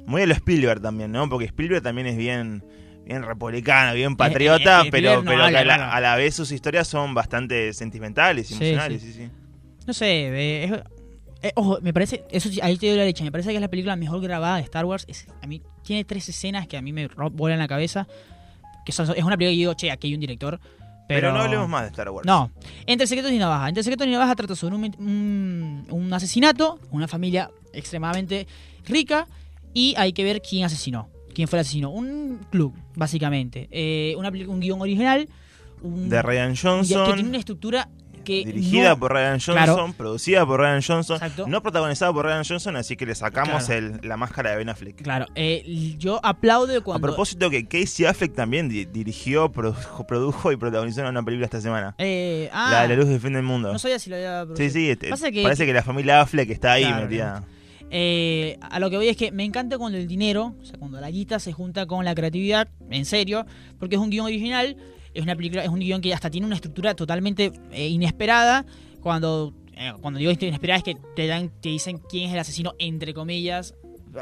muy 0.05 0.21
de 0.21 0.27
lo 0.27 0.33
Spielberg 0.33 0.81
también, 0.81 1.11
¿no? 1.11 1.27
Porque 1.29 1.45
Spielberg 1.45 1.81
también 1.81 2.07
es 2.07 2.17
bien, 2.17 2.63
bien 3.05 3.23
republicano, 3.23 3.93
bien 3.93 4.15
patriota, 4.15 4.83
eh, 4.85 4.89
pero, 4.91 5.23
no 5.23 5.31
pero 5.31 5.43
a, 5.45 5.51
la, 5.51 5.91
a 5.91 5.99
la 6.01 6.15
vez 6.15 6.35
sus 6.35 6.51
historias 6.51 6.87
son 6.87 7.13
bastante 7.13 7.73
sentimentales, 7.73 8.47
Sí, 8.47 8.53
emocionales, 8.55 9.01
sí, 9.01 9.13
sí. 9.13 9.29
No 9.87 9.93
sé, 9.93 10.05
eh, 10.27 10.63
es- 10.65 10.71
eh, 11.43 11.51
ojo, 11.55 11.79
me 11.81 11.93
parece, 11.93 12.23
eso 12.31 12.49
sí, 12.49 12.59
ahí 12.61 12.77
te 12.77 12.87
doy 12.87 12.97
la 12.97 13.03
leche, 13.05 13.23
me 13.23 13.31
parece 13.31 13.49
que 13.49 13.55
es 13.55 13.61
la 13.61 13.67
película 13.69 13.95
mejor 13.95 14.21
grabada 14.21 14.55
de 14.57 14.63
Star 14.63 14.85
Wars. 14.85 15.05
Es- 15.07 15.27
a 15.41 15.47
mí 15.47 15.61
tiene 15.83 16.03
tres 16.05 16.27
escenas 16.29 16.67
que 16.67 16.77
a 16.77 16.81
mí 16.81 16.91
me 16.93 17.07
vuelan 17.33 17.59
la 17.59 17.67
cabeza. 17.67 18.07
Que 18.85 18.91
son, 18.91 19.05
es 19.15 19.23
una 19.23 19.37
película 19.37 19.49
que 19.51 19.57
digo, 19.57 19.73
che, 19.75 19.91
aquí 19.91 20.07
hay 20.07 20.13
un 20.15 20.19
director. 20.19 20.59
Pero, 21.07 21.27
Pero, 21.27 21.33
no 21.33 21.41
hablemos 21.41 21.67
más 21.69 21.81
de 21.83 21.87
Star 21.89 22.09
Wars. 22.09 22.25
No, 22.25 22.49
Entre 22.85 23.05
Secretos 23.07 23.31
y 23.31 23.37
Navaja. 23.37 23.67
Entre 23.69 23.83
Secretos 23.83 24.07
y 24.07 24.11
Navaja 24.11 24.35
trata 24.35 24.55
sobre 24.55 24.75
un, 24.75 24.83
un- 24.99 25.85
un 25.89 26.13
asesinato, 26.13 26.79
una 26.91 27.07
familia 27.07 27.49
extremadamente 27.73 28.47
rica 28.85 29.27
y 29.73 29.93
hay 29.97 30.13
que 30.13 30.23
ver 30.23 30.41
quién 30.41 30.63
asesinó. 30.65 31.09
¿Quién 31.33 31.47
fue 31.47 31.59
el 31.59 31.61
asesino? 31.61 31.89
Un 31.89 32.39
club, 32.51 32.73
básicamente. 32.95 33.67
Eh, 33.71 34.15
una 34.17 34.29
un 34.29 34.59
guion 34.59 34.79
original. 34.81 35.27
Un, 35.81 36.07
De 36.07 36.21
Ryan 36.21 36.53
ya- 36.53 36.61
que 36.61 36.93
Johnson. 36.95 37.13
tiene 37.15 37.29
una 37.29 37.37
estructura 37.39 37.89
que 38.23 38.43
Dirigida 38.45 38.89
no- 38.89 38.99
por 38.99 39.11
Ryan 39.13 39.33
Johnson, 39.39 39.53
Claro. 39.55 39.93
producida 39.97 40.45
por 40.45 40.59
Ryan 40.59 40.81
Johnson, 40.81 41.15
Exacto. 41.17 41.47
no 41.47 41.61
protagonizada 41.61 42.11
por 42.13 42.25
Ryan 42.25 42.43
Johnson, 42.47 42.75
así 42.75 42.95
que 42.95 43.05
le 43.05 43.15
sacamos 43.15 43.65
Claro. 43.65 43.97
el- 44.01 44.07
la 44.07 44.17
máscara 44.17 44.51
de 44.51 44.57
Ben 44.57 44.69
Affleck. 44.69 45.01
Claro, 45.01 45.25
eh, 45.35 45.95
yo 45.97 46.19
aplaudo 46.23 46.73
A 46.93 46.99
propósito 46.99 47.49
que 47.49 47.65
Casey 47.67 48.05
Affleck 48.05 48.33
también 48.33 48.69
di- 48.69 48.85
dirigió, 48.85 49.51
produjo, 49.51 50.05
produjo 50.07 50.51
y 50.51 50.55
protagonizó 50.57 51.07
una 51.07 51.23
película 51.23 51.45
esta 51.45 51.61
semana. 51.61 51.95
Eh, 51.97 52.49
ah, 52.53 52.69
La 52.71 52.81
de 52.83 52.87
la 52.89 52.95
luz 52.95 53.07
del 53.09 53.19
fin 53.19 53.33
del 53.33 53.43
mundo. 53.43 53.71
no 53.73 53.79
sabía 53.79 53.99
si 53.99 54.09
lo 54.09 54.15
había 54.15 54.41
sí, 54.41 54.45
producido. 54.47 54.71
sí, 54.73 54.89
este, 54.89 55.09
Pasa 55.09 55.31
que- 55.31 55.43
parece 55.43 55.65
que 55.65 55.73
la 55.73 55.83
familia 55.83 56.21
Affleck 56.21 56.49
está 56.49 56.73
ahí 56.73 56.83
Claro, 56.85 57.03
metida. 57.03 57.43
Eh, 57.95 58.57
a 58.61 58.79
lo 58.79 58.89
que 58.89 58.97
voy 58.97 59.07
es 59.07 59.17
que 59.17 59.31
me 59.31 59.43
encanta 59.43 59.77
cuando 59.77 59.97
el 59.99 60.07
dinero, 60.07 60.55
o 60.59 60.65
sea, 60.65 60.79
cuando 60.79 60.99
la 60.99 61.11
guita 61.11 61.37
se 61.39 61.53
junta 61.53 61.85
con 61.85 62.03
la 62.05 62.15
creatividad, 62.15 62.67
en 62.89 63.05
serio, 63.05 63.45
porque 63.77 63.95
es 63.95 64.01
un 64.01 64.09
guion 64.09 64.25
original, 64.25 64.75
es 65.13 65.23
una 65.23 65.35
película, 65.35 65.63
es 65.63 65.69
un 65.69 65.79
guion 65.79 66.01
que 66.01 66.13
hasta 66.13 66.29
tiene 66.29 66.47
una 66.47 66.55
estructura 66.55 66.95
totalmente 66.95 67.51
eh, 67.71 67.87
inesperada. 67.87 68.65
Cuando, 69.01 69.53
eh, 69.75 69.91
cuando 70.01 70.19
digo 70.19 70.31
inesperada 70.31 70.77
es 70.77 70.83
que 70.83 70.95
te 71.15 71.27
dan, 71.27 71.49
te 71.61 71.69
dicen 71.69 71.99
quién 72.09 72.27
es 72.29 72.33
el 72.33 72.39
asesino, 72.39 72.73
entre 72.79 73.13
comillas. 73.13 73.75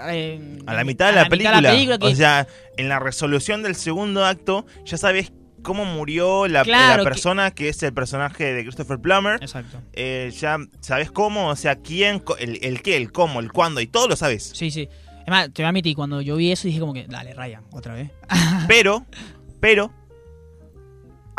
eh, 0.10 0.60
A 0.66 0.74
la 0.74 0.84
mitad 0.84 1.12
de 1.14 1.20
a 1.20 1.24
la, 1.24 1.30
película. 1.30 1.56
de 1.58 1.62
la 1.62 1.72
película 1.72 1.98
que- 1.98 2.08
O 2.08 2.16
sea, 2.16 2.48
en 2.78 2.90
la 2.90 3.00
resolución 3.00 3.62
del 3.64 3.76
segundo 3.76 4.26
acto, 4.26 4.66
ya 4.86 4.98
sabes 4.98 5.32
cómo 5.62 5.86
murió 5.86 6.48
la, 6.48 6.64
Claro, 6.64 7.04
la 7.04 7.10
persona 7.10 7.52
que... 7.52 7.70
es 7.70 7.84
el 7.84 7.94
personaje 7.94 8.52
de 8.54 8.64
Christopher 8.64 8.98
Plummer. 9.00 9.38
Exacto. 9.42 9.80
Eh, 9.94 10.32
ya 10.40 10.58
sabes 10.80 11.12
cómo, 11.12 11.50
o 11.50 11.56
sea, 11.56 11.76
quién, 11.76 12.24
el, 12.40 12.58
el 12.64 12.82
qué, 12.82 12.98
el 12.98 13.12
cómo, 13.12 13.40
el 13.42 13.52
cuándo, 13.52 13.80
y 13.82 13.86
todo 13.88 14.08
lo 14.08 14.16
sabes. 14.16 14.52
Sí, 14.56 14.72
sí. 14.72 14.90
Es 15.24 15.28
más, 15.28 15.52
te 15.54 15.62
voy 15.62 15.66
a 15.66 15.70
admitir, 15.70 15.96
cuando 15.96 16.20
yo 16.22 16.36
vi 16.38 16.52
eso 16.52 16.68
dije 16.68 16.80
como 16.80 16.94
que, 16.94 17.06
dale, 17.08 17.36
Ryan, 17.36 17.64
otra 17.72 17.94
vez. 17.94 18.10
Pero, 18.68 19.06
pero, 19.60 19.94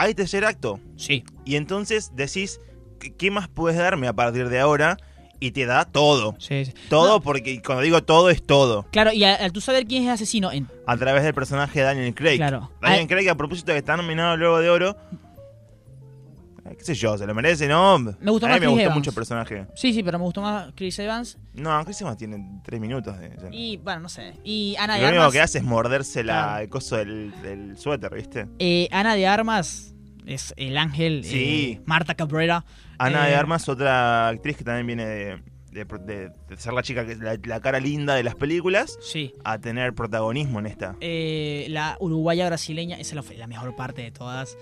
hay 0.03 0.15
tercer 0.15 0.45
acto. 0.45 0.79
Sí. 0.97 1.25
Y 1.45 1.57
entonces 1.57 2.13
decís, 2.15 2.61
¿qué- 3.01 3.15
¿qué 3.15 3.31
más 3.31 3.49
puedes 3.49 3.79
darme 3.79 4.09
a 4.09 4.13
partir 4.13 4.49
de 4.49 4.61
ahora? 4.61 4.97
Y 5.41 5.51
te 5.51 5.67
da 5.67 5.85
todo. 5.85 6.37
Sí, 6.39 6.65
sí. 6.67 6.73
Todo, 6.89 7.15
No, 7.15 7.21
porque 7.21 7.61
cuando 7.63 7.83
digo 7.83 8.03
todo, 8.05 8.31
es 8.31 8.43
todo. 8.45 8.87
claro, 8.93 9.13
y 9.13 9.25
al, 9.25 9.51
tú 9.53 9.61
saber 9.61 9.87
quién 9.87 10.03
es 10.03 10.09
el 10.09 10.15
asesino, 10.15 10.53
en- 10.53 10.69
A 10.87 10.97
través 10.97 11.25
del 11.25 11.35
personaje 11.35 11.81
de 11.81 11.85
Daniel 11.85 12.15
Craig. 12.15 12.37
Claro. 12.37 12.71
Daniel 12.81 13.05
Ah, 13.05 13.09
Craig, 13.09 13.29
a 13.29 13.35
propósito 13.35 13.67
de 13.69 13.75
que 13.75 13.79
está 13.79 13.97
nominado 13.97 14.31
al 14.33 14.39
Globo 14.39 14.61
de 14.61 14.71
Oro. 14.71 14.97
eh, 16.65 16.77
¿Qué 16.79 16.85
sé 16.85 16.95
yo? 16.95 17.19
¿Se 17.19 17.27
lo 17.27 17.35
merece? 17.35 17.67
No. 17.67 17.99
Me 17.99 18.31
gustó 18.31 18.47
a 18.47 18.51
más 18.51 18.61
mí 18.61 18.61
me 18.61 18.67
Chris 18.67 18.69
gustó 18.71 18.81
Evans. 18.83 18.97
mucho 18.97 19.11
el 19.11 19.15
personaje. 19.17 19.67
sí, 19.75 19.93
sí, 19.93 20.03
pero 20.05 20.19
me 20.21 20.25
gustó 20.25 20.43
más 20.43 20.73
Chris 20.77 20.97
Evans. 21.01 21.37
No, 21.55 21.85
Chris 21.85 22.01
Evans 22.03 22.17
tiene 22.19 22.61
tres 22.63 22.81
minutos. 22.81 23.19
De, 23.19 23.33
Y 23.51 23.79
bueno, 23.79 23.99
no 24.03 24.09
sé. 24.09 24.35
Y 24.45 24.77
Ana 24.79 24.95
de 24.95 25.01
lo 25.03 25.09
único 25.09 25.23
Armas. 25.23 25.33
que 25.33 25.41
hace 25.41 25.59
es 25.59 25.65
morderse 25.65 26.23
la, 26.23 26.33
Claro. 26.35 26.63
el 26.63 26.69
coso 26.69 26.97
del, 26.99 27.33
del 27.43 27.77
suéter, 27.77 28.15
¿viste? 28.15 28.47
eh, 28.61 28.89
Ana 28.93 29.17
de 29.17 29.27
Armas 29.27 29.92
es 30.27 30.55
el 30.57 30.77
ángel. 30.79 31.23
Sí. 31.25 31.79
eh, 31.79 31.81
Marta 31.87 32.15
Cabrera. 32.15 32.65
Ana 32.99 33.27
Eh, 33.27 33.31
de 33.31 33.37
Armas, 33.37 33.69
otra 33.69 34.29
actriz 34.29 34.57
que 34.57 34.65
también 34.65 34.87
viene 34.87 35.05
de, 35.07 35.39
de- 35.73 35.85
de- 35.85 36.29
de 36.49 36.57
ser 36.57 36.73
la 36.75 36.83
chica, 36.83 37.05
que 37.07 37.17
la, 37.17 37.37
la 37.43 37.61
cara 37.61 37.81
linda 37.81 38.15
de 38.15 38.23
las 38.23 38.35
películas, 38.35 38.99
Sí. 39.01 39.33
a 39.45 39.59
tener 39.59 39.95
protagonismo 39.95 40.59
en 40.61 40.67
esta. 40.67 40.97
Eh, 41.01 41.67
la 41.71 41.97
uruguaya 42.01 42.47
brasileña, 42.47 42.97
esa 42.99 43.19
es 43.21 43.29
la, 43.31 43.37
la 43.39 43.47
mejor 43.47 43.75
parte 43.75 44.03
de 44.03 44.11
todas. 44.11 44.57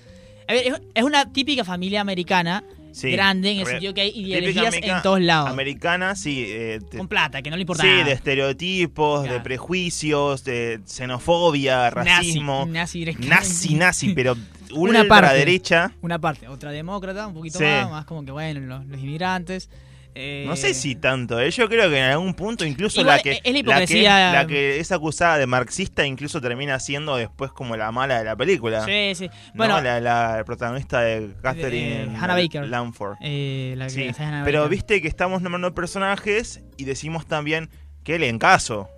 A 0.48 0.52
ver, 0.52 0.66
es, 0.68 0.80
es 0.94 1.02
una 1.04 1.32
típica 1.32 1.64
familia 1.64 2.00
americana, 2.00 2.64
Sí. 2.92 3.12
grande, 3.12 3.52
en 3.52 3.60
el 3.60 3.66
sentido 3.66 3.94
que 3.94 4.00
hay 4.00 4.08
ideologías 4.10 4.74
en 4.74 5.00
todos 5.02 5.20
lados. 5.20 5.48
Americana, 5.50 6.16
sí. 6.16 6.44
eh, 6.48 6.80
te- 6.90 6.98
Con 6.98 7.06
plata, 7.06 7.40
que 7.42 7.48
no 7.50 7.56
le 7.56 7.62
importa 7.62 7.82
sí, 7.84 7.88
nada. 7.88 8.04
de 8.04 8.12
estereotipos, 8.12 9.28
de 9.28 9.38
prejuicios, 9.40 10.42
de 10.44 10.80
xenofobia, 10.86 11.90
racismo. 11.90 12.60
Nazi, 12.66 12.72
nazi, 12.72 12.98
directamente. 13.00 13.34
Nazi, 13.36 13.74
nazi, 13.74 14.14
pero 14.14 14.36
Una 14.72 15.04
parte. 15.04 15.36
derecha. 15.36 15.92
Una 16.02 16.18
parte, 16.18 16.48
otra 16.48 16.70
demócrata, 16.70 17.26
un 17.26 17.34
poquito 17.34 17.58
Sí. 17.58 17.64
más, 17.64 17.90
más 17.90 18.04
como 18.04 18.24
que 18.24 18.30
bueno, 18.32 18.60
los, 18.60 18.86
los 18.86 18.98
inmigrantes. 19.00 19.68
eh, 20.16 20.42
No 20.46 20.56
sé 20.56 20.74
si 20.74 20.96
tanto, 20.96 21.38
¿eh? 21.40 21.50
yo 21.52 21.68
creo 21.68 21.88
que 21.88 21.96
en 21.98 22.04
algún 22.04 22.34
punto 22.34 22.64
incluso 22.64 23.00
Igual, 23.00 23.18
la 23.18 23.22
que, 23.22 23.30
es 23.30 23.36
la 23.36 23.42
la, 23.44 23.52
que, 23.52 23.58
hipocresía- 23.60 24.32
la 24.32 24.46
que 24.48 24.80
es 24.80 24.90
acusada 24.90 25.38
de 25.38 25.46
marxista 25.46 26.04
incluso 26.04 26.40
termina 26.40 26.80
siendo 26.80 27.14
después 27.16 27.52
como 27.52 27.76
la 27.76 27.92
mala 27.92 28.18
de 28.18 28.24
la 28.24 28.34
película. 28.34 28.84
Sí, 28.84 29.12
sí. 29.14 29.28
¿no? 29.28 29.32
Bueno, 29.54 29.80
la, 29.80 30.00
la 30.00 30.42
protagonista 30.44 31.00
de 31.02 31.30
Catherine 31.40 32.02
Eh, 32.02 32.16
Hannah 32.20 32.34
Baker. 32.34 32.66
Langford. 32.68 33.16
eh, 33.20 33.74
la 33.76 33.84
que 33.86 33.90
Sí, 33.90 34.10
pero 34.44 34.62
Baker. 34.62 34.68
viste 34.70 35.00
que 35.00 35.06
estamos 35.06 35.42
nombrando 35.42 35.72
personajes 35.76 36.60
y 36.76 36.84
decimos 36.86 37.26
también 37.26 37.70
que 38.02 38.18
le 38.18 38.28
encaso. 38.28 38.88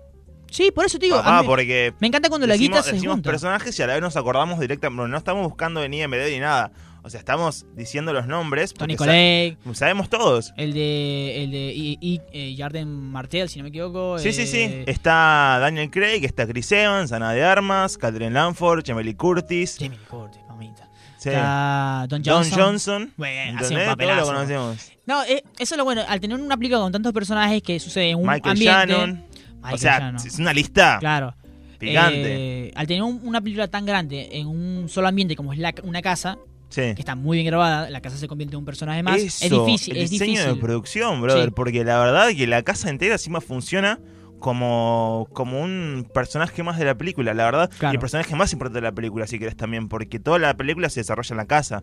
Sí, 0.53 0.71
por 0.71 0.85
eso 0.85 0.99
te 0.99 1.05
digo. 1.07 1.17
a 1.17 1.23
Papá, 1.23 1.41
mí- 1.41 1.47
porque 1.47 1.93
me 1.99 2.07
encanta 2.07 2.29
cuando 2.29 2.45
la 2.45 2.53
decimos, 2.53 2.77
guita 2.77 2.83
se 2.83 2.93
decimos 2.93 3.15
junta. 3.15 3.29
personajes 3.31 3.79
y 3.79 3.81
a 3.81 3.87
la 3.87 3.93
vez 3.93 4.01
nos 4.03 4.15
acordamos 4.15 4.59
directamente. 4.59 5.09
No 5.09 5.17
estamos 5.17 5.43
buscando 5.47 5.83
en 5.83 5.93
IMDb 5.95 6.29
ni 6.31 6.39
nada. 6.39 6.71
O 7.05 7.09
sea, 7.09 7.19
estamos 7.19 7.65
diciendo 7.75 8.13
los 8.13 8.27
nombres. 8.27 8.73
Tony 8.73 8.95
Collette, 8.95 9.57
sabemos 9.73 10.09
todos. 10.09 10.53
el 10.55 10.73
de, 10.73 11.43
el 11.43 11.51
de 11.51 11.73
I- 11.75 11.97
I- 11.99 12.21
eh, 12.31 12.55
Jarden 12.57 12.87
Martel, 13.11 13.49
si 13.49 13.57
no 13.59 13.63
me 13.63 13.69
equivoco. 13.69 14.19
Sí, 14.19 14.31
sí, 14.31 14.45
sí. 14.47 14.59
eh, 14.59 14.83
Está 14.87 15.57
Daniel 15.59 15.89
Craig, 15.89 16.23
está 16.23 16.47
Chris 16.47 16.71
Evans, 16.71 17.11
Ana 17.11 17.33
de 17.33 17.43
Armas, 17.43 17.97
Catherine 17.97 18.31
Langford, 18.31 18.83
Jamie 18.85 19.15
Curtis, 19.17 19.77
Jamie 19.79 19.97
Lee 19.97 20.05
Curtis, 20.09 20.39
mamita. 20.47 20.87
sí, 21.17 21.29
Está 21.29 22.05
Don 22.07 22.21
Don 22.23 22.49
Johnson. 22.51 23.11
Bueno, 23.17 23.59
hace 23.59 23.73
lo 23.73 24.25
conocemos. 24.25 24.77
No, 25.05 25.23
eh, 25.25 25.43
eso 25.59 25.73
es 25.75 25.77
lo 25.77 25.83
bueno. 25.83 26.03
Al 26.07 26.21
tener 26.21 26.39
una 26.39 26.55
película 26.55 26.79
con 26.79 26.91
tantos 26.93 27.11
personajes 27.11 27.61
que 27.61 27.79
sucede 27.79 28.11
en 28.11 28.19
un 28.19 28.27
Michael 28.27 28.51
ambiente. 28.51 28.93
Shannon. 28.93 29.32
Michael 29.63 29.75
o 29.75 29.77
sea, 29.77 30.13
es 30.25 30.39
una 30.39 30.53
lista 30.53 30.97
Claro. 30.99 31.33
picante. 31.79 32.67
Eh, 32.67 32.71
al 32.75 32.87
tener 32.87 33.03
un- 33.03 33.21
una 33.23 33.41
película 33.41 33.67
tan 33.67 33.85
grande 33.85 34.29
en 34.33 34.47
un 34.47 34.87
solo 34.89 35.07
ambiente 35.07 35.35
como 35.35 35.53
es 35.53 35.59
la- 35.59 35.73
una 35.83 36.01
casa, 36.01 36.37
sí. 36.69 36.81
que 36.81 36.95
está 37.01 37.15
muy 37.15 37.37
bien 37.37 37.47
grabada, 37.47 37.89
la 37.89 38.01
casa 38.01 38.17
se 38.17 38.27
convierte 38.27 38.55
en 38.55 38.59
un 38.59 38.65
personaje 38.65 39.03
más. 39.03 39.17
es 39.19 39.41
Eso, 39.41 39.65
difícil, 39.65 39.97
el 39.97 40.03
es 40.03 40.09
diseño 40.11 40.31
difícil. 40.33 40.55
de 40.55 40.61
producción, 40.61 41.21
brother, 41.21 41.45
Sí. 41.45 41.53
porque 41.55 41.83
la 41.83 41.99
verdad 41.99 42.29
que 42.35 42.47
la 42.47 42.61
casa 42.63 42.89
entera 42.89 43.13
encima 43.15 43.41
funciona 43.41 43.99
como, 44.39 45.27
como 45.31 45.61
un 45.61 46.05
personaje 46.13 46.63
más 46.63 46.77
de 46.77 46.83
la 46.85 46.95
película, 46.97 47.33
la 47.33 47.45
verdad, 47.45 47.69
Claro. 47.77 47.93
y 47.93 47.95
el 47.95 47.99
personaje 48.01 48.35
más 48.35 48.51
importante 48.51 48.79
de 48.79 48.83
la 48.83 48.91
película, 48.91 49.25
si 49.25 49.39
querés 49.39 49.55
también, 49.55 49.87
porque 49.87 50.19
toda 50.19 50.37
la 50.37 50.53
película 50.57 50.89
se 50.89 50.99
desarrolla 50.99 51.29
en 51.33 51.37
la 51.37 51.45
casa, 51.45 51.81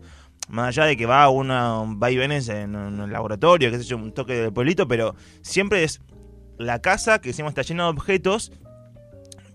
más 0.48 0.68
allá 0.68 0.84
de 0.84 0.96
que 0.96 1.06
va 1.06 1.28
una 1.30 1.72
va 1.84 2.10
y 2.10 2.16
vienes 2.18 2.48
en 2.50 2.76
un 2.76 3.10
laboratorio, 3.10 3.70
qué 3.70 3.78
sé 3.78 3.84
yo, 3.84 3.96
un 3.96 4.12
toque 4.12 4.34
del 4.34 4.52
pueblito, 4.52 4.86
pero 4.86 5.14
siempre 5.40 5.84
es 5.84 6.00
la 6.60 6.80
casa 6.82 7.20
que 7.20 7.30
decimos 7.30 7.50
está 7.50 7.62
llena 7.62 7.84
de 7.84 7.90
objetos 7.90 8.52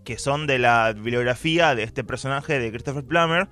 que 0.03 0.17
son 0.17 0.45
de 0.47 0.59
la 0.59 0.93
bibliografía 0.93 1.73
de 1.75 1.83
este 1.83 2.03
personaje 2.03 2.59
de 2.59 2.69
Christopher 2.71 3.03
Plummer, 3.05 3.47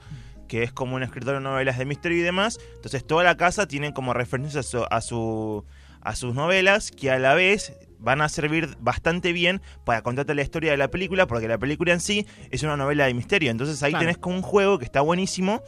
que 0.48 0.62
es 0.64 0.72
como 0.72 0.96
un 0.96 1.04
escritor 1.04 1.36
de 1.36 1.42
novelas 1.42 1.78
de 1.80 1.86
misterio 1.86 2.18
y 2.20 2.22
demás. 2.22 2.60
Entonces 2.76 3.06
toda 3.08 3.24
la 3.24 3.38
casa 3.38 3.68
tiene 3.68 3.94
como 3.94 4.14
referencias 4.14 4.66
a 4.66 4.70
su, 4.70 4.86
a, 4.90 5.02
su- 5.02 5.66
a 6.02 6.16
sus 6.16 6.36
novelas 6.36 6.92
que 6.92 7.10
a 7.12 7.18
la 7.18 7.34
vez 7.34 7.74
van 7.98 8.22
a 8.22 8.30
servir 8.30 8.76
bastante 8.80 9.34
bien 9.34 9.62
para 9.86 10.02
contarte 10.04 10.36
la 10.36 10.42
historia 10.44 10.72
de 10.72 10.78
la 10.78 10.90
película, 10.90 11.26
porque 11.26 11.48
la 11.48 11.58
película 11.58 11.94
en 11.94 12.02
sí 12.02 12.28
es 12.52 12.62
una 12.62 12.76
novela 12.78 13.06
de 13.06 13.14
misterio. 13.14 13.50
Entonces 13.50 13.82
ahí 13.82 13.92
Claro. 13.92 14.04
tenés 14.04 14.18
como 14.18 14.36
un 14.36 14.42
juego 14.44 14.78
que 14.78 14.86
está 14.86 15.02
buenísimo 15.02 15.62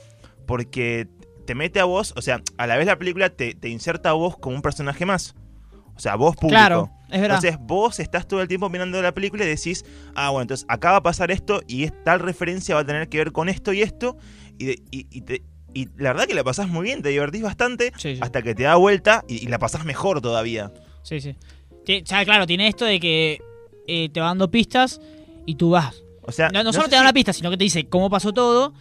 porque 0.46 1.08
te 1.48 1.56
mete 1.56 1.80
a 1.80 1.86
vos, 1.86 2.14
o 2.18 2.22
sea, 2.22 2.42
a 2.58 2.68
la 2.68 2.76
vez 2.78 2.86
la 2.88 2.98
película 3.00 3.30
te, 3.30 3.56
te 3.56 3.70
inserta 3.70 4.10
a 4.10 4.14
vos 4.14 4.38
como 4.38 4.56
un 4.56 4.62
personaje 4.62 5.06
más. 5.06 5.36
O 5.96 6.00
sea, 6.00 6.16
vos 6.16 6.36
público. 6.36 6.50
Claro, 6.50 6.90
es 7.10 7.22
verdad. 7.22 7.38
Entonces 7.38 7.58
vos 7.62 8.00
estás 8.00 8.28
todo 8.28 8.42
el 8.42 8.48
tiempo 8.48 8.70
mirando 8.70 9.02
la 9.02 9.14
película 9.14 9.46
y 9.46 9.48
decís, 9.48 9.86
ah, 10.16 10.30
bueno, 10.32 10.42
entonces 10.44 10.66
acá 10.70 10.92
va 10.92 10.98
a 10.98 11.04
pasar 11.04 11.32
esto 11.32 11.62
y 11.68 11.88
tal 12.04 12.20
referencia 12.20 12.76
va 12.76 12.82
a 12.82 12.86
tener 12.86 13.08
que 13.10 13.18
ver 13.20 13.32
con 13.32 13.48
esto 13.50 13.72
y 13.74 13.82
esto. 13.82 14.18
Y, 14.58 14.66
de- 14.66 14.84
y, 14.92 15.08
y 15.10 15.22
te- 15.22 15.44
y 15.74 15.88
la 15.98 16.14
verdad 16.14 16.26
que 16.28 16.34
la 16.34 16.44
pasás 16.44 16.68
muy 16.70 16.84
bien, 16.84 17.02
te 17.02 17.10
divertís 17.10 17.42
bastante 17.42 17.92
Sí, 17.98 18.16
sí. 18.16 18.20
hasta 18.22 18.42
que 18.42 18.56
te 18.56 18.64
da 18.64 18.76
vuelta 18.76 19.24
y, 19.28 19.44
y 19.44 19.48
la 19.48 19.60
pasás 19.60 19.84
mejor 19.86 20.22
todavía. 20.22 20.72
Sí, 21.04 21.20
sí. 21.20 21.36
O 21.72 22.06
sea, 22.06 22.24
claro, 22.26 22.48
tiene 22.48 22.68
esto 22.68 22.86
de 22.86 23.00
que 23.00 23.42
eh, 23.88 24.10
te 24.10 24.20
va 24.22 24.28
dando 24.28 24.50
pistas 24.50 25.00
y 25.46 25.56
tú 25.56 25.72
vas. 25.72 26.02
O 26.24 26.32
sea, 26.32 26.50
No, 26.50 26.64
no 26.64 26.72
solo 26.74 26.86
te 26.86 26.92
da 26.92 27.00
si- 27.00 27.04
una 27.04 27.14
pista, 27.14 27.34
sino 27.34 27.50
que 27.52 27.58
te 27.58 27.64
dice 27.66 27.88
cómo 27.88 28.10
pasó 28.10 28.32
todo 28.34 28.74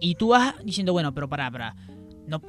y 0.00 0.14
tú 0.14 0.28
vas 0.28 0.54
diciendo, 0.64 0.92
bueno, 0.92 1.12
pero 1.12 1.28
pará, 1.28 1.50
pará. 1.50 1.74
No, 2.26 2.40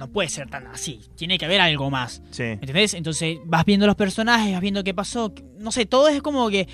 no 0.00 0.10
puede 0.10 0.30
ser 0.30 0.48
tan 0.48 0.66
así. 0.66 1.02
Tiene 1.14 1.36
que 1.36 1.44
haber 1.44 1.60
algo 1.60 1.90
más. 1.90 2.22
Sí. 2.30 2.42
¿Me 2.42 2.52
¿Entendés? 2.54 2.94
Entonces 2.94 3.38
vas 3.44 3.66
viendo 3.66 3.86
los 3.86 3.96
personajes, 3.96 4.50
vas 4.52 4.60
viendo 4.62 4.82
qué 4.82 4.94
pasó. 4.94 5.32
No 5.58 5.70
sé, 5.70 5.84
todo 5.84 6.08
es 6.08 6.22
como 6.22 6.48
que 6.48 6.66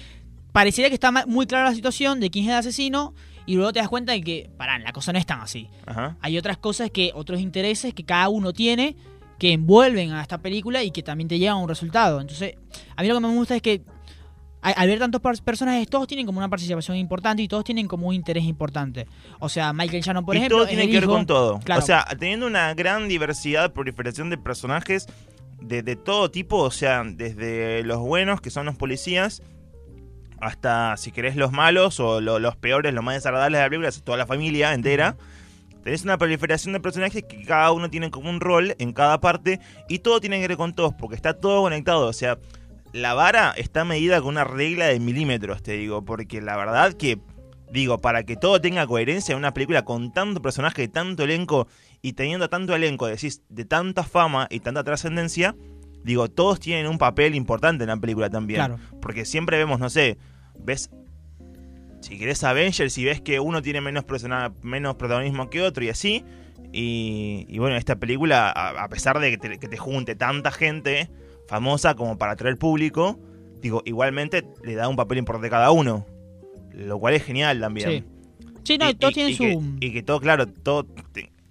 pareciera 0.52 0.88
que 0.88 0.94
está 0.94 1.10
muy 1.26 1.46
clara 1.46 1.64
la 1.64 1.74
situación 1.74 2.20
de 2.20 2.30
quién 2.30 2.44
es 2.44 2.52
el 2.52 2.56
asesino 2.56 3.14
y 3.44 3.56
luego 3.56 3.72
te 3.72 3.80
das 3.80 3.88
cuenta 3.88 4.12
de 4.12 4.22
que, 4.22 4.48
pará, 4.56 4.78
la 4.78 4.92
cosa 4.92 5.12
no 5.12 5.18
es 5.18 5.26
tan 5.26 5.40
así. 5.40 5.68
Ajá. 5.86 6.16
Hay 6.20 6.38
otras 6.38 6.56
cosas 6.56 6.90
que, 6.92 7.10
otros 7.14 7.40
intereses 7.40 7.92
que 7.94 8.04
cada 8.04 8.28
uno 8.28 8.52
tiene 8.52 8.96
que 9.40 9.52
envuelven 9.52 10.12
a 10.12 10.22
esta 10.22 10.38
película 10.38 10.84
y 10.84 10.92
que 10.92 11.02
también 11.02 11.26
te 11.26 11.38
llevan 11.38 11.56
a 11.56 11.60
un 11.60 11.68
resultado. 11.68 12.20
Entonces, 12.20 12.54
a 12.94 13.02
mí 13.02 13.08
lo 13.08 13.14
que 13.14 13.20
me 13.20 13.34
gusta 13.34 13.56
es 13.56 13.62
que 13.62 13.82
al 14.72 14.88
ver 14.88 14.98
tantos 14.98 15.20
personajes, 15.42 15.88
todos 15.88 16.06
tienen 16.06 16.26
como 16.26 16.38
una 16.38 16.48
participación 16.48 16.96
importante 16.96 17.42
y 17.42 17.48
todos 17.48 17.64
tienen 17.64 17.86
como 17.88 18.08
un 18.08 18.14
interés 18.14 18.44
importante. 18.44 19.06
O 19.38 19.48
sea, 19.48 19.72
Michael 19.72 20.02
Shannon, 20.02 20.24
por 20.24 20.34
y 20.34 20.38
ejemplo, 20.38 20.58
todo 20.58 20.66
tiene 20.66 20.86
que 20.88 21.00
ver 21.00 21.06
con 21.08 21.26
todo. 21.26 21.58
Claro. 21.60 21.82
O 21.82 21.84
sea, 21.86 22.04
teniendo 22.18 22.46
una 22.46 22.74
gran 22.74 23.08
diversidad, 23.08 23.72
proliferación 23.72 24.30
de 24.30 24.38
personajes 24.38 25.06
de, 25.60 25.82
de 25.82 25.96
todo 25.96 26.30
tipo, 26.30 26.58
o 26.58 26.70
sea, 26.70 27.02
desde 27.04 27.82
los 27.84 27.98
buenos, 28.00 28.40
que 28.40 28.50
son 28.50 28.66
los 28.66 28.76
policías, 28.76 29.42
hasta, 30.38 30.96
si 30.96 31.12
querés, 31.12 31.36
los 31.36 31.52
malos 31.52 31.98
o 32.00 32.20
lo- 32.20 32.38
los 32.38 32.56
peores, 32.56 32.92
los 32.92 33.02
más 33.02 33.14
desagradables 33.14 33.58
de 33.58 33.62
la 33.64 33.68
película, 33.70 33.88
es 33.88 34.02
toda 34.02 34.18
la 34.18 34.26
familia 34.26 34.74
entera. 34.74 35.16
tenés 35.82 36.02
una 36.02 36.18
proliferación 36.18 36.72
de 36.72 36.80
personajes 36.80 37.22
que 37.22 37.42
cada 37.44 37.70
uno 37.70 37.88
tiene 37.88 38.10
como 38.10 38.28
un 38.28 38.40
rol 38.40 38.74
en 38.80 38.92
cada 38.92 39.20
parte 39.20 39.60
y 39.88 40.00
todo 40.00 40.20
tiene 40.20 40.40
que 40.40 40.48
ver 40.48 40.56
con 40.56 40.74
todos 40.74 40.92
porque 40.98 41.14
está 41.14 41.34
todo 41.34 41.62
conectado. 41.62 42.08
O 42.08 42.12
sea, 42.12 42.38
la 42.96 43.14
vara 43.14 43.52
está 43.56 43.84
medida 43.84 44.20
con 44.20 44.30
una 44.30 44.44
regla 44.44 44.86
de 44.86 44.98
milímetros, 44.98 45.62
te 45.62 45.72
digo, 45.72 46.04
porque 46.04 46.40
la 46.40 46.56
verdad 46.56 46.94
que, 46.94 47.18
digo, 47.70 47.98
para 47.98 48.24
que 48.24 48.36
todo 48.36 48.60
tenga 48.60 48.86
coherencia 48.86 49.32
en 49.32 49.38
una 49.38 49.52
película 49.52 49.84
con 49.84 50.12
tanto 50.12 50.40
personaje, 50.42 50.88
tanto 50.88 51.24
elenco 51.24 51.68
y 52.02 52.14
teniendo 52.14 52.48
tanto 52.48 52.74
elenco, 52.74 53.06
decís, 53.06 53.42
de 53.48 53.64
tanta 53.64 54.02
fama 54.02 54.46
y 54.50 54.60
tanta 54.60 54.82
trascendencia, 54.82 55.54
digo, 56.02 56.28
todos 56.28 56.58
tienen 56.60 56.86
un 56.86 56.98
papel 56.98 57.34
importante 57.34 57.84
en 57.84 57.88
la 57.88 57.96
película 57.96 58.30
también. 58.30 58.58
Claro. 58.58 58.78
Porque 59.00 59.24
siempre 59.24 59.58
vemos, 59.58 59.78
no 59.78 59.90
sé, 59.90 60.18
ves 60.58 60.90
si 62.00 62.18
querés 62.18 62.44
Avengers 62.44 62.96
y 62.98 63.04
ves 63.04 63.20
que 63.20 63.40
uno 63.40 63.62
tiene 63.62 63.80
menos, 63.80 64.04
persona- 64.04 64.52
menos 64.62 64.94
protagonismo 64.96 65.50
que 65.50 65.62
otro 65.62 65.84
y 65.84 65.88
así. 65.88 66.24
Y, 66.72 67.46
y 67.48 67.58
bueno, 67.58 67.76
esta 67.76 67.96
película, 67.96 68.50
a, 68.50 68.84
a 68.84 68.88
pesar 68.88 69.18
de 69.18 69.30
que 69.30 69.38
te, 69.38 69.58
que 69.58 69.68
te 69.68 69.76
junte 69.76 70.14
tanta 70.14 70.52
gente 70.52 71.10
famosa 71.48 71.94
como 71.94 72.18
para 72.18 72.32
atraer 72.32 72.56
público, 72.58 73.18
digo, 73.60 73.82
igualmente 73.84 74.46
le 74.64 74.74
da 74.74 74.88
un 74.88 74.96
papel 74.96 75.18
importante 75.18 75.48
a 75.48 75.50
cada 75.50 75.70
uno. 75.70 76.06
Lo 76.72 76.98
cual 76.98 77.14
es 77.14 77.24
genial 77.24 77.60
también. 77.60 77.88
Sí. 77.90 78.04
Sí, 78.64 78.78
no, 78.78 78.90
Y- 78.90 78.94
todos 78.94 79.12
y- 79.12 79.14
tienen 79.14 79.32
y 79.32 79.36
su... 79.36 79.42
Que, 79.80 79.86
y 79.86 79.92
que 79.92 80.02
todo, 80.02 80.20
claro, 80.20 80.46
todo 80.46 80.86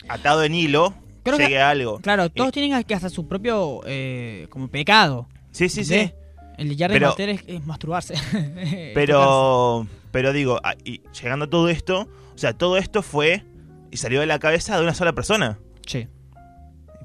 atado 0.09 0.43
en 0.43 0.53
hilo, 0.53 0.93
Creo 1.23 1.37
que- 1.37 1.43
llegue 1.45 1.59
a 1.61 1.69
algo. 1.69 1.99
Claro, 1.99 2.29
todos 2.29 2.51
tienen 2.51 2.83
que 2.83 2.93
hasta 2.93 3.09
su 3.09 3.27
propio 3.27 3.81
eh, 3.85 4.47
como 4.49 4.67
pecado. 4.67 5.27
Sí, 5.51 5.69
sí, 5.69 5.83
sí. 5.83 6.11
El 6.57 6.69
de 6.69 6.75
Jared 6.77 6.95
Pero- 6.95 7.09
Mater 7.09 7.29
es, 7.29 7.43
es 7.47 7.65
masturbarse. 7.65 8.13
Pero, 8.93 9.87
pero 10.11 10.31
digo, 10.33 10.59
ah, 10.63 10.75
y 10.83 11.01
llegando 11.21 11.45
a 11.45 11.49
todo 11.49 11.67
esto, 11.69 12.07
o 12.33 12.37
sea, 12.37 12.53
todo 12.53 12.77
esto 12.77 13.01
fue 13.01 13.43
y 13.91 13.97
salió 13.97 14.19
de 14.19 14.25
la 14.25 14.39
cabeza 14.39 14.77
de 14.77 14.83
una 14.83 14.93
sola 14.93 15.13
persona. 15.13 15.59
Sí. 15.85 16.07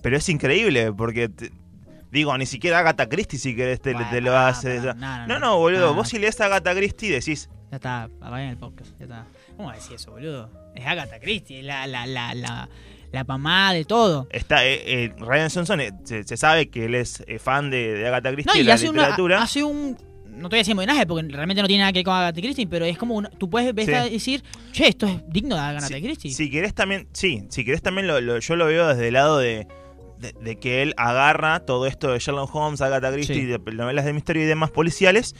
Pero 0.02 0.16
es 0.16 0.28
increíble, 0.28 0.92
porque, 0.92 1.28
te- 1.28 1.50
digo, 2.10 2.36
ni 2.38 2.46
siquiera 2.46 2.78
Agatha 2.80 3.08
Christie 3.08 3.38
si 3.38 3.54
querés 3.56 3.80
te, 3.80 3.92
Bueno, 3.92 4.08
te 4.10 4.20
lo 4.20 4.36
hace. 4.36 4.80
no, 4.80 4.94
No, 4.94 5.18
no, 5.18 5.26
no, 5.26 5.38
no. 5.38 5.58
boludo, 5.58 5.94
vos 5.94 6.08
si 6.08 6.18
lees 6.18 6.40
a 6.40 6.46
Agatha 6.46 6.74
Christie 6.74 7.10
decís, 7.12 7.48
Ya 7.70 7.76
está, 7.76 8.02
apaguen 8.04 8.48
el 8.50 8.56
podcast, 8.56 8.90
ya 8.98 9.04
está. 9.04 9.26
¿Cómo 9.56 9.70
decir 9.72 9.94
eso, 9.96 10.10
boludo? 10.12 10.50
Es 10.74 10.86
Agatha 10.86 11.20
Christie, 11.20 11.60
es 11.60 11.64
la, 11.64 11.86
la, 11.86 12.06
la, 12.06 12.34
la, 12.34 12.68
la 13.12 13.24
mamá 13.24 13.72
de 13.72 13.84
todo. 13.84 14.26
está, 14.30 14.64
eh, 14.66 14.82
eh, 15.04 15.12
Ryan 15.18 15.50
Johnson, 15.50 15.80
eh, 15.80 15.92
se, 16.04 16.24
se 16.24 16.36
sabe 16.36 16.68
que 16.70 16.86
él 16.86 16.94
es 16.94 17.22
eh, 17.26 17.38
fan 17.38 17.70
de, 17.70 17.94
de 17.94 18.06
Agatha 18.08 18.32
Christie 18.32 18.52
No, 18.52 18.56
y 18.56 18.62
de 18.62 18.68
la 18.68 18.74
hace, 18.74 18.88
una, 18.88 19.02
literatura. 19.02 19.42
hace 19.42 19.62
un... 19.64 19.96
No 20.26 20.48
te 20.48 20.54
voy 20.54 20.58
a 20.58 20.62
decir 20.62 20.72
homenaje 20.74 21.06
porque 21.06 21.26
realmente 21.28 21.60
no 21.60 21.66
tiene 21.68 21.80
nada 21.82 21.92
que 21.92 21.98
ver 21.98 22.04
con 22.04 22.14
Agatha 22.14 22.40
Christie, 22.40 22.66
pero 22.68 22.84
es 22.84 22.96
como 22.96 23.14
una, 23.16 23.28
tú 23.30 23.50
puedes 23.50 23.74
Sí. 23.84 24.10
decir, 24.10 24.42
che, 24.72 24.86
esto 24.88 25.06
es 25.06 25.16
digno 25.28 25.56
de 25.56 25.60
Agatha 25.60 25.88
Christie. 25.88 26.30
Si 26.32 26.48
querés 26.50 26.72
también, 26.72 27.08
sí, 27.12 27.44
si 27.50 27.64
querés 27.64 27.82
también 27.82 28.06
lo, 28.06 28.20
lo- 28.20 28.38
yo 28.38 28.54
lo 28.56 28.66
veo 28.66 28.86
desde 28.88 29.08
el 29.08 29.14
lado 29.14 29.38
de, 29.38 29.66
de, 30.20 30.32
de 30.40 30.56
que 30.56 30.82
él 30.82 30.94
agarra 30.96 31.60
todo 31.60 31.86
esto 31.86 32.12
de 32.12 32.18
Sherlock 32.18 32.54
Holmes, 32.54 32.80
Agatha 32.80 33.10
Christie, 33.12 33.34
Sí. 33.36 33.46
de 33.46 33.58
novelas 33.58 34.04
de 34.04 34.12
misterio 34.12 34.42
y 34.42 34.46
demás 34.46 34.70
policiales 34.70 35.34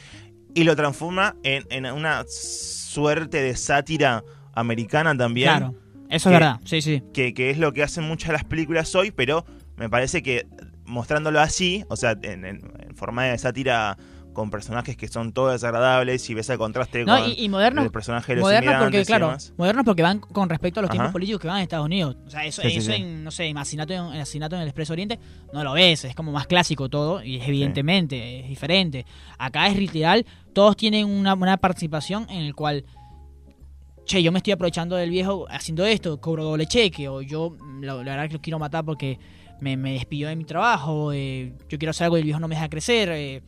y 0.53 0.63
lo 0.63 0.75
transforma 0.75 1.35
en, 1.43 1.63
en 1.69 1.85
una 1.85 2.25
suerte 2.27 3.41
de 3.41 3.55
sátira 3.55 4.23
americana 4.53 5.15
también. 5.15 5.49
Claro, 5.49 5.75
eso 6.09 6.29
Que- 6.29 6.35
es 6.35 6.39
verdad, 6.41 6.59
sí, 6.65 6.81
sí. 6.81 7.03
que, 7.13 7.33
que 7.33 7.49
es 7.51 7.57
lo 7.57 7.71
que 7.73 7.83
hacen 7.83 8.03
muchas 8.03 8.27
de 8.29 8.33
las 8.33 8.43
películas 8.43 8.93
hoy, 8.95 9.11
pero 9.11 9.45
me 9.77 9.89
parece 9.89 10.21
que 10.21 10.45
mostrándolo 10.85 11.39
así, 11.39 11.85
o 11.89 11.95
sea, 11.95 12.17
en, 12.21 12.43
en- 12.45 12.61
en 12.79 12.95
forma 12.95 13.23
de 13.25 13.37
sátira 13.37 13.97
con 14.33 14.49
personajes 14.49 14.95
que 14.95 15.07
son 15.07 15.33
todos 15.33 15.51
desagradables 15.53 16.29
y 16.29 16.33
ves 16.33 16.49
el 16.49 16.57
contraste 16.57 17.03
No, 17.05 17.19
con 17.19 17.29
y, 17.29 17.33
y 17.43 17.49
modernos, 17.49 17.85
el 17.85 17.91
personaje 17.91 18.33
de 18.33 18.39
los 18.41 18.43
modernos 18.49 18.75
porque, 18.83 19.05
claro, 19.05 19.35
modernos 19.57 19.85
porque 19.85 20.01
van 20.03 20.19
con 20.19 20.47
respecto 20.49 20.79
a 20.79 20.83
los 20.83 20.89
tiempos 20.89 21.07
Ajá. 21.07 21.13
políticos 21.13 21.41
que 21.41 21.47
van 21.47 21.57
en 21.57 21.63
Estados 21.63 21.85
Unidos. 21.85 22.15
O 22.25 22.29
sea, 22.29 22.45
eso, 22.45 22.61
Sí, 22.61 22.69
eso 22.69 22.81
sí. 22.81 22.93
en, 23.01 23.23
no 23.23 23.31
sé, 23.31 23.45
en 23.47 23.57
asesinato, 23.57 23.93
en, 23.93 23.99
en 24.13 24.21
asesinato 24.21 24.55
en 24.55 24.61
el 24.61 24.67
Expreso 24.69 24.93
Oriente 24.93 25.19
no 25.53 25.63
lo 25.63 25.73
ves, 25.73 26.05
es 26.05 26.15
como 26.15 26.31
más 26.31 26.47
clásico 26.47 26.87
todo 26.89 27.23
y 27.23 27.37
es 27.37 27.47
evidentemente 27.47 28.39
es 28.41 28.47
diferente. 28.49 29.05
Acá 29.37 29.67
es 29.67 29.77
literal, 29.77 30.25
todos 30.53 30.77
tienen 30.77 31.05
una, 31.07 31.33
una 31.33 31.57
participación 31.57 32.25
en 32.29 32.43
el 32.43 32.55
cual, 32.55 32.85
che, 34.05 34.23
yo 34.23 34.31
me 34.31 34.39
estoy 34.39 34.53
aprovechando 34.53 34.95
del 34.95 35.09
viejo 35.09 35.45
haciendo 35.49 35.85
esto, 35.85 36.19
cobro 36.21 36.43
doble 36.43 36.65
cheque, 36.67 37.07
o 37.07 37.21
yo 37.21 37.51
mm, 37.59 37.83
la, 37.83 37.95
la 37.95 38.03
verdad 38.03 38.27
que 38.27 38.33
lo 38.35 38.41
quiero 38.41 38.59
matar 38.59 38.83
porque 38.85 39.19
me, 39.59 39.77
me 39.77 39.93
despidió 39.93 40.27
de 40.27 40.35
mi 40.35 40.43
trabajo, 40.43 41.11
eh, 41.13 41.53
yo 41.69 41.77
quiero 41.77 41.91
hacer 41.91 42.05
algo 42.05 42.17
y 42.17 42.21
el 42.21 42.25
viejo 42.25 42.39
no 42.39 42.47
me 42.47 42.55
deja 42.55 42.67
crecer. 42.69 43.09
Eh, 43.11 43.41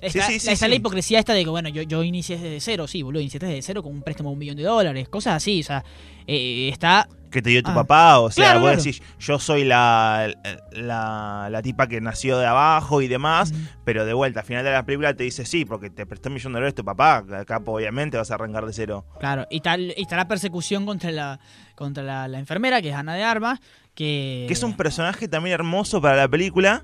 Está, 0.00 0.26
sí, 0.26 0.38
sí, 0.38 0.50
está 0.52 0.66
sí. 0.66 0.70
la 0.70 0.76
hipocresía 0.76 1.18
esta 1.18 1.32
de 1.32 1.42
que, 1.44 1.50
bueno, 1.50 1.68
yo, 1.68 1.82
yo 1.82 2.02
inicié 2.04 2.36
desde 2.38 2.60
cero, 2.60 2.86
sí, 2.86 3.02
boludo, 3.02 3.20
iniciaste 3.20 3.46
desde 3.46 3.62
cero 3.62 3.82
con 3.82 3.92
un 3.92 4.02
préstamo 4.02 4.30
de 4.30 4.32
un 4.34 4.38
millón 4.38 4.56
de 4.56 4.62
dólares, 4.62 5.08
cosas 5.08 5.34
así, 5.34 5.60
o 5.60 5.64
sea, 5.64 5.84
eh, 6.26 6.68
está... 6.72 7.08
que 7.32 7.42
te 7.42 7.50
dio 7.50 7.62
tu 7.64 7.70
Ah. 7.72 7.74
papá, 7.74 8.20
o 8.20 8.30
sea, 8.30 8.44
Claro, 8.44 8.60
vos 8.60 8.68
claro. 8.70 8.82
decís, 8.82 9.02
yo 9.18 9.38
soy 9.40 9.64
la, 9.64 10.32
la, 10.72 11.48
la 11.50 11.62
tipa 11.62 11.88
que 11.88 12.00
nació 12.00 12.38
de 12.38 12.46
abajo 12.46 13.02
y 13.02 13.08
demás, 13.08 13.52
pero 13.84 14.04
de 14.04 14.12
vuelta, 14.12 14.40
al 14.40 14.46
final 14.46 14.64
de 14.64 14.70
la 14.70 14.84
película 14.84 15.14
te 15.14 15.24
dice, 15.24 15.44
sí, 15.44 15.64
porque 15.64 15.90
te 15.90 16.06
prestó 16.06 16.28
un 16.28 16.34
millón 16.34 16.52
de 16.52 16.58
dólares 16.58 16.74
tu 16.74 16.84
papá, 16.84 17.24
acá 17.36 17.60
obviamente 17.64 18.16
vas 18.16 18.30
a 18.30 18.34
arrancar 18.34 18.66
de 18.66 18.72
cero. 18.72 19.04
Claro, 19.18 19.46
y, 19.50 19.60
tal, 19.60 19.92
y 19.96 20.02
está 20.02 20.16
la 20.16 20.28
persecución 20.28 20.86
contra 20.86 21.10
la 21.10 21.40
contra 21.74 22.02
la, 22.04 22.28
la 22.28 22.38
enfermera, 22.38 22.80
que 22.82 22.90
es 22.90 22.94
Ana 22.94 23.14
de 23.14 23.22
Armas, 23.24 23.60
que... 23.94 24.44
Que 24.48 24.52
es 24.52 24.62
un 24.62 24.76
personaje 24.76 25.28
también 25.28 25.54
hermoso 25.54 26.00
para 26.00 26.16
la 26.16 26.28
película. 26.28 26.82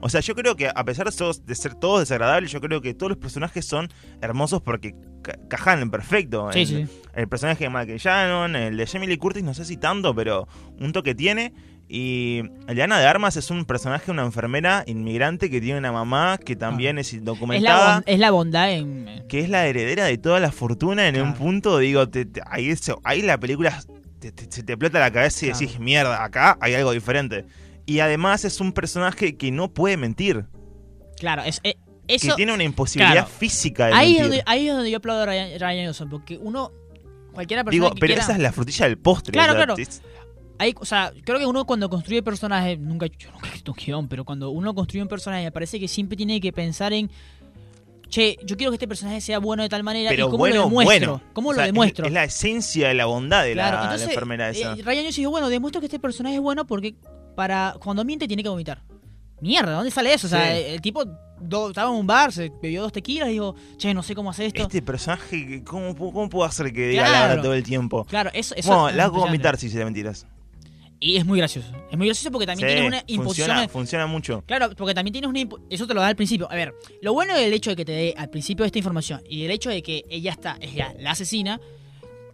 O 0.00 0.08
sea, 0.08 0.20
yo 0.20 0.34
creo 0.34 0.56
que 0.56 0.68
a 0.68 0.84
pesar 0.84 1.08
de 1.10 1.54
ser 1.54 1.74
todos 1.74 2.00
desagradables, 2.00 2.52
yo 2.52 2.60
creo 2.60 2.80
que 2.80 2.94
todos 2.94 3.10
los 3.10 3.18
personajes 3.18 3.64
son 3.64 3.88
hermosos 4.20 4.60
porque 4.62 4.94
ca- 5.22 5.38
cajan 5.48 5.90
perfecto. 5.90 6.50
Sí, 6.52 6.60
el, 6.60 6.66
sí. 6.66 6.86
el 7.14 7.28
personaje 7.28 7.64
de 7.64 7.70
Michael 7.70 7.98
Shannon, 7.98 8.56
el 8.56 8.76
de 8.76 8.86
Jamie 8.86 9.08
Lee 9.08 9.16
Curtis, 9.16 9.42
no 9.42 9.54
sé 9.54 9.64
si 9.64 9.76
tanto, 9.76 10.14
pero 10.14 10.46
un 10.78 10.92
toque 10.92 11.14
tiene. 11.14 11.52
Y 11.88 12.38
el 12.66 12.74
de 12.76 12.82
Ana 12.82 12.98
de 12.98 13.06
Armas 13.06 13.36
es 13.36 13.48
un 13.50 13.64
personaje, 13.64 14.10
una 14.10 14.24
enfermera 14.24 14.82
inmigrante 14.88 15.48
que 15.48 15.60
tiene 15.60 15.78
una 15.78 15.92
mamá 15.92 16.36
que 16.36 16.56
también 16.56 16.98
es 16.98 17.06
Ah. 17.06 17.08
Es 17.08 17.12
la, 17.12 17.18
indocumentada. 17.20 18.02
es 18.06 18.18
la 18.18 18.30
bondad 18.32 18.72
en... 18.72 19.24
que 19.28 19.38
es 19.40 19.48
la 19.48 19.66
heredera 19.66 20.04
de 20.06 20.18
toda 20.18 20.40
la 20.40 20.50
fortuna 20.50 21.06
en 21.06 21.20
un 21.22 21.34
punto, 21.34 21.78
digo, 21.78 22.08
te- 22.08 22.24
te- 22.26 22.40
ahí, 22.50 22.70
eso- 22.70 23.00
ahí 23.04 23.22
la 23.22 23.38
película 23.38 23.80
te- 24.18 24.32
se 24.50 24.64
te 24.64 24.72
explota 24.72 24.98
la 24.98 25.12
cabeza 25.12 25.46
y 25.46 25.48
Claro. 25.50 25.60
decís, 25.60 25.78
mierda, 25.78 26.24
acá 26.24 26.58
hay 26.60 26.74
algo 26.74 26.90
diferente. 26.90 27.44
Y 27.86 28.00
además 28.00 28.44
es 28.44 28.60
un 28.60 28.72
personaje 28.72 29.36
que 29.36 29.50
no 29.52 29.72
puede 29.72 29.96
mentir, 29.96 30.46
Claro, 31.18 31.42
es, 31.44 31.60
eh, 31.64 31.76
que 32.06 32.14
eso... 32.16 32.34
tiene 32.36 32.52
una 32.52 32.64
imposibilidad 32.64 33.12
claro. 33.22 33.28
física 33.28 33.86
de 33.86 33.94
Ahí 33.94 34.16
es, 34.16 34.22
mentir. 34.22 34.28
donde, 34.38 34.42
ahí 34.46 34.68
es 34.68 34.74
donde 34.74 34.90
yo 34.90 34.98
aplaudo 34.98 35.22
a 35.22 35.26
Ryan, 35.26 35.58
Ryan 35.60 35.86
Johnson, 35.86 36.08
porque 36.10 36.36
uno... 36.38 36.70
Cualquiera 37.32 37.64
persona 37.64 37.84
Digo, 37.84 37.94
que 37.94 38.00
pero 38.00 38.10
quiera- 38.14 38.22
esa 38.22 38.32
es 38.32 38.38
la 38.38 38.52
frutilla 38.52 38.86
del 38.86 38.98
postre. 38.98 39.32
Claro, 39.32 39.54
claro. 39.54 39.74
es- 39.78 40.02
o 40.80 40.84
sea, 40.86 41.12
creo 41.24 41.38
que 41.38 41.44
uno 41.46 41.64
cuando 41.66 41.88
construye 41.90 42.22
personajes, 42.22 42.78
nunca, 42.78 43.06
yo 43.06 43.30
nunca 43.30 43.46
he 43.46 43.48
escrito 43.48 43.72
un 43.72 43.76
guion, 43.84 44.08
pero 44.08 44.24
cuando 44.24 44.50
uno 44.50 44.74
construye 44.74 45.02
un 45.02 45.08
personaje, 45.08 45.44
me 45.44 45.52
parece 45.52 45.78
que 45.78 45.86
siempre 45.86 46.16
tiene 46.16 46.40
que 46.40 46.50
pensar 46.52 46.92
en, 46.94 47.10
che, 48.08 48.38
yo 48.44 48.56
quiero 48.56 48.70
que 48.70 48.76
este 48.76 48.88
personaje 48.88 49.20
sea 49.20 49.38
bueno 49.38 49.62
de 49.64 49.68
tal 49.68 49.82
manera 49.82 50.08
pero 50.10 50.28
y 50.28 50.30
cómo 50.30 50.38
bueno, 50.38 50.56
lo 50.56 50.62
demuestro, 50.64 51.10
bueno. 51.12 51.22
cómo 51.34 51.48
O 51.50 51.52
lo 51.52 51.56
sea, 51.56 51.64
es- 51.66 51.72
demuestro. 51.72 52.06
Es, 52.06 52.12
la 52.12 52.24
esencia 52.24 52.88
de 52.88 52.94
la 52.94 53.04
bondad 53.06 53.44
de 53.44 53.52
claro, 53.52 53.76
la 53.78 53.82
entonces, 53.84 54.08
enfermera 54.08 54.48
esa. 54.50 54.72
eh, 54.72 54.82
Ryan 54.82 55.04
Johnson 55.04 55.20
dijo, 55.22 55.30
bueno, 55.30 55.48
demuestro 55.50 55.80
que 55.80 55.86
este 55.86 55.98
personaje 55.98 56.36
es 56.36 56.40
bueno 56.40 56.66
porque 56.66 56.94
para 57.36 57.76
cuando 57.78 58.04
miente 58.04 58.26
tiene 58.26 58.42
que 58.42 58.48
vomitar. 58.48 58.82
Mierda, 59.40 59.72
¿dónde 59.74 59.90
sale 59.92 60.12
eso? 60.12 60.26
O 60.26 60.30
sea, 60.30 60.44
Sí. 60.56 60.62
el 60.66 60.80
tipo 60.80 61.04
do- 61.38 61.68
estaba 61.68 61.90
en 61.90 61.96
un 61.96 62.06
bar, 62.06 62.32
se 62.32 62.50
bebió 62.62 62.80
dos 62.82 62.90
tequilas 62.92 63.28
y 63.28 63.32
dijo, 63.32 63.54
che, 63.76 63.92
no 63.94 64.02
sé 64.02 64.14
cómo 64.14 64.30
hacer 64.30 64.46
esto. 64.46 64.62
este 64.62 64.80
personaje, 64.82 65.62
¿cómo, 65.62 65.94
¿cómo 65.94 66.28
puedo 66.30 66.44
hacer 66.46 66.72
que 66.72 66.88
diga 66.88 67.08
la 67.08 67.28
verdad 67.28 67.42
todo 67.42 67.54
el 67.54 67.62
tiempo? 67.62 68.04
Claro, 68.06 68.30
eso, 68.32 68.54
eso 68.56 68.68
Bueno, 68.70 68.88
es 68.88 68.96
la 68.96 69.04
hago 69.04 69.18
vomitar 69.20 69.56
si 69.58 69.68
se 69.68 69.78
le 69.78 69.84
mentiras. 69.84 70.26
Y 70.98 71.18
es 71.18 71.26
muy 71.26 71.36
gracioso. 71.38 71.68
Es 71.90 71.98
muy 71.98 72.06
gracioso 72.06 72.30
porque 72.32 72.46
también 72.46 72.70
Sí, 72.70 72.74
tienes 72.74 72.88
una 72.88 73.02
imposición. 73.06 73.48
funciona, 73.48 73.68
funciona 73.68 74.06
mucho. 74.06 74.42
Claro, 74.46 74.70
porque 74.74 74.94
también 74.94 75.12
tienes 75.12 75.28
una... 75.28 75.40
Eso 75.68 75.86
te 75.86 75.92
lo 75.92 76.00
da 76.00 76.06
al 76.06 76.16
principio. 76.16 76.50
A 76.50 76.54
ver, 76.54 76.74
lo 77.02 77.12
bueno 77.12 77.36
del 77.36 77.52
hecho 77.52 77.68
de 77.68 77.76
que 77.76 77.84
te 77.84 77.92
dé 77.92 78.14
al 78.16 78.30
principio 78.30 78.64
esta 78.64 78.78
información 78.78 79.20
y 79.28 79.42
del 79.42 79.50
hecho 79.50 79.68
de 79.68 79.82
que 79.82 80.06
ella 80.08 80.30
está, 80.32 80.56
es 80.58 80.72
ya 80.72 80.94
la 80.98 81.10
asesina, 81.10 81.60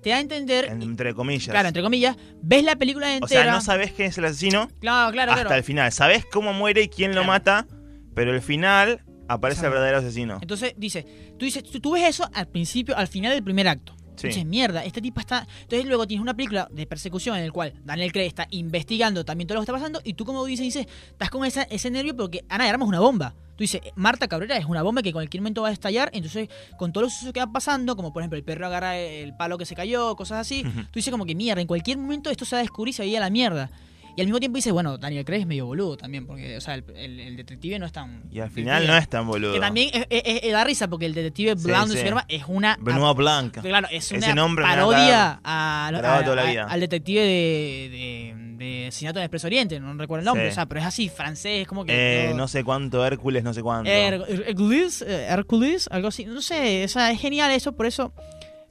te 0.03 0.11
da 0.11 0.17
a 0.17 0.21
entender... 0.21 0.67
Entre 0.67 1.15
comillas. 1.15 1.49
Claro, 1.49 1.69
entre 1.69 1.83
comillas, 1.83 2.17
ves 2.43 2.65
la 2.65 2.77
película 2.77 3.07
o 3.07 3.11
entera... 3.11 3.45
sea, 3.45 3.53
no 3.53 3.61
sabes 3.61 3.93
quién 3.93 4.09
es 4.09 4.19
el 4.19 4.25
asesino 4.25 4.69
Claro, 4.81 5.13
claro, 5.13 5.33
hasta 5.33 5.45
claro. 5.45 5.57
el 5.57 5.65
final. 5.65 5.93
Sabes 5.93 6.25
cómo 6.31 6.53
muere 6.53 6.83
y 6.83 6.89
quién 6.89 7.15
lo 7.15 7.25
mata, 7.25 7.67
pero 8.15 8.33
al 8.33 8.43
final 8.43 9.03
aparece 9.29 9.65
el 9.65 9.73
verdadero 9.73 9.99
asesino. 9.99 10.39
Entonces, 10.41 10.75
dice, 10.77 11.07
tú 11.39 11.45
dices, 11.45 11.63
tú, 11.63 11.81
tú 11.81 11.93
ves 11.93 12.05
eso 12.05 12.29
al 12.35 12.49
principio, 12.49 12.97
al 12.97 13.09
final 13.09 13.33
del 13.33 13.43
primer 13.43 13.69
acto. 13.69 13.97
Sí. 14.23 14.29
Dices, 14.29 14.47
mierda, 14.47 14.85
este 14.85 15.01
tipo 15.03 15.21
está. 15.21 15.47
Entonces 15.63 15.87
luego 15.87 16.07
tienes 16.07 16.23
una 16.23 16.35
película 16.35 16.69
de 16.71 16.87
persecución 16.87 17.37
en 17.37 17.45
el 17.45 17.53
cual 17.53 17.75
Daniel 17.85 18.13
Craig 18.13 18.27
está 18.27 18.47
investigando 18.51 19.25
también 19.25 19.47
todo 19.49 19.57
lo 19.57 19.61
que 19.61 19.65
está 19.65 19.73
pasando 19.73 20.01
y 20.05 20.15
tú 20.15 20.25
como 20.25 20.45
dices, 20.45 20.65
dices, 20.65 20.87
estás 21.11 21.31
con 21.31 21.45
esa- 21.45 21.63
ese 21.65 21.91
nervio 21.91 22.17
porque 22.17 22.45
Ana 22.49 22.65
de 22.65 22.71
Armas 22.71 22.87
es 22.87 22.89
una 22.91 23.01
bomba. 23.01 23.35
Tú 23.57 23.65
dices, 23.65 23.83
Marta 23.97 24.29
Cabrera 24.29 24.57
es 24.57 24.65
una 24.65 24.83
bomba 24.83 25.03
que 25.03 25.11
en 25.11 25.13
cualquier 25.13 25.43
momento 25.43 25.63
va 25.63 25.69
a 25.69 25.73
estallar, 25.73 26.09
entonces 26.15 26.49
con 26.79 26.91
todos 26.93 27.05
los 27.05 27.13
sucesos 27.13 27.33
que 27.35 27.41
van 27.41 27.53
pasando, 27.53 27.95
como 27.97 28.13
por 28.13 28.23
ejemplo 28.23 28.39
el 28.39 28.45
perro 28.45 28.67
agarra 28.67 28.97
el 28.99 29.37
palo 29.37 29.59
que 29.59 29.67
se 29.67 29.75
cayó, 29.75 30.17
cosas 30.17 30.39
así, 30.39 30.63
Ujú. 30.67 30.83
tú 30.85 30.91
dices 30.95 31.11
como 31.11 31.27
que 31.27 31.35
mierda, 31.35 31.61
en 31.61 31.67
cualquier 31.67 31.99
momento 31.99 32.31
esto 32.31 32.45
se 32.47 32.57
va 32.57 32.61
a 32.61 32.63
descubrir 32.63 32.91
y 32.91 32.95
se 32.95 33.03
veía 33.03 33.21
la 33.21 33.29
mierda. 33.31 33.71
Y 34.15 34.21
al 34.21 34.27
mismo 34.27 34.39
tiempo 34.41 34.57
dices, 34.57 34.73
bueno, 34.73 34.99
Daniel 34.99 35.25
Craig 35.25 35.41
es 35.41 35.47
medio 35.47 35.65
boludo 35.67 35.97
también, 35.97 36.27
porque, 36.27 36.57
o 36.57 36.61
sea, 36.61 36.75
el, 36.75 36.85
el- 36.95 37.21
el 37.21 37.37
detective 37.37 37.79
no 37.79 37.87
es 37.87 37.93
tan. 37.93 38.25
Y 38.31 38.41
al 38.41 38.51
final 38.51 38.87
no 38.87 38.97
es 38.97 39.09
tan 39.09 39.27
boludo. 39.27 39.55
Que 39.55 39.61
también 39.61 39.91
es, 39.95 40.07
es- 40.11 40.41
es- 40.45 40.53
da 40.53 40.65
risa, 40.65 40.89
porque 40.89 41.07
el 41.07 41.15
detective 41.15 41.57
Sí, 41.57 41.69
de 41.69 41.75
sí. 41.87 41.97
Superman 41.97 42.25
es 42.29 42.45
una. 42.47 42.77
Benoit 42.81 43.17
Blanc. 43.17 43.59
Claro, 43.61 43.89
es 43.91 44.13
Ese 44.13 44.17
una 44.19 44.35
nombre 44.35 44.65
parodia 44.65 45.41
a, 45.43 45.89
a- 45.89 45.89
a- 45.89 46.65
al 46.73 46.81
detective 46.81 47.21
de, 47.23 47.89
de, 47.91 48.35
de 48.65 48.87
Asesinato 48.89 49.19
en 49.19 49.23
el 49.23 49.27
Expreso 49.27 49.47
Oriente, 49.47 49.81
no 49.81 49.95
recuerdo 49.95 50.21
el 50.21 50.25
nombre, 50.27 50.45
Sí. 50.47 50.53
o 50.53 50.55
sea, 50.55 50.67
pero 50.67 50.81
es 50.83 50.87
así, 50.87 51.09
francés, 51.09 51.67
como 51.67 51.85
que... 51.85 51.93
Eh, 51.93 52.27
todo- 52.29 52.37
no 52.37 52.49
sé 52.49 52.65
cuánto, 52.65 53.05
Hércules, 53.07 53.43
no 53.45 53.55
sé 53.55 53.63
cuánto. 53.63 53.91
Hercules, 53.91 55.03
eh, 55.03 55.27
Hercules, 55.29 55.89
algo 55.91 56.09
así, 56.09 56.27
no 56.27 56.43
sé, 56.43 56.85
o 56.85 56.89
sea, 56.89 57.11
es 57.11 57.21
genial 57.21 57.51
eso, 57.51 57.73
por 57.73 57.87
eso 57.87 58.13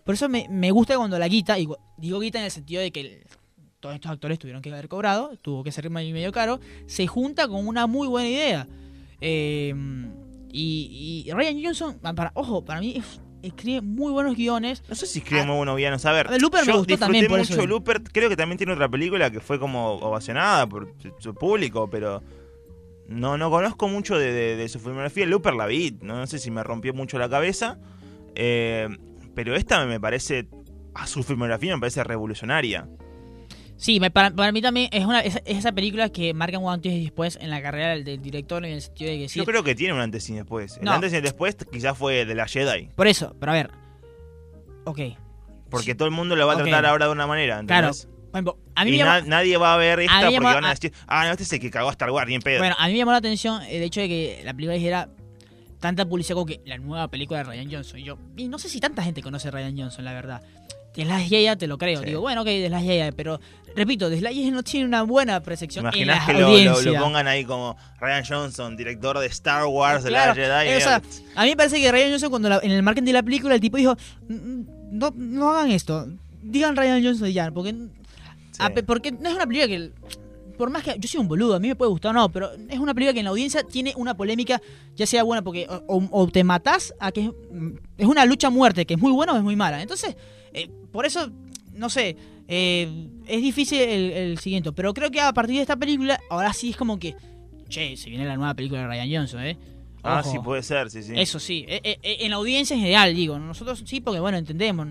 por 0.03 0.15
eso 0.15 0.27
me, 0.29 0.47
me 0.49 0.71
gusta 0.71 0.97
cuando 0.97 1.17
la 1.19 1.27
guita, 1.27 1.57
gu- 1.59 1.77
digo 1.97 2.19
guita 2.19 2.39
en 2.39 2.45
el 2.45 2.51
sentido 2.51 2.81
de 2.81 2.91
que 2.91 3.23
todos 3.81 3.95
estos 3.95 4.11
actores 4.11 4.39
tuvieron 4.39 4.61
que 4.61 4.71
haber 4.71 4.87
cobrado, 4.87 5.35
tuvo 5.41 5.63
que 5.63 5.71
ser 5.73 5.89
medio, 5.89 6.13
medio 6.13 6.31
caro, 6.31 6.59
se 6.85 7.05
junta 7.07 7.47
con 7.49 7.67
una 7.67 7.85
muy 7.87 8.07
buena 8.07 8.29
idea. 8.29 8.67
Eh, 9.19 9.73
y, 10.53 11.23
y 11.27 11.31
Ryan 11.31 11.63
Johnson, 11.63 11.99
para, 11.99 12.31
ojo, 12.35 12.63
para 12.65 12.79
mí 12.79 12.95
es- 12.97 13.21
escribe 13.41 13.81
muy 13.81 14.11
buenos 14.11 14.35
guiones. 14.35 14.83
No 14.87 14.95
sé 14.95 15.05
si 15.07 15.19
escribe 15.19 15.45
muy 15.45 15.55
buenos 15.57 15.75
villanos. 15.75 16.05
A 16.05 16.11
ver, 16.11 16.27
a 16.27 16.31
ver, 16.31 16.41
Looper 16.41 16.61
me 16.61 16.67
yo 16.67 16.77
gustó 16.79 16.87
disfruté 16.91 16.99
también, 17.05 17.27
por 17.27 17.39
mucho 17.39 17.53
eso. 17.53 17.65
Looper. 17.67 18.03
Creo 18.03 18.29
que 18.29 18.35
también 18.37 18.57
tiene 18.57 18.73
otra 18.73 18.87
película 18.89 19.31
que 19.31 19.39
fue 19.39 19.59
como 19.59 19.93
ovacionada 19.93 20.67
por 20.67 20.93
su- 20.99 21.13
su 21.19 21.33
público, 21.33 21.89
pero 21.89 22.21
no, 23.07 23.37
no 23.37 23.49
conozco 23.49 23.87
mucho 23.87 24.17
de, 24.17 24.31
de- 24.31 24.55
de 24.57 24.69
su 24.69 24.79
filmografía. 24.79 25.25
Looper 25.25 25.53
la 25.55 25.65
vi, 25.65 25.97
no, 26.01 26.17
no 26.17 26.27
sé 26.27 26.37
si 26.39 26.51
me 26.51 26.63
rompió 26.63 26.93
mucho 26.93 27.17
la 27.17 27.29
cabeza. 27.29 27.79
eh, 28.35 28.87
pero 29.33 29.55
esta 29.55 29.85
me 29.85 29.99
parece, 29.99 30.47
a 30.93 31.07
su 31.07 31.23
filmografía 31.23 31.73
me 31.73 31.79
parece 31.79 32.03
revolucionaria. 32.03 32.87
Sí, 33.81 33.99
me- 33.99 34.11
para, 34.11 34.29
para 34.29 34.51
mí 34.51 34.61
también 34.61 34.89
es, 34.91 35.05
una, 35.05 35.21
es, 35.21 35.37
es 35.43 35.57
esa 35.57 35.71
película 35.71 36.09
que 36.09 36.35
marca 36.35 36.59
un 36.59 36.71
antes 36.71 36.93
y 36.93 37.01
después 37.03 37.39
en 37.41 37.49
la 37.49 37.63
carrera 37.63 37.89
del, 37.89 38.03
del 38.03 38.21
director 38.21 38.63
en 38.63 38.73
el 38.73 38.81
sentido 38.83 39.09
de 39.09 39.17
que 39.17 39.29
sí. 39.29 39.39
Yo 39.39 39.43
creo 39.45 39.63
que 39.63 39.73
tiene 39.73 39.93
un 39.95 39.99
antes 39.99 40.29
y 40.29 40.35
después. 40.35 40.77
El 40.77 40.83
No. 40.85 40.91
antes 40.91 41.11
y 41.13 41.15
el 41.15 41.23
después 41.23 41.57
quizás 41.71 41.97
fue 41.97 42.23
de 42.25 42.35
la 42.35 42.47
Jedi. 42.47 42.89
Por 42.95 43.07
eso, 43.07 43.35
pero 43.39 43.53
a 43.53 43.55
ver. 43.55 43.71
Ok, 44.83 44.99
Porque 45.71 45.95
todo 45.95 46.07
el 46.07 46.13
mundo 46.13 46.35
lo 46.35 46.45
va 46.45 46.53
a 46.53 46.57
tratar 46.57 46.85
ahora 46.85 47.07
de 47.07 47.11
una 47.11 47.25
manera. 47.25 47.63
claro. 47.65 47.89
ejemplo, 48.33 48.57
a 48.75 48.83
mí 48.85 48.89
y 48.89 48.93
me 48.93 48.97
llama- 48.99 49.21
na- 49.21 49.27
nadie 49.27 49.57
va 49.57 49.73
a 49.73 49.77
ver 49.77 49.99
esta 50.01 50.19
me 50.29 50.37
porque 50.37 50.53
van 50.53 50.65
a 50.65 50.69
decir, 50.69 50.93
ah, 51.07 51.25
no, 51.25 51.31
este 51.31 51.43
es 51.43 51.53
el 51.53 51.59
que 51.59 51.71
cagó 51.71 51.89
a 51.89 51.91
Star 51.91 52.11
Wars, 52.11 52.27
ni 52.29 52.35
en 52.35 52.41
pedo. 52.41 52.59
Bueno, 52.59 52.75
a 52.77 52.85
mí 52.85 52.93
me 52.93 52.99
llamó 52.99 53.11
la 53.11 53.17
atención 53.17 53.61
el 53.63 53.81
hecho 53.81 53.99
de 54.01 54.07
que 54.07 54.41
la 54.45 54.53
película 54.53 54.75
dijera 54.75 55.09
tanta 55.79 56.05
publicidad 56.05 56.35
como 56.35 56.45
que 56.45 56.61
la 56.65 56.77
nueva 56.77 57.07
película 57.09 57.39
de 57.39 57.45
Ryan 57.45 57.71
Johnson. 57.71 57.99
Y 57.99 58.03
yo, 58.03 58.17
y 58.37 58.47
no 58.47 58.59
sé 58.59 58.69
si 58.69 58.79
tanta 58.79 59.01
gente 59.03 59.23
conoce 59.23 59.47
a 59.47 59.51
Ryan 59.51 59.75
Johnson, 59.75 60.05
la 60.05 60.13
verdad. 60.13 60.41
The 60.93 61.05
Last 61.05 61.29
Jedi 61.29 61.55
te 61.57 61.67
lo 61.67 61.77
creo. 61.77 61.99
Sí. 62.01 62.05
Digo, 62.07 62.21
bueno, 62.21 62.41
ok, 62.41 62.47
The 62.47 62.69
Last 62.69 62.85
Jedi, 62.85 63.11
pero 63.15 63.39
repito, 63.75 64.09
Last 64.09 64.23
Jedi 64.35 64.51
no 64.51 64.61
tiene 64.63 64.85
una 64.85 65.03
buena 65.03 65.39
¿Te 65.39 65.45
percepción 65.45 65.85
en 65.93 66.07
la 66.07 66.25
que 66.25 66.33
lo, 66.33 66.39
lo- 66.41 66.47
audiencia. 66.47 66.91
lo 66.91 66.99
pongan 67.03 67.27
ahí 67.27 67.45
como 67.45 67.77
Ryan 67.99 68.23
Johnson, 68.27 68.75
director 68.75 69.17
de 69.19 69.27
Star 69.27 69.65
Wars, 69.67 70.03
de 70.03 70.09
Claro, 70.09 70.33
la 70.35 70.61
Jedi? 70.63 70.69
eh, 70.73 70.77
o 70.77 70.81
sea, 70.81 70.99
medio- 70.99 71.23
a 71.35 71.43
mí 71.43 71.49
me 71.51 71.55
parece 71.55 71.79
que 71.79 71.91
Ryan 71.91 72.09
Johnson 72.11 72.29
cuando 72.29 72.49
la- 72.49 72.59
en 72.61 72.71
el 72.71 72.83
marketing 72.83 73.05
de 73.07 73.13
la 73.13 73.23
película 73.23 73.55
el 73.55 73.61
tipo 73.61 73.77
dijo, 73.77 73.95
"Mm, 74.27 74.61
no, 74.91 75.13
no 75.15 75.51
hagan 75.51 75.71
esto, 75.71 76.07
digan 76.43 76.75
Ryan 76.75 77.03
Johnson 77.03 77.27
y 77.29 77.33
ya, 77.33 77.49
porque, 77.51 77.73
a 78.59 78.69
porque 78.85 79.11
no 79.11 79.29
es 79.29 79.35
una 79.35 79.47
película 79.47 79.67
que, 79.69 79.91
por 80.57 80.69
más 80.69 80.83
que 80.83 80.95
yo 80.99 81.07
soy 81.07 81.21
un 81.21 81.27
boludo, 81.29 81.55
a 81.55 81.59
mí 81.59 81.69
me 81.69 81.75
puede 81.75 81.89
gustar 81.89 82.11
o 82.11 82.13
no, 82.13 82.29
pero 82.29 82.51
es 82.69 82.77
una 82.79 82.93
película 82.93 83.13
que 83.13 83.19
en 83.19 83.25
la 83.25 83.31
audiencia 83.31 83.63
tiene 83.63 83.93
una 83.95 84.15
polémica, 84.15 84.61
ya 84.97 85.05
sea 85.07 85.23
buena, 85.23 85.41
porque 85.41 85.67
o 85.87 86.27
te 86.27 86.43
matás 86.43 86.93
a 86.99 87.11
que 87.13 87.21
es, 87.25 87.31
es 87.97 88.05
una 88.05 88.25
lucha 88.25 88.47
a 88.47 88.49
muerte, 88.49 88.85
que 88.85 88.95
es 88.95 88.99
muy 88.99 89.11
buena 89.13 89.31
o 89.33 89.37
es 89.37 89.43
muy 89.43 89.55
mala. 89.55 89.81
Entonces, 89.81 90.15
eh, 90.53 90.69
por 90.91 91.05
eso, 91.05 91.29
no 91.73 91.89
sé, 91.89 92.15
eh, 92.47 93.07
es 93.27 93.41
difícil 93.41 93.79
el, 93.81 94.11
el 94.11 94.37
siguiente, 94.39 94.71
pero 94.71 94.93
creo 94.93 95.09
que 95.11 95.21
a 95.21 95.33
partir 95.33 95.55
de 95.55 95.61
esta 95.61 95.75
película, 95.77 96.19
ahora 96.29 96.53
sí 96.53 96.71
es 96.71 96.77
como 96.77 96.99
que, 96.99 97.15
che, 97.69 97.95
se 97.97 98.09
viene 98.09 98.25
la 98.25 98.35
nueva 98.35 98.53
película 98.53 98.81
de 98.81 98.87
Ryan 98.87 99.09
Johnson, 99.21 99.43
¿eh? 99.45 99.57
ah, 100.03 100.23
sí, 100.23 100.37
puede 100.43 100.63
ser, 100.63 100.89
sí, 100.89 101.03
sí. 101.03 101.13
Eso 101.15 101.39
sí, 101.39 101.65
eh, 101.67 101.97
en 102.03 102.29
la 102.31 102.37
audiencia 102.37 102.73
en 102.75 102.81
general, 102.81 103.15
digo, 103.15 103.37
nosotros 103.39 103.83
sí, 103.85 104.01
porque 104.01 104.19
bueno, 104.19 104.37
entendemos. 104.37 104.87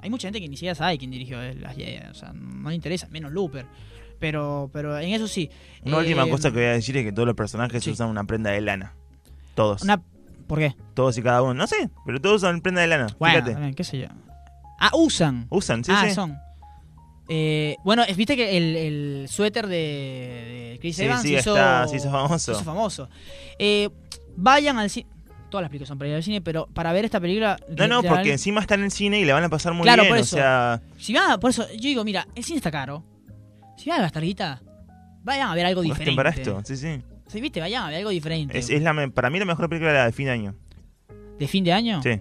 Hay 0.00 0.10
mucha 0.10 0.26
gente 0.26 0.40
que 0.40 0.48
ni 0.48 0.56
siquiera 0.56 0.74
sabe 0.74 0.98
quién 0.98 1.10
dirigió 1.12 1.38
las 1.60 1.76
Jedi, 1.76 1.98
o 2.10 2.14
sea, 2.14 2.32
no 2.32 2.68
le 2.70 2.74
interesa, 2.74 3.06
menos 3.10 3.30
Looper. 3.32 3.66
Pero, 4.18 4.70
pero 4.72 4.98
en 4.98 5.10
eso 5.12 5.26
sí. 5.28 5.50
Una 5.84 5.96
Eh, 5.96 6.00
última 6.00 6.28
cosa 6.28 6.50
que 6.50 6.56
voy 6.58 6.66
a 6.66 6.72
decir 6.72 6.96
es 6.96 7.04
que 7.04 7.12
todos 7.12 7.26
los 7.26 7.34
personajes 7.36 7.82
sí. 7.82 7.90
usan 7.90 8.08
una 8.08 8.22
prenda 8.24 8.50
de 8.50 8.60
lana. 8.60 8.94
Todos. 9.54 9.82
Una, 9.82 10.00
¿Por 10.46 10.58
qué? 10.60 10.74
Todos 10.94 11.18
y 11.18 11.22
cada 11.22 11.42
uno. 11.42 11.54
No 11.54 11.66
sé, 11.66 11.90
pero 12.06 12.20
todos 12.20 12.36
usan 12.42 12.60
prenda 12.60 12.80
de 12.82 12.86
lana. 12.88 13.08
Bueno, 13.18 13.44
Fíjate. 13.44 13.74
qué 13.74 13.84
sé 13.84 13.98
yo. 13.98 14.06
Ah, 14.84 14.90
usan. 14.94 15.46
Usan, 15.50 15.84
sí, 15.84 15.92
ah, 15.94 16.04
sí. 16.08 16.14
son. 16.14 16.36
Eh, 17.28 17.76
bueno, 17.84 18.02
viste 18.16 18.36
que 18.36 18.56
el, 18.56 18.76
el 18.76 19.28
suéter 19.28 19.66
de, 19.66 19.76
de 20.72 20.78
Chris 20.80 20.96
Sí, 20.96 21.04
Evans 21.04 21.22
sí, 21.22 21.36
hizo, 21.36 21.54
está- 21.56 21.86
se 21.88 21.96
hizo 21.96 22.10
famoso. 22.10 22.38
se 22.38 22.52
hizo 22.52 22.64
famoso. 22.64 23.08
Eh, 23.58 23.88
vayan 24.36 24.78
al 24.78 24.90
cine. 24.90 25.06
Todas 25.48 25.62
las 25.62 25.68
películas 25.70 25.88
son 25.88 25.98
para 25.98 26.08
ir 26.10 26.16
al 26.16 26.22
cine, 26.22 26.40
pero 26.40 26.66
para 26.66 26.92
ver 26.92 27.04
esta 27.04 27.20
película. 27.20 27.58
No, 27.76 27.86
no, 27.86 28.02
porque 28.02 28.32
encima 28.32 28.60
están 28.60 28.80
en 28.80 28.86
el 28.86 28.90
cine 28.90 29.20
y 29.20 29.24
le 29.24 29.32
van 29.32 29.44
a 29.44 29.48
pasar 29.50 29.72
muy 29.74 29.82
Claro, 29.84 30.02
bien. 30.02 30.12
por 30.12 30.18
O 30.18 30.22
eso. 30.22 30.36
sea, 30.36 30.80
Si 30.98 31.12
van 31.14 31.30
a- 31.30 31.38
por 31.38 31.50
eso, 31.50 31.66
yo 31.72 31.80
digo, 31.82 32.04
mira, 32.04 32.26
el 32.34 32.42
cine 32.42 32.56
está 32.56 32.70
caro. 32.70 33.04
Si 33.76 33.88
van 33.88 34.00
a 34.00 34.02
gastar 34.02 34.22
guita, 34.24 34.60
vayan 35.22 35.48
a 35.48 35.54
ver 35.54 35.66
algo 35.66 35.82
gasten 35.82 35.94
diferente. 35.94 36.16
para 36.16 36.30
esto. 36.30 36.60
Sí, 36.64 36.76
sí. 36.76 37.02
Sí, 37.28 37.40
viste, 37.40 37.60
vayan 37.60 37.84
a 37.84 37.88
ver 37.88 37.98
algo 37.98 38.10
diferente. 38.10 38.58
Es, 38.58 38.68
es 38.68 38.82
la, 38.82 39.08
para 39.14 39.30
mí 39.30 39.38
la 39.38 39.44
mejor 39.44 39.68
película 39.68 39.92
de 39.92 39.98
la 39.98 40.06
de 40.06 40.12
fin 40.12 40.26
de 40.26 40.32
año. 40.32 40.54
¿De 41.38 41.46
fin 41.48 41.64
de 41.64 41.72
año? 41.72 42.02
Sí. 42.02 42.20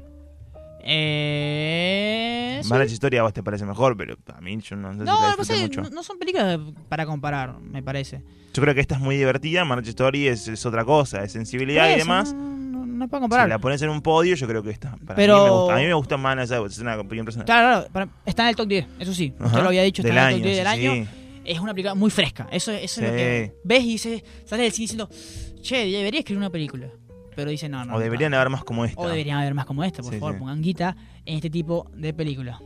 Eh. 0.83 2.59
sí. 2.63 2.69
Marriage 2.69 2.93
Historia 2.93 3.21
a 3.21 3.23
vos 3.23 3.33
te 3.33 3.43
parece 3.43 3.65
mejor, 3.65 3.95
pero 3.97 4.15
a 4.33 4.41
mí 4.41 4.57
yo 4.61 4.75
no 4.75 4.93
sé 4.93 4.99
si 4.99 5.05
la 5.05 5.43
sé, 5.43 5.61
mucho. 5.61 5.81
no, 5.81 5.89
no 5.89 6.03
son 6.03 6.17
películas 6.19 6.59
para 6.89 7.05
comparar, 7.05 7.59
me 7.59 7.81
parece. 7.83 8.21
Yo 8.53 8.61
creo 8.61 8.73
que 8.75 8.81
esta 8.81 8.95
es 8.95 9.01
muy 9.01 9.17
divertida, 9.17 9.63
Marriage 9.65 9.89
Story 9.91 10.27
es, 10.27 10.47
es 10.47 10.65
otra 10.65 10.83
cosa, 10.85 11.23
es 11.23 11.31
sensibilidad 11.31 11.89
y 11.93 11.97
demás. 11.97 12.33
No, 12.33 13.05
es 13.05 13.09
para 13.09 13.19
Si 13.19 13.21
comparar. 13.23 13.49
la 13.49 13.57
pones 13.59 13.81
en 13.81 13.89
un 13.89 14.01
podio, 14.01 14.35
yo 14.35 14.47
creo 14.47 14.61
que 14.61 14.69
esta. 14.69 14.95
Para 14.97 15.15
Pero- 15.15 15.37
mí 15.37 15.43
me 15.45 15.49
gusta. 15.49 15.73
A 15.73 15.77
mí 15.79 15.85
me 15.85 15.93
gusta 15.93 16.17
más 16.17 16.51
es 16.51 16.79
una 16.79 16.99
opinión 16.99 17.25
personal. 17.25 17.45
Claro, 17.45 17.87
claro, 17.91 17.91
para- 17.91 18.09
está 18.25 18.43
en 18.43 18.49
el 18.49 18.55
top 18.55 18.67
10, 18.67 18.85
eso 18.99 19.13
sí. 19.13 19.33
Ajá. 19.39 19.61
lo 19.61 19.67
había 19.69 19.81
dicho, 19.83 20.01
está 20.03 20.13
del 20.13 20.17
en 20.17 20.23
el 20.23 20.27
año, 20.27 20.37
top 20.37 20.45
10 20.45 20.57
del 20.57 20.67
sí, 20.67 20.87
año. 20.87 21.05
sí. 21.05 21.09
Es 21.43 21.59
una 21.59 21.73
película 21.73 21.95
muy 21.95 22.11
fresca. 22.11 22.47
Eso, 22.51 22.71
eso 22.71 23.01
es 23.01 23.07
lo 23.07 23.13
Sí. 23.13 23.17
que 23.17 23.53
ves 23.63 23.83
y 23.83 23.87
dices, 23.87 24.23
sales 24.45 24.63
del 24.65 24.71
cine 24.73 24.83
diciendo, 24.83 25.09
che, 25.63 25.85
debería 25.87 26.19
escribir 26.19 26.37
una 26.37 26.51
película. 26.51 26.87
Pero 27.35 27.49
dice, 27.51 27.69
no, 27.69 27.85
no. 27.85 27.95
O 27.95 27.99
deberían 27.99 28.31
no. 28.31 28.37
haber 28.37 28.49
más 28.49 28.63
como 28.63 28.85
esta. 28.85 28.99
O 29.01 29.07
deberían 29.07 29.37
haber 29.39 29.53
más 29.53 29.65
como 29.65 29.83
esta, 29.83 30.01
por 30.03 30.13
Sí, 30.13 30.19
favor, 30.19 30.33
sí. 30.35 30.39
pongan 30.39 30.61
guita 30.61 30.95
en 31.25 31.35
este 31.35 31.49
tipo 31.49 31.89
de 31.95 32.13
película. 32.13 32.59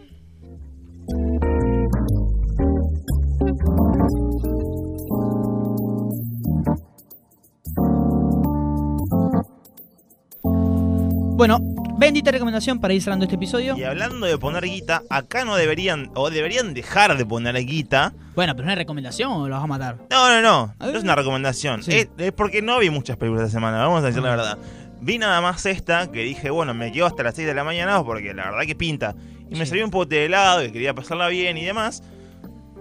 Bueno, 11.38 11.60
bendita 11.98 12.32
recomendación 12.32 12.80
para 12.80 12.94
ir 12.94 13.02
cerrando 13.02 13.26
este 13.26 13.36
episodio. 13.36 13.78
Y 13.78 13.84
hablando 13.84 14.26
de 14.26 14.38
poner 14.38 14.64
guita, 14.64 15.04
acá 15.10 15.46
no 15.46 15.56
deberían, 15.56 16.12
o 16.16 16.30
deberían 16.30 16.74
dejar 16.74 17.18
de 17.18 17.26
poner 17.26 17.56
guita. 17.66 18.14
Bueno, 18.36 18.56
pero 18.56 18.66
una 18.66 18.76
recomendación 18.76 19.32
o 19.32 19.48
lo 19.48 19.56
vas 19.56 19.64
a 19.64 19.68
matar. 19.68 19.98
No, 20.10 20.30
no, 20.30 20.42
no, 20.42 20.76
no 20.80 20.98
es 20.98 21.04
una 21.04 21.16
recomendación. 21.16 21.84
Sí. 21.84 21.92
Es, 21.94 22.10
es 22.18 22.32
porque 22.32 22.62
no 22.62 22.80
vi 22.80 22.90
muchas 22.90 23.18
películas 23.18 23.46
esta 23.46 23.58
semana, 23.58 23.78
vamos 23.78 24.04
a 24.04 24.08
decir 24.08 24.22
la 24.22 24.30
verdad. 24.30 24.58
Vi 25.02 25.18
nada 25.18 25.40
más 25.42 25.66
esta, 25.66 26.12
que 26.12 26.24
dije, 26.24 26.50
bueno, 26.50 26.74
me 26.74 26.92
quedo 26.92 27.06
hasta 27.06 27.24
las 27.24 27.36
6 27.36 27.48
de 27.48 27.54
la 27.54 27.64
mañana 27.64 28.04
porque 28.04 28.34
la 28.34 28.52
verdad 28.52 28.66
que 28.66 28.76
pinta. 28.76 29.16
Y 29.50 29.56
me 29.56 29.66
salió 29.66 29.86
un 29.86 29.92
pote 29.92 30.16
de 30.16 30.26
helado, 30.26 30.62
que 30.62 30.72
quería 30.72 30.94
pasarla 30.94 31.28
bien 31.28 31.58
y 31.58 31.66
demás. 31.66 32.02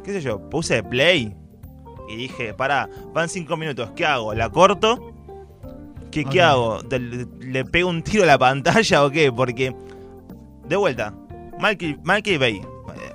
¿Qué 0.05 0.12
sé 0.12 0.21
yo? 0.21 0.49
Puse 0.49 0.83
play. 0.83 1.35
Y 2.09 2.17
dije, 2.17 2.55
pará, 2.55 2.89
van 3.12 3.29
5 3.29 3.57
minutos, 3.57 3.91
¿qué 3.95 4.07
hago? 4.07 4.35
¿La 4.35 4.51
corto? 4.51 5.14
¿Qué, 6.15 6.25
¿qué 6.25 6.41
hago? 6.41 6.79
¿Le, 6.89 7.27
le- 7.41 7.65
pego 7.65 7.89
un 7.91 8.03
tiro 8.03 8.23
a 8.23 8.27
la 8.27 8.39
pantalla 8.39 9.05
o 9.05 9.11
qué? 9.11 9.33
Porque, 9.33 9.75
de 10.69 10.77
vuelta, 10.77 11.12
Michael, 11.61 11.99
Michael 12.05 12.39
Bay, 12.39 12.57
eh, 12.57 13.12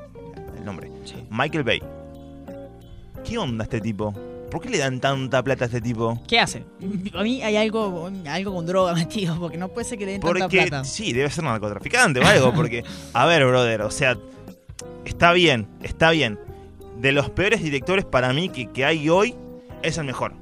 el 0.57 0.65
nombre, 0.65 0.91
Michael 1.29 1.63
Bay. 1.63 1.81
¿Qué 3.23 3.37
onda 3.37 3.63
este 3.63 3.79
tipo? 3.81 4.13
¿Por 4.51 4.61
qué 4.61 4.69
le 4.69 4.79
dan 4.79 4.99
tanta 4.99 5.43
plata 5.43 5.65
a 5.65 5.67
este 5.67 5.79
tipo? 5.79 6.19
¿Qué 6.27 6.39
hace? 6.39 6.65
A 7.13 7.23
mí 7.23 7.41
hay 7.41 7.55
algo, 7.55 8.09
algo 8.27 8.53
con 8.53 8.65
droga 8.65 8.93
metido, 8.95 9.39
porque 9.39 9.57
no 9.57 9.69
puede 9.69 9.85
ser 9.87 9.97
que 9.97 10.05
le 10.05 10.11
den 10.13 10.21
tanta 10.21 10.39
Porque, 10.39 10.61
plata. 10.63 10.83
sí, 10.83 11.13
debe 11.13 11.29
ser 11.29 11.43
narcotraficante 11.43 12.19
o 12.19 12.25
algo. 12.25 12.53
Porque, 12.55 12.83
a 13.13 13.25
ver, 13.25 13.45
brother, 13.45 13.81
o 13.83 13.91
sea, 13.91 14.17
está 15.05 15.31
bien, 15.33 15.67
está 15.83 16.11
bien. 16.11 16.37
De 16.97 17.11
los 17.13 17.29
peores 17.29 17.61
directores 17.63 18.03
para 18.03 18.33
mí 18.33 18.49
que, 18.49 18.65
que 18.71 18.83
hay 18.83 19.07
hoy, 19.07 19.35
es 19.83 19.97
el 19.97 20.05
mejor. 20.05 20.33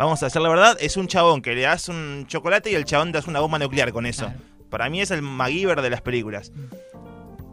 Vamos 0.00 0.22
a 0.22 0.26
hacer 0.26 0.40
la 0.40 0.48
verdad, 0.48 0.76
es 0.80 0.96
un 0.96 1.06
chabón 1.08 1.42
que 1.42 1.54
le 1.54 1.60
das 1.62 1.88
un 1.90 2.24
chocolate 2.26 2.70
y 2.70 2.74
el 2.74 2.84
chabón 2.86 3.12
te 3.12 3.18
hace 3.18 3.28
una 3.28 3.40
bomba 3.40 3.58
nuclear 3.58 3.92
con 3.92 4.06
eso. 4.06 4.24
Claro. 4.24 4.40
Para 4.70 4.88
mí 4.88 5.00
es 5.02 5.10
el 5.10 5.20
MacGyver 5.20 5.82
de 5.82 5.90
las 5.90 6.00
películas. 6.00 6.52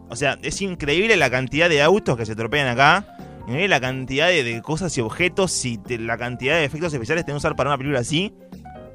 O 0.10 0.16
sea, 0.16 0.38
es 0.42 0.62
increíble 0.62 1.18
la 1.18 1.30
cantidad 1.30 1.68
de 1.68 1.82
autos 1.82 2.16
que 2.16 2.26
se 2.26 2.36
tropean 2.38 2.68
acá. 2.70 3.06
Increíble 3.42 3.68
la 3.68 3.82
cantidad 3.82 4.28
de, 4.28 4.44
de 4.46 4.62
cosas 4.62 4.98
y 4.98 5.02
objetos 5.02 5.66
y 5.66 5.76
de- 5.78 5.98
la 6.00 6.18
cantidad 6.18 6.56
de 6.56 6.64
efectos 6.64 6.94
especiales 6.94 7.26
que 7.26 7.32
que 7.32 7.36
usar 7.38 7.56
para 7.58 7.72
una 7.72 7.78
película 7.78 8.00
así. 8.00 8.34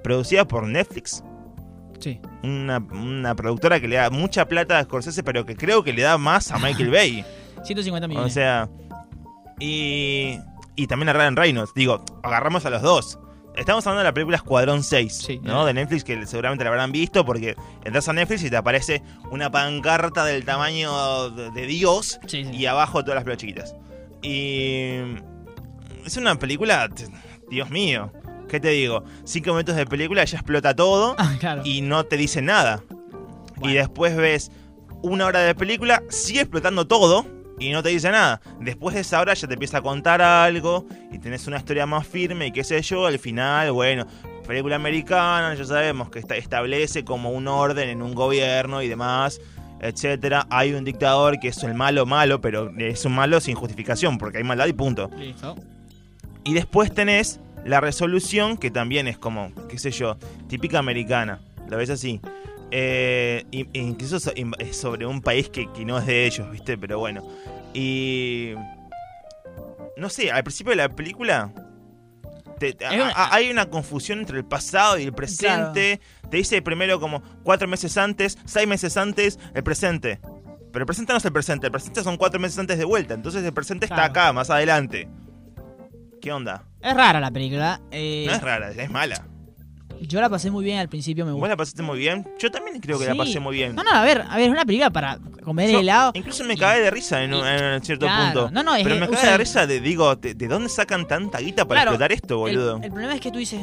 Producida 0.03 0.47
por 0.49 0.67
Netflix. 0.67 1.23
Sí. 2.01 2.21
Una, 2.43 2.79
una 2.79 3.35
productora 3.35 3.81
que 3.81 3.87
le 3.89 3.97
da 3.97 4.09
mucha 4.09 4.47
plata 4.49 4.79
a 4.79 4.85
Scorsese, 4.85 5.23
pero 5.23 5.45
que 5.45 5.57
creo 5.57 5.85
que 5.85 5.93
le 5.93 6.01
da 6.03 6.17
más 6.17 6.51
a 6.51 6.59
Michael 6.59 6.91
Bay. 6.93 7.25
150 7.65 8.07
O 8.07 8.09
millones. 8.09 8.33
sea, 8.33 8.69
y 9.61 10.39
y 10.75 10.87
también 10.87 11.11
a 11.11 11.13
Ryan 11.13 11.37
Reynolds. 11.37 11.73
Digo, 11.75 12.03
agarramos 12.23 12.65
a 12.65 12.71
los 12.71 12.81
dos. 12.83 13.19
Estamos 13.57 13.87
hablando 13.87 13.99
de 14.01 14.05
la 14.05 14.15
película 14.15 14.37
Escuadrón 14.37 14.83
6, 14.83 15.13
Sí. 15.15 15.41
¿no? 15.43 15.65
De 15.67 15.75
Netflix, 15.75 16.05
que 16.05 16.27
seguramente 16.27 16.65
la 16.65 16.71
habrán 16.71 16.91
visto, 16.91 17.25
porque 17.25 17.55
entras 17.85 18.09
a 18.09 18.13
Netflix 18.15 18.43
y 18.45 18.51
te 18.51 18.57
aparece 18.57 19.03
una 19.31 19.51
pancarta 19.51 20.25
del 20.25 20.45
tamaño 20.45 21.29
de, 21.31 21.67
Dios 21.67 22.19
Sí, 22.27 22.45
sí. 22.45 22.51
y 22.51 22.67
abajo 22.67 23.03
todas 23.03 23.17
las 23.17 23.25
pelas 23.25 23.39
chiquitas. 23.39 23.77
Y. 24.23 24.97
Es 26.07 26.17
una 26.17 26.35
película. 26.37 26.89
Dios 27.51 27.69
mío. 27.71 28.13
¿Qué 28.49 28.59
te 28.61 28.69
digo? 28.71 29.05
Cinco 29.25 29.51
minutos 29.53 29.77
de 29.77 29.87
película 29.87 30.25
ya 30.25 30.39
explota 30.39 30.75
todo 30.77 31.15
Ah, 31.19 31.37
claro. 31.41 31.63
y 31.65 31.81
no 31.83 32.05
te 32.05 32.17
dice 32.17 32.43
nada. 32.43 32.83
Y 33.63 33.73
después 33.75 34.17
ves 34.17 34.51
una 35.03 35.27
hora 35.27 35.41
de 35.41 35.55
película, 35.55 36.03
sigue 36.09 36.41
explotando 36.41 36.87
todo 36.87 37.27
y 37.59 37.71
no 37.71 37.83
te 37.83 37.91
dice 37.91 38.11
nada. 38.11 38.41
Después 38.61 38.95
de 38.95 39.03
esa 39.03 39.21
hora 39.21 39.35
ya 39.35 39.47
te 39.47 39.55
empieza 39.55 39.79
a 39.79 39.83
contar 39.83 40.21
algo 40.23 40.87
y 41.13 41.19
tenés 41.19 41.47
una 41.47 41.59
historia 41.59 41.87
más 41.87 42.07
firme 42.07 42.47
y 42.49 42.53
qué 42.53 42.65
sé 42.65 42.81
yo. 42.83 43.07
Al 43.07 43.19
final, 43.19 43.73
bueno, 43.73 44.07
película 44.47 44.77
americana, 44.77 45.55
ya 45.55 45.65
sabemos 45.65 46.11
que 46.11 46.19
esta- 46.19 46.37
establece 46.37 47.05
como 47.05 47.31
un 47.31 47.47
orden 47.49 47.89
en 47.89 48.03
un 48.03 48.15
gobierno 48.15 48.83
y 48.83 48.89
demás, 48.89 49.41
etcétera. 49.81 50.47
Hay 50.51 50.73
un 50.75 50.85
dictador 50.85 51.39
que 51.41 51.49
es 51.49 51.63
el 51.63 51.75
malo 51.75 52.07
malo, 52.07 52.41
pero 52.41 52.73
es 52.79 53.05
un 53.05 53.13
malo 53.15 53.41
sin 53.41 53.55
justificación 53.55 54.19
porque 54.19 54.39
hay 54.39 54.45
maldad 54.45 54.67
y 54.67 54.73
punto. 54.73 55.11
Listo. 55.19 55.57
Y 56.45 56.55
después 56.55 56.93
tenés 56.93 57.39
la 57.65 57.81
resolución, 57.81 58.57
que 58.57 58.71
también 58.73 59.07
es 59.07 59.19
como, 59.19 59.53
qué 59.69 59.79
sé 59.79 59.93
yo, 59.93 60.17
típica 60.49 60.81
americana. 60.81 61.41
¿Lo 61.69 61.77
ves 61.77 61.91
así? 61.91 62.21
Eh, 62.75 63.45
incluso 63.75 64.19
sobre 64.19 65.05
un 65.07 65.21
país 65.21 65.49
que, 65.51 65.71
que 65.73 65.85
no 65.85 65.99
es 65.99 66.07
de 66.07 66.27
ellos, 66.27 66.51
¿viste? 66.51 66.79
Pero 66.79 66.99
bueno. 66.99 67.23
Y. 67.75 68.55
No 69.97 70.09
sé, 70.09 70.31
al 70.33 70.43
principio 70.43 70.71
de 70.71 70.77
la 70.77 70.89
película. 70.89 71.53
te- 72.59 72.73
te- 72.75 72.87
Es 72.87 72.93
una- 72.95 73.11
a- 73.11 73.35
hay 73.35 73.51
una 73.51 73.67
confusión 73.69 74.21
entre 74.21 74.39
el 74.39 74.45
pasado 74.45 74.97
y 74.99 75.03
el 75.03 75.13
presente. 75.13 76.01
Te 76.31 76.37
dice 76.37 76.63
primero 76.63 76.99
como 77.01 77.21
cuatro 77.43 77.67
meses 77.69 77.97
antes, 77.99 78.39
seis 78.45 78.67
meses 78.69 78.97
antes, 78.97 79.39
el 79.55 79.63
presente. 79.65 80.21
Pero 80.73 80.85
el 80.85 80.87
presente 80.87 81.13
no 81.13 81.19
es 81.19 81.25
el 81.25 81.33
presente, 81.33 81.67
el 81.67 81.73
presente 81.73 82.03
son 82.05 82.17
cuatro 82.17 82.39
meses 82.41 82.59
antes 82.59 82.79
de 82.79 82.85
vuelta. 82.85 83.15
Entonces 83.15 83.43
el 83.45 83.53
presente 83.53 83.85
está 83.87 84.05
acá, 84.05 84.33
más 84.33 84.49
adelante. 84.49 85.09
¿Qué 86.21 86.33
onda? 86.33 86.65
Es 86.81 86.95
rara 86.95 87.19
la 87.21 87.31
película. 87.33 87.81
eh, 87.91 88.25
No 88.29 88.33
es 88.35 88.41
rara, 88.43 88.71
es 88.71 88.91
mala. 88.91 89.27
Yo 90.13 90.21
la 90.21 90.29
pasé 90.29 90.51
muy 90.51 90.65
bien 90.65 90.79
al 90.79 90.89
principio, 90.89 91.25
me 91.25 91.33
¿Vos 91.33 91.41
gustó. 91.41 91.49
la 91.49 91.57
pasaste 91.57 91.83
muy 91.83 91.99
bien? 91.99 92.27
Yo 92.39 92.51
también 92.51 92.79
creo 92.81 92.99
que 92.99 93.07
la 93.07 93.15
pasé 93.15 93.41
muy 93.41 93.57
bien. 93.57 93.75
No, 93.75 93.83
no, 93.83 93.91
a 93.91 94.03
ver, 94.05 94.25
a 94.29 94.37
ver, 94.37 94.45
es 94.47 94.51
una 94.51 94.65
película 94.65 94.91
para 94.91 95.19
comer 95.43 95.71
Yo 95.71 95.81
helado. 95.81 96.13
Incluso 96.15 96.45
me 96.45 96.55
y- 96.55 96.57
cagué 96.59 96.81
de 96.83 96.91
risa 96.91 97.25
en, 97.25 97.35
un- 97.35 97.45
y- 97.45 97.49
en 97.49 97.83
cierto 97.83 98.07
claro. 98.07 98.25
punto. 98.43 98.51
No, 98.53 98.63
no, 98.63 98.75
es 98.77 98.85
Pero 98.85 98.97
me 98.97 99.09
cagué 99.09 99.27
de 99.31 99.39
risa 99.39 99.67
de, 99.67 99.81
digo, 99.81 100.15
¿de, 100.17 100.35
de 100.35 100.49
dónde 100.49 100.69
sacan 100.69 101.09
tanta 101.09 101.39
guita 101.41 101.67
para 101.67 101.81
Claro, 101.81 101.91
explotar 101.93 102.13
esto, 102.13 102.39
boludo? 102.39 102.81
El, 102.83 102.91
problema 102.91 103.15
es 103.15 103.21
que 103.21 103.31
tú 103.33 103.39
dices, 103.39 103.61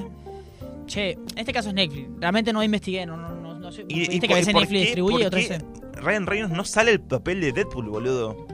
che, 0.88 1.12
en 1.12 1.38
este 1.38 1.54
caso 1.54 1.70
es 1.70 1.76
Netflix. 1.76 2.10
Realmente 2.20 2.52
no 2.52 2.64
investigué, 2.64 3.06
no, 3.06 3.16
no, 3.16 3.36
no, 3.36 3.60
no 3.60 3.72
sé. 3.72 3.86
Y- 3.88 4.08
Viste 4.10 4.28
que 4.28 4.34
a 4.34 4.38
veces 4.38 4.54
Netflix 4.54 4.82
distribuye 4.82 5.24
y 5.24 5.26
otras 5.28 5.48
veces- 5.48 5.64
Ryan 6.02 6.26
Reynolds 6.28 6.56
no 6.56 6.64
sale 6.66 6.92
el 6.92 7.02
papel 7.02 7.42
de 7.42 7.52
Deadpool, 7.52 7.90
boludo. 7.90 8.48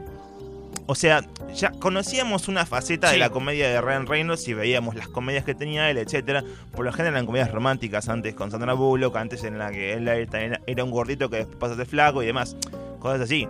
O 0.88 0.94
sea, 0.94 1.24
ya 1.56 1.72
conocíamos 1.72 2.48
una 2.48 2.66
faceta 2.66 3.12
de 3.12 3.18
la 3.18 3.30
comedia 3.32 3.68
de 3.70 3.82
Ryan 3.82 4.06
Reynolds 4.06 4.48
y 4.48 4.54
veíamos 4.54 4.96
las 4.96 5.08
comedias 5.08 5.44
que 5.44 5.56
tenía 5.56 5.90
él, 5.90 5.98
etcétera. 5.98 6.44
Por 6.72 6.86
lo 6.86 6.92
general 6.92 7.16
eran 7.16 7.26
comedias 7.26 7.52
románticas, 7.52 8.08
antes 8.08 8.36
con 8.36 8.52
Sandra 8.52 8.74
Bullock, 8.74 9.16
antes 9.16 9.44
en 9.44 9.58
la 9.58 9.72
que 9.72 9.94
él 9.94 10.08
era, 10.08 10.84
un 10.84 10.92
gordito 10.92 11.30
que 11.30 11.38
después 11.38 11.58
pasa 11.58 11.74
a 11.74 11.78
ser 11.78 11.88
flaco 11.88 12.22
y 12.22 12.28
demás. 12.28 12.56
Cosas 13.00 13.22
así. 13.22 13.48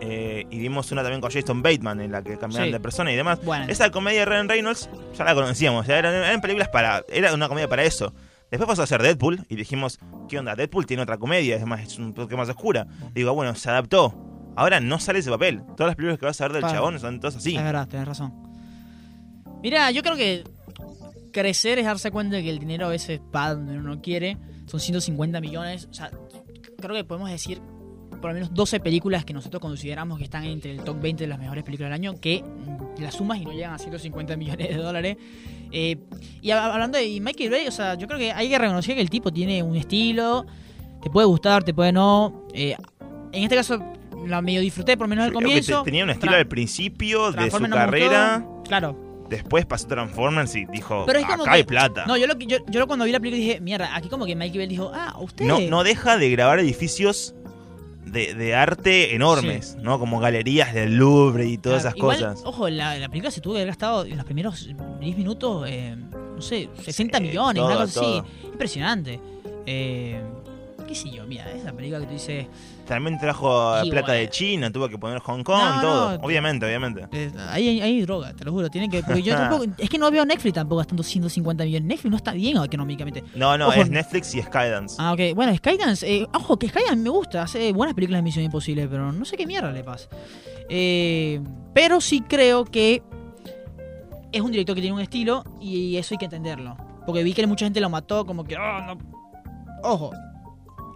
Eh, 0.00 0.46
y 0.48 0.58
vimos 0.60 0.92
una 0.92 1.02
también 1.02 1.20
con 1.20 1.30
Jason 1.32 1.60
Bateman 1.60 2.00
en 2.00 2.12
la 2.12 2.22
que 2.22 2.38
cambiaban 2.38 2.68
Sí. 2.68 2.72
de 2.72 2.78
persona 2.78 3.10
y 3.12 3.16
demás. 3.16 3.40
Bueno. 3.42 3.66
Esa 3.68 3.90
comedia 3.90 4.20
de 4.20 4.26
Ryan 4.26 4.48
Reynolds 4.48 4.88
ya 5.16 5.24
la 5.24 5.34
conocíamos, 5.34 5.86
ya 5.88 5.98
eran, 5.98 6.14
eran 6.14 6.40
películas 6.40 6.68
para. 6.68 7.02
Era 7.08 7.34
una 7.34 7.48
comedia 7.48 7.68
para 7.68 7.82
eso. 7.82 8.14
Después 8.50 8.68
pasó 8.68 8.82
a 8.82 8.86
ser 8.86 9.02
Deadpool 9.02 9.44
y 9.48 9.56
dijimos, 9.56 9.98
¿qué 10.28 10.38
onda? 10.38 10.54
Deadpool 10.54 10.86
tiene 10.86 11.02
otra 11.02 11.18
comedia, 11.18 11.56
es 11.56 11.66
más, 11.66 11.80
es 11.82 11.98
un 11.98 12.14
poco 12.14 12.34
más 12.36 12.48
oscura. 12.48 12.86
Digo, 13.12 13.34
bueno, 13.34 13.54
se 13.56 13.68
adaptó. 13.70 14.14
Ahora 14.58 14.80
no 14.80 14.98
sale 14.98 15.20
ese 15.20 15.30
papel. 15.30 15.62
Todas 15.76 15.88
las 15.90 15.96
películas 15.96 16.18
que 16.18 16.26
vas 16.26 16.40
a 16.40 16.48
ver 16.48 16.52
del 16.60 16.70
chabón 16.70 16.98
son 16.98 17.20
todas 17.20 17.36
así. 17.36 17.56
Es 17.56 17.62
verdad, 17.62 17.86
tenés 17.88 18.08
razón. 18.08 18.32
Mira, 19.62 19.90
yo 19.90 20.02
creo 20.02 20.16
que 20.16 20.44
crecer 21.32 21.78
es 21.78 21.84
darse 21.84 22.10
cuenta 22.10 22.36
de 22.36 22.42
que 22.42 22.50
el 22.50 22.58
dinero 22.58 22.86
a 22.86 22.88
veces 22.90 23.20
va 23.34 23.54
donde 23.54 23.78
uno 23.78 24.00
quiere. 24.00 24.36
Son 24.66 24.80
150 24.80 25.40
millones. 25.40 25.88
O 25.90 25.94
sea, 25.94 26.10
creo 26.80 26.94
que 26.96 27.04
podemos 27.04 27.30
decir 27.30 27.60
por 28.20 28.30
lo 28.30 28.34
menos 28.34 28.52
12 28.52 28.80
películas 28.80 29.24
que 29.24 29.32
nosotros 29.32 29.60
consideramos 29.60 30.18
que 30.18 30.24
están 30.24 30.42
entre 30.44 30.72
el 30.72 30.80
top 30.82 31.00
20 31.00 31.22
de 31.24 31.28
las 31.28 31.38
mejores 31.38 31.62
películas 31.62 31.88
del 31.90 31.94
año, 31.94 32.20
que 32.20 32.42
las 32.98 33.14
sumas 33.14 33.38
y 33.38 33.44
no 33.44 33.52
llegan 33.52 33.74
a 33.74 33.78
150 33.78 34.36
millones 34.36 34.68
de 34.70 34.74
dólares. 34.74 35.16
Eh, 35.70 35.96
y 36.42 36.48
hab- 36.48 36.72
hablando 36.72 36.98
de 36.98 37.20
Michael 37.20 37.50
Bay, 37.50 37.68
o 37.68 37.70
sea, 37.70 37.94
yo 37.94 38.08
creo 38.08 38.18
que 38.18 38.32
hay 38.32 38.48
que 38.48 38.58
reconocer 38.58 38.96
que 38.96 39.00
el 39.02 39.10
tipo 39.10 39.32
tiene 39.32 39.62
un 39.62 39.76
estilo, 39.76 40.46
te 41.00 41.10
puede 41.10 41.28
gustar, 41.28 41.62
te 41.62 41.72
puede 41.72 41.92
no. 41.92 42.48
Eh, 42.54 42.74
en 43.30 43.42
este 43.44 43.54
caso, 43.54 43.78
la 44.26 44.42
medio 44.42 44.60
disfruté 44.60 44.96
por 44.96 45.06
lo 45.06 45.10
menos 45.10 45.26
al 45.26 45.32
comienzo. 45.32 45.78
te- 45.80 45.84
tenía 45.86 46.04
un 46.04 46.10
estilo 46.10 46.36
al 46.36 46.46
principio 46.48 47.32
de 47.32 47.50
su 47.50 47.58
carrera. 47.68 48.38
gustó. 48.44 48.62
Claro. 48.68 49.08
Después 49.28 49.66
pasó 49.66 49.86
Transformers 49.88 50.54
y 50.56 50.64
dijo, 50.66 51.04
Pero 51.06 51.18
es 51.18 51.26
como 51.26 51.42
acá 51.42 51.52
que- 51.52 51.56
hay 51.58 51.64
plata. 51.64 52.04
No, 52.06 52.16
yo, 52.16 52.26
lo, 52.26 52.38
yo, 52.38 52.56
yo 52.66 52.86
cuando 52.86 53.04
vi 53.04 53.12
la 53.12 53.20
película 53.20 53.38
dije, 53.44 53.60
mierda, 53.60 53.94
aquí 53.94 54.08
como 54.08 54.24
que 54.24 54.34
Michael 54.34 54.58
Bell 54.60 54.68
dijo, 54.70 54.90
ah, 54.94 55.16
usted. 55.20 55.44
no, 55.44 55.60
no 55.60 55.84
deja 55.84 56.16
de 56.16 56.30
grabar 56.30 56.58
edificios 56.60 57.34
de, 58.06 58.32
de 58.32 58.54
arte 58.54 59.14
enormes, 59.14 59.76
¿no? 59.82 59.98
Como 59.98 60.18
galerías 60.18 60.72
del 60.72 60.96
Louvre 60.96 61.46
y 61.46 61.58
todas 61.58 61.82
Claro, 61.82 61.88
esas 61.90 61.98
igual, 61.98 62.16
cosas. 62.34 62.42
Ojo, 62.46 62.70
la, 62.70 62.96
la 62.98 63.08
película 63.10 63.30
se 63.30 63.42
tuvo 63.42 63.52
que 63.54 63.58
haber 63.58 63.68
gastado 63.68 64.06
en 64.06 64.16
los 64.16 64.24
primeros 64.24 64.66
10 65.00 65.16
minutos, 65.18 65.66
eh, 65.68 65.94
no 66.34 66.40
sé, 66.40 66.70
60 66.82 67.18
Sí, 67.18 67.24
millones, 67.24 67.60
todo, 67.62 67.66
una 67.66 67.80
cosa 67.84 68.00
todo. 68.00 68.20
así. 68.20 68.46
Impresionante. 68.46 69.20
Eh, 69.66 70.22
¿Qué 70.88 70.94
sé 70.94 71.10
yo? 71.10 71.26
Mira, 71.26 71.50
esa 71.52 71.70
película 71.72 72.00
que 72.00 72.06
tú 72.06 72.12
dices. 72.14 72.46
También 72.86 73.18
trajo 73.18 73.74
Y 73.84 73.90
plata 73.90 74.06
bueno. 74.06 74.20
de 74.22 74.30
China, 74.30 74.72
tuvo 74.72 74.88
que 74.88 74.96
poner 74.96 75.18
Hong 75.20 75.42
Kong, 75.42 75.58
No, 75.76 75.80
todo. 75.82 76.18
no, 76.18 76.24
obviamente, 76.24 76.64
obviamente. 76.64 77.06
eh, 77.12 77.30
ahí 77.50 77.78
hay, 77.80 78.00
droga, 78.00 78.32
te 78.32 78.42
lo 78.44 78.52
juro. 78.52 78.70
Tienen 78.70 78.90
que. 78.90 79.02
Porque 79.02 79.22
yo 79.22 79.34
tampoco. 79.36 79.66
Es 79.76 79.90
que 79.90 79.98
no 79.98 80.10
veo 80.10 80.24
Netflix 80.24 80.54
tampoco 80.54 80.78
gastando 80.78 81.02
150 81.02 81.64
millones. 81.64 81.86
Netflix 81.86 82.10
no 82.10 82.16
está 82.16 82.32
bien 82.32 82.56
económicamente. 82.64 83.22
No, 83.34 83.58
no, 83.58 83.68
Ojo. 83.68 83.82
es 83.82 83.90
Netflix 83.90 84.34
y 84.34 84.40
Skydance. 84.42 84.96
Ah, 84.98 85.12
ok. 85.12 85.20
Bueno, 85.34 85.54
Skydance, 85.54 86.10
eh, 86.10 86.26
ojo, 86.32 86.58
que 86.58 86.68
Skydance 86.70 86.96
me 86.96 87.10
gusta. 87.10 87.42
Hace 87.42 87.70
buenas 87.74 87.94
películas 87.94 88.20
de 88.20 88.22
Misión 88.22 88.44
Imposible, 88.46 88.88
pero 88.88 89.12
no 89.12 89.24
sé 89.26 89.36
qué 89.36 89.46
mierda 89.46 89.70
le 89.70 89.84
pasa. 89.84 90.08
Eh, 90.70 91.40
pero 91.74 92.00
sí 92.00 92.22
creo 92.22 92.64
que 92.64 93.02
es 94.32 94.40
un 94.40 94.50
director 94.50 94.74
que 94.74 94.80
tiene 94.82 94.94
un 94.94 95.02
estilo 95.02 95.44
y 95.60 95.96
eso 95.96 96.14
hay 96.14 96.18
que 96.18 96.24
entenderlo. 96.24 96.76
Porque 97.06 97.22
vi 97.22 97.32
que 97.34 97.46
mucha 97.46 97.66
gente 97.66 97.80
lo 97.80 97.88
mató 97.90 98.24
como 98.26 98.44
que... 98.44 98.56
"Ah, 98.56 98.84
no". 98.86 98.98
Ojo, 99.82 100.10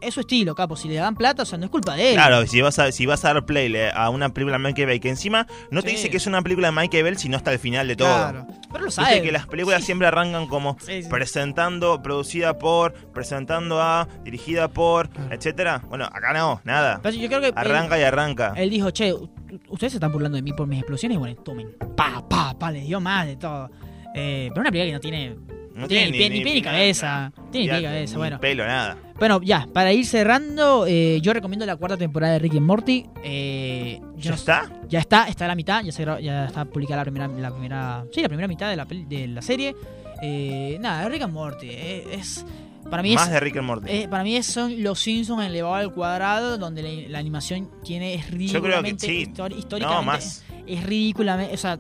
es 0.02 0.14
su 0.14 0.20
estilo, 0.20 0.54
capo. 0.54 0.76
Si 0.76 0.88
le 0.88 0.96
dan 0.96 1.14
plata, 1.14 1.42
o 1.42 1.46
sea, 1.46 1.58
no 1.58 1.64
es 1.64 1.70
culpa 1.70 1.94
de 1.94 2.10
él. 2.10 2.14
Claro, 2.14 2.46
si 2.46 2.60
vas 2.60 2.78
a, 2.78 2.90
si 2.92 3.06
vas 3.06 3.24
a 3.24 3.32
dar 3.34 3.44
play 3.46 3.68
le- 3.68 3.90
a 3.90 4.10
una 4.10 4.28
película 4.34 4.58
de 4.58 4.64
Michael 4.64 4.86
Bay, 4.88 5.00
que 5.00 5.08
encima 5.08 5.46
no 5.70 5.82
te 5.82 5.90
dice 5.90 6.10
que 6.10 6.16
es 6.16 6.26
una 6.26 6.42
película 6.42 6.68
de 6.70 6.72
Michael 6.76 7.04
Bay, 7.04 7.14
sino 7.16 7.36
hasta 7.36 7.52
el 7.52 7.58
final 7.58 7.88
de 7.88 7.96
todo. 7.96 8.08
Claro. 8.08 8.46
Pero 8.70 8.80
lo 8.80 8.86
Viste 8.86 9.02
sabe. 9.02 9.22
que 9.22 9.32
las 9.32 9.46
películas 9.46 9.84
siempre 9.84 10.06
arrancan 10.06 10.46
como 10.46 10.76
Sí, 10.80 11.02
presentando, 11.08 12.02
producida 12.02 12.58
por, 12.58 12.92
presentando 13.12 13.80
a, 13.80 14.08
dirigida 14.24 14.68
por, 14.68 15.08
Claro. 15.10 15.34
etcétera. 15.34 15.82
Bueno, 15.88 16.04
acá 16.06 16.32
no, 16.32 16.60
nada. 16.64 17.00
Pero 17.02 17.16
yo 17.16 17.28
creo 17.28 17.40
que... 17.40 17.46
él- 17.48 17.52
Arranca 17.56 17.98
y 17.98 18.02
arranca. 18.02 18.52
Él 18.56 18.70
dijo, 18.70 18.90
che, 18.90 19.12
ustedes 19.68 19.92
se 19.92 19.96
están 19.98 20.12
burlando 20.12 20.36
de 20.36 20.42
mí 20.42 20.52
por 20.52 20.66
mis 20.66 20.78
explosiones. 20.80 21.18
Bueno, 21.18 21.36
tomen. 21.42 21.76
Pa, 21.96 22.26
pa, 22.28 22.58
pa, 22.58 22.70
les 22.70 22.86
dio 22.86 23.00
más 23.00 23.26
de 23.26 23.36
todo. 23.36 23.70
Eh, 24.14 24.48
pero 24.50 24.60
una 24.62 24.70
película 24.70 24.86
que 24.86 24.92
no 24.92 25.00
tiene... 25.00 25.36
No 25.74 25.88
tiene 25.88 26.10
ni 26.10 26.18
pie 26.18 26.30
ni, 26.30 26.40
pie 26.42 26.54
ni 26.54 26.62
cabeza. 26.62 27.32
Tiene 27.50 27.66
ni 27.66 27.70
pie 27.70 27.78
ni 27.78 27.84
cabeza, 27.84 28.18
bueno. 28.18 28.40
pelo, 28.40 28.66
nada. 28.66 28.96
Bueno, 29.18 29.40
ya, 29.42 29.66
para 29.72 29.92
ir 29.92 30.04
cerrando, 30.04 30.84
eh, 30.86 31.20
yo 31.22 31.32
recomiendo 31.32 31.64
la 31.64 31.76
cuarta 31.76 31.96
temporada 31.96 32.34
de 32.34 32.38
Ricky 32.40 32.56
and 32.58 32.66
Morty. 32.66 33.06
Eh, 33.22 34.00
¿Ya 34.16 34.30
no- 34.30 34.36
está? 34.36 34.72
Ya 34.88 34.98
está, 35.00 35.28
está 35.28 35.44
a 35.44 35.48
la 35.48 35.54
mitad, 35.54 35.82
ya, 35.84 35.92
se 35.92 36.04
ya 36.04 36.46
está 36.46 36.64
publicada 36.64 36.98
la 36.98 37.04
primera, 37.04 37.28
la 37.28 37.50
primera, 37.50 38.04
sí, 38.12 38.20
la 38.20 38.28
primera 38.28 38.48
mitad 38.48 38.68
de 38.70 38.76
la, 38.76 38.84
de 38.84 39.28
la 39.28 39.42
serie. 39.42 39.74
Eh, 40.22 40.76
nada, 40.80 41.08
Rick 41.08 41.22
and 41.22 41.32
Morty 41.32 41.68
eh, 41.70 42.04
es, 42.14 42.44
para 42.90 43.02
mí 43.02 43.14
Más 43.14 43.26
es, 43.26 43.32
de 43.32 43.40
Rick 43.40 43.56
and 43.56 43.66
Morty. 43.66 43.86
eh, 43.90 44.08
para 44.08 44.22
mí 44.22 44.40
son 44.42 44.82
los 44.82 45.00
Simpsons 45.00 45.44
elevado 45.44 45.74
al 45.74 45.92
cuadrado, 45.92 46.58
donde 46.58 46.82
la, 46.82 47.08
la 47.10 47.18
animación 47.18 47.68
tiene 47.84 48.14
es 48.14 48.26
Yo 48.26 48.30
creo 48.30 48.36
que 48.36 48.36
ridículamente 48.36 49.06
sí. 49.06 49.26
histori- 49.26 49.80
no, 49.80 50.02
más. 50.02 50.44
es 50.66 50.84
ridículamente, 50.84 51.54
o 51.54 51.56
sea, 51.56 51.78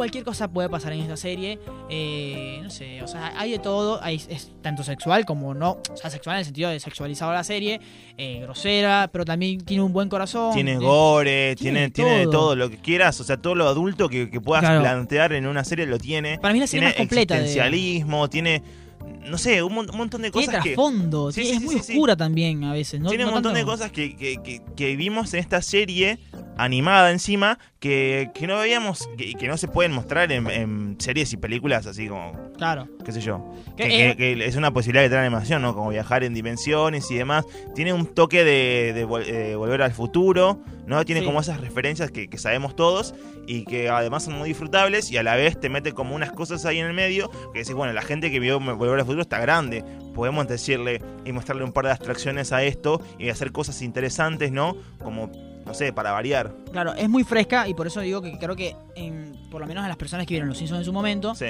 cualquier 0.00 0.24
cosa 0.24 0.48
puede 0.48 0.70
pasar 0.70 0.94
en 0.94 1.00
esta 1.00 1.18
serie. 1.18 1.58
eh, 1.90 2.58
no 2.62 2.70
sé, 2.70 3.02
o 3.02 3.06
sea, 3.06 3.34
hay 3.38 3.50
de 3.52 3.58
todo. 3.58 4.02
Hay, 4.02 4.16
es 4.30 4.50
tanto 4.62 4.82
sexual 4.82 5.26
como 5.26 5.52
no. 5.52 5.78
O 5.92 5.96
sea, 5.96 6.08
sexual 6.08 6.36
en 6.36 6.38
el 6.38 6.44
sentido 6.46 6.70
de 6.70 6.80
sexualizado 6.80 7.32
la 7.34 7.44
serie. 7.44 7.80
eh, 8.16 8.40
grosera, 8.42 9.10
pero 9.12 9.24
también 9.26 9.60
tiene 9.60 9.82
un 9.82 9.92
buen 9.92 10.08
corazón. 10.08 10.54
Tiene 10.54 10.72
eh, 10.72 10.76
gore, 10.78 11.54
tiene 11.56 11.90
tiene, 11.90 11.90
tiene 11.90 12.22
todo. 12.24 12.32
todo. 12.32 12.56
lo 12.56 12.70
que 12.70 12.78
quieras. 12.78 13.20
O 13.20 13.24
sea, 13.24 13.36
todo 13.36 13.54
lo 13.54 13.68
adulto 13.68 14.08
que, 14.08 14.30
que 14.30 14.40
puedas 14.40 14.62
Claro. 14.64 14.80
plantear 14.80 15.32
en 15.34 15.46
una 15.46 15.64
serie 15.64 15.84
lo 15.86 15.98
tiene. 15.98 16.38
Para 16.38 16.54
mí 16.54 16.60
la 16.60 16.66
serie 16.66 16.80
tiene 16.80 16.92
más 16.92 16.96
completa. 16.96 17.34
de- 17.34 17.40
existencialismo, 17.42 18.28
tiene 18.30 18.62
no 19.28 19.38
sé, 19.38 19.62
un, 19.62 19.74
mon- 19.74 19.90
un 19.90 19.96
montón 19.96 20.22
de 20.22 20.30
Tiene 20.30 20.46
cosas 20.46 20.62
que... 20.62 20.70
trasfondo, 20.70 21.30
Sí, 21.32 21.42
tiene- 21.42 21.58
sí, 21.60 21.64
es 21.64 21.70
sí, 21.86 21.92
muy 21.92 21.96
oscura 21.98 22.16
también 22.16 22.64
a 22.64 22.72
veces. 22.72 23.00
¿no? 23.00 23.08
Tiene 23.08 23.26
un 23.26 23.32
montón 23.32 23.54
de 23.54 23.64
cosas 23.64 23.90
que, 23.92 24.16
que, 24.16 24.36
que, 24.42 24.60
que 24.76 24.96
vimos 24.96 25.32
en 25.34 25.40
esta 25.40 25.62
serie 25.62 26.18
animada 26.56 27.10
encima 27.10 27.58
que, 27.78 28.30
que 28.34 28.46
no 28.46 28.58
veíamos, 28.58 29.08
que, 29.16 29.34
que 29.34 29.48
no 29.48 29.56
se 29.56 29.66
pueden 29.68 29.92
mostrar 29.92 30.30
en, 30.32 30.48
en 30.50 30.96
series 30.98 31.32
y 31.32 31.36
películas 31.38 31.86
así 31.86 32.08
como, 32.08 32.32
Claro. 32.58 32.88
qué 33.04 33.12
sé 33.12 33.20
yo. 33.22 33.50
Que, 33.76 33.84
Que, 33.88 34.10
eh, 34.10 34.16
que- 34.16 34.36
que 34.36 34.44
es 34.46 34.56
una 34.56 34.70
posibilidad 34.72 35.04
que 35.04 35.10
trae 35.10 35.20
animación, 35.26 35.62
¿no? 35.62 35.74
Como 35.74 35.88
viajar 35.90 36.22
en 36.24 36.34
dimensiones 36.34 37.10
y 37.10 37.14
demás. 37.14 37.46
Tiene 37.74 37.92
un 37.94 38.06
toque 38.06 38.44
de, 38.44 38.92
de 38.92 39.06
vol- 39.06 39.24
eh, 39.26 39.54
volver 39.56 39.80
al 39.82 39.92
futuro, 39.92 40.60
¿no? 40.90 41.02
Tiene 41.06 41.22
Sí. 41.22 41.26
como 41.26 41.40
esas 41.40 41.60
referencias 41.60 42.10
que, 42.10 42.28
que 42.28 42.36
sabemos 42.36 42.76
todos 42.76 43.14
y 43.46 43.64
que 43.64 43.88
además 43.88 44.24
son 44.24 44.34
muy 44.36 44.48
disfrutables 44.48 45.10
y 45.10 45.16
a 45.16 45.22
la 45.22 45.36
vez 45.36 45.58
te 45.58 45.70
mete 45.70 45.92
como 45.92 46.14
unas 46.14 46.32
cosas 46.32 46.66
ahí 46.66 46.78
en 46.78 46.86
el 46.86 46.92
medio 46.92 47.30
que 47.54 47.60
decís, 47.60 47.72
bueno, 47.74 47.92
la 47.94 48.02
gente 48.02 48.30
que 48.30 48.38
vio 48.40 48.60
Volver 48.60 48.98
al 49.00 49.06
futuro 49.06 49.22
está 49.22 49.38
grande. 49.40 49.82
Podemos 50.14 50.46
decirle 50.48 51.00
y 51.24 51.32
mostrarle 51.32 51.64
un 51.64 51.72
par 51.72 51.86
de 51.86 51.92
abstracciones 51.92 52.52
a 52.52 52.62
esto 52.64 53.00
y 53.18 53.30
hacer 53.30 53.52
cosas 53.52 53.80
interesantes, 53.80 54.52
¿no? 54.52 54.76
Como, 55.02 55.30
no 55.64 55.72
sé, 55.74 55.92
para 55.92 56.10
variar. 56.12 56.52
Claro, 56.72 56.92
es 56.94 57.08
muy 57.08 57.24
fresca 57.24 57.66
y 57.68 57.74
por 57.74 57.86
eso 57.86 58.00
digo 58.00 58.20
que 58.20 58.36
creo 58.38 58.56
que 58.56 58.74
en- 58.96 59.32
por 59.50 59.60
lo 59.60 59.66
menos 59.66 59.84
a 59.84 59.88
las 59.88 59.96
personas 59.96 60.26
que 60.26 60.34
vieron 60.34 60.48
Los 60.48 60.58
Simpsons 60.58 60.80
en 60.80 60.84
su 60.84 60.92
momento, 60.92 61.34
Sí. 61.34 61.46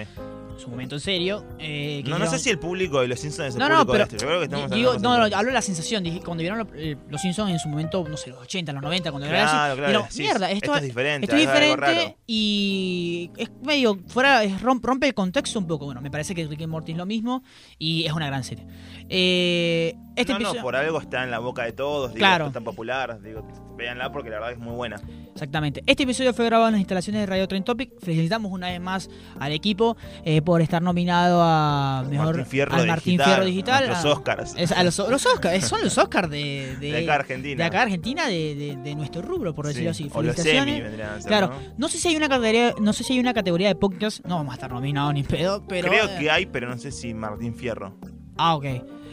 Su 0.61 0.69
momento 0.71 0.95
en 0.97 1.01
serio, 1.01 1.45
eh, 1.59 2.03
que 2.05 2.11
No, 2.11 2.19
no 2.19 2.27
sé 2.31 2.39
si 2.39 2.51
el 2.51 2.59
público 2.59 3.01
de 3.01 3.09
los 3.09 3.19
Simpsons 3.19 3.49
es 3.49 3.55
el 3.55 3.61
No, 3.61 3.69
no, 3.69 3.87
público 3.87 3.93
pero 3.93 4.07
de 4.07 4.11
esto. 4.17 4.17
Yo 4.23 4.27
creo 4.29 4.39
que 4.39 4.45
estamos 4.45 4.71
Di- 4.71 4.77
Digo, 4.77 4.93
no, 4.99 5.17
no, 5.19 5.25
hablo 5.37 5.49
de 5.49 5.53
la 5.53 5.63
sensación. 5.63 6.05
Dije, 6.05 6.21
cuando 6.21 6.43
vieron 6.43 6.59
lo- 6.59 6.69
eh, 6.75 6.97
Los 7.09 7.21
Simpsons 7.21 7.51
en 7.51 7.59
su 7.59 7.69
momento, 7.69 8.05
no 8.09 8.17
sé, 8.17 8.31
los 8.31 8.41
80, 8.41 8.73
los 8.73 8.83
90, 8.83 9.11
cuando 9.11 9.27
era 9.29 9.45
así, 9.45 9.51
Claro, 9.53 9.75
claro. 9.77 9.89
dijeron, 9.93 10.07
sí, 10.13 10.23
mierda, 10.23 10.51
esto, 10.51 10.77
es 10.77 10.83
diferente. 10.83 11.25
esto 11.25 11.37
es 11.37 11.41
diferente 11.43 12.17
y 12.27 13.31
es 13.37 13.51
medio 13.65 13.99
fuera, 14.07 14.45
es 14.45 14.61
romp- 14.63 14.83
rompe 14.83 15.07
el 15.09 15.15
contexto 15.15 15.59
un 15.59 15.67
poco. 15.67 15.87
Bueno, 15.87 16.01
me 16.01 16.11
parece 16.11 16.35
que 16.35 16.47
Rick 16.47 16.63
and 16.63 16.71
Morty 16.71 16.93
es 16.93 16.99
lo 16.99 17.07
mismo 17.07 17.43
y 17.79 18.05
es 18.07 18.13
una 18.13 18.27
gran 18.27 18.45
serie. 18.45 18.67
Eh, 19.09 19.95
este 20.17 20.33
no, 20.33 20.39
no, 20.39 20.45
episodio- 20.47 20.63
por 20.63 20.77
algo 20.77 21.01
está 21.01 21.25
en 21.25 21.31
la 21.31 21.39
boca 21.39 21.65
de 21.65 21.73
todos, 21.73 22.09
digo, 22.13 22.19
Claro. 22.19 22.47
es 22.49 22.53
tan 22.53 22.65
popular, 22.65 23.21
digo, 23.23 23.47
véanla 23.81 24.13
porque 24.13 24.31
la 24.31 24.37
verdad 24.37 24.53
es 24.53 24.59
muy 24.59 24.75
buena. 24.75 25.01
Exactamente. 25.33 25.83
Este 25.87 26.05
episodio 26.05 26.33
fue 26.35 26.45
grabado 26.45 26.69
en 26.69 26.73
las 26.75 26.81
instalaciones 26.81 27.23
de 27.23 27.27
Radio 27.27 27.49
Trend 27.49 27.65
Topic. 27.65 27.91
Felicitamos 28.01 28.53
una 28.53 28.69
vez 28.69 28.81
más 28.81 29.11
al 29.39 29.53
equipo 29.53 29.97
eh, 30.25 30.43
por 30.43 30.61
estar 30.63 30.83
nominado 30.83 31.41
a 31.43 32.05
mejor 32.09 32.27
Martín 32.37 32.47
Fierro 32.47 32.73
al 32.75 32.79
Digital, 32.83 32.97
Martín 32.97 33.21
Fierro 33.25 33.45
Digital. 33.45 33.91
a- 33.91 34.03
Oscars. 34.13 34.55
es- 34.57 34.73
a 34.73 34.83
los, 34.85 34.99
los 34.99 35.27
Oscars, 35.27 35.67
son 35.67 35.81
los 35.83 35.97
Oscars 35.99 36.31
de, 36.31 36.77
de, 36.81 36.93
De 36.93 37.03
acá 37.05 37.15
Argentina. 37.15 37.57
de 37.57 37.65
acá 37.65 37.83
Argentina, 37.83 38.27
de, 38.29 38.55
de- 38.55 38.77
de 38.77 38.95
nuestro 38.95 39.23
rubro, 39.23 39.55
por 39.55 39.67
decirlo 39.67 39.95
Sí, 39.95 40.05
así. 40.05 40.11
O 40.15 40.23
los 40.23 40.37
Felicitaciones. 40.37 40.83
semi 40.85 40.97
ser, 41.23 41.29
Claro, 41.29 41.47
¿no? 41.49 41.55
no 41.79 41.89
sé 41.89 41.99
si 41.99 42.09
hay 42.09 42.17
una 42.17 42.29
categoría, 42.29 42.75
no 42.81 42.93
sé 42.93 43.03
si 43.05 43.15
hay 43.15 43.21
una 43.21 43.33
categoría 43.35 43.69
de 43.69 43.75
podcast, 43.75 44.25
no 44.27 44.37
vamos 44.37 44.53
a 44.53 44.55
estar 44.55 44.71
nominados 44.71 45.15
ni 45.15 45.23
pedo, 45.23 45.65
pero 45.67 45.89
Creo 45.89 46.05
eh, 46.07 46.17
que 46.19 46.31
hay, 46.31 46.47
pero 46.47 46.69
no 46.69 46.77
sé 46.79 46.93
si 46.93 47.15
Martín 47.15 47.55
Fierro. 47.55 47.97
ah, 48.37 48.55
ok. 48.57 48.67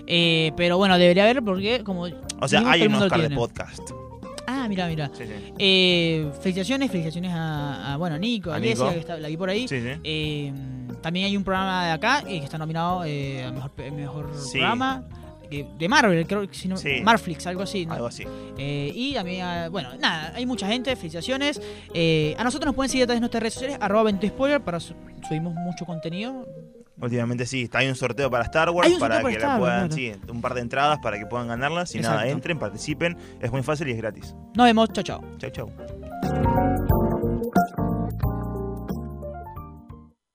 Eh, 0.09 0.51
pero 0.55 0.77
bueno, 0.77 0.97
debería 0.97 1.23
haber 1.23 1.43
porque 1.43 1.83
como 1.83 2.07
O 2.39 2.47
sea, 2.47 2.63
hay 2.69 2.83
un 2.87 2.95
Oscar 2.95 3.21
de 3.27 3.35
podcast. 3.35 3.81
Ah, 4.47 4.65
mira, 4.69 4.87
mira. 4.87 5.11
Sí, 5.13 5.25
sí. 5.25 5.53
Eh, 5.59 6.31
felicitaciones, 6.41 6.89
felicitaciones 6.89 7.31
a, 7.33 7.93
a, 7.93 7.97
bueno, 7.97 8.17
Nico, 8.17 8.49
a, 8.49 8.53
A 8.53 8.55
Alesia, 8.57 8.83
Nico. 8.85 8.93
que 8.93 8.99
está, 9.01 9.17
la 9.19 9.27
vi 9.27 9.35
por 9.37 9.49
ahí. 9.49 9.67
Sí. 9.67 9.75
Eh, 10.03 10.53
también 11.01 11.25
hay 11.25 11.35
un 11.37 11.43
programa 11.43 11.85
de 11.85 11.91
acá 11.91 12.23
eh, 12.27 12.39
que 12.39 12.45
está 12.45 12.57
nominado 12.57 13.03
eh, 13.05 13.43
a 13.43 13.51
mejor, 13.51 13.71
programa 14.51 15.03
de 15.49 15.87
Marvel, 15.87 16.27
creo 16.27 16.45
que 16.47 16.53
si 16.53 16.67
no. 16.67 16.75
Marflix, 17.03 17.45
algo 17.47 17.61
así. 17.63 17.85
¿no? 17.85 17.93
Algo 17.93 18.07
así. 18.07 18.23
Eh, 18.57 18.91
y 18.93 19.13
también, 19.13 19.41
ah, 19.45 19.69
bueno, 19.69 19.89
nada, 19.99 20.33
hay 20.35 20.45
mucha 20.45 20.67
gente, 20.67 20.95
felicitaciones. 20.95 21.61
Eh, 21.93 22.35
a 22.37 22.43
nosotros 22.43 22.65
nos 22.67 22.75
pueden 22.75 22.89
seguir 22.89 23.03
a 23.03 23.07
través 23.07 23.17
de 23.17 23.21
nuestras 23.21 23.41
redes 23.41 23.53
sociales, 23.53 23.77
arroba 23.79 24.03
20 24.03 24.27
spoiler, 24.29 24.61
para 24.61 24.79
su- 24.79 24.93
subimos 25.27 25.53
mucho 25.53 25.85
contenido. 25.85 26.45
Últimamente 26.99 27.45
sí, 27.45 27.63
está 27.63 27.79
hay 27.79 27.89
un 27.89 27.95
sorteo 27.95 28.29
para 28.31 28.43
Star 28.45 28.69
Wars, 28.71 28.91
para 28.99 29.23
que 29.23 29.37
la 29.37 29.59
puedan, 29.59 29.91
sí, 29.91 30.11
un 30.29 30.41
par 30.41 30.55
de 30.55 30.61
entradas 30.61 30.97
para 31.01 31.19
que 31.19 31.25
puedan 31.25 31.47
ganarlas. 31.47 31.93
Y 31.93 31.99
nada, 31.99 32.15
Exacto. 32.15 32.33
entren, 32.33 32.59
participen, 32.59 33.17
es 33.39 33.51
muy 33.51 33.61
fácil 33.61 33.87
y 33.89 33.91
es 33.91 33.97
gratis. 33.97 34.35
Nos 34.55 34.65
vemos, 34.65 34.89
chao, 34.93 35.03
chao. 35.03 35.23
Chau, 35.37 35.51
chau. 35.51 36.87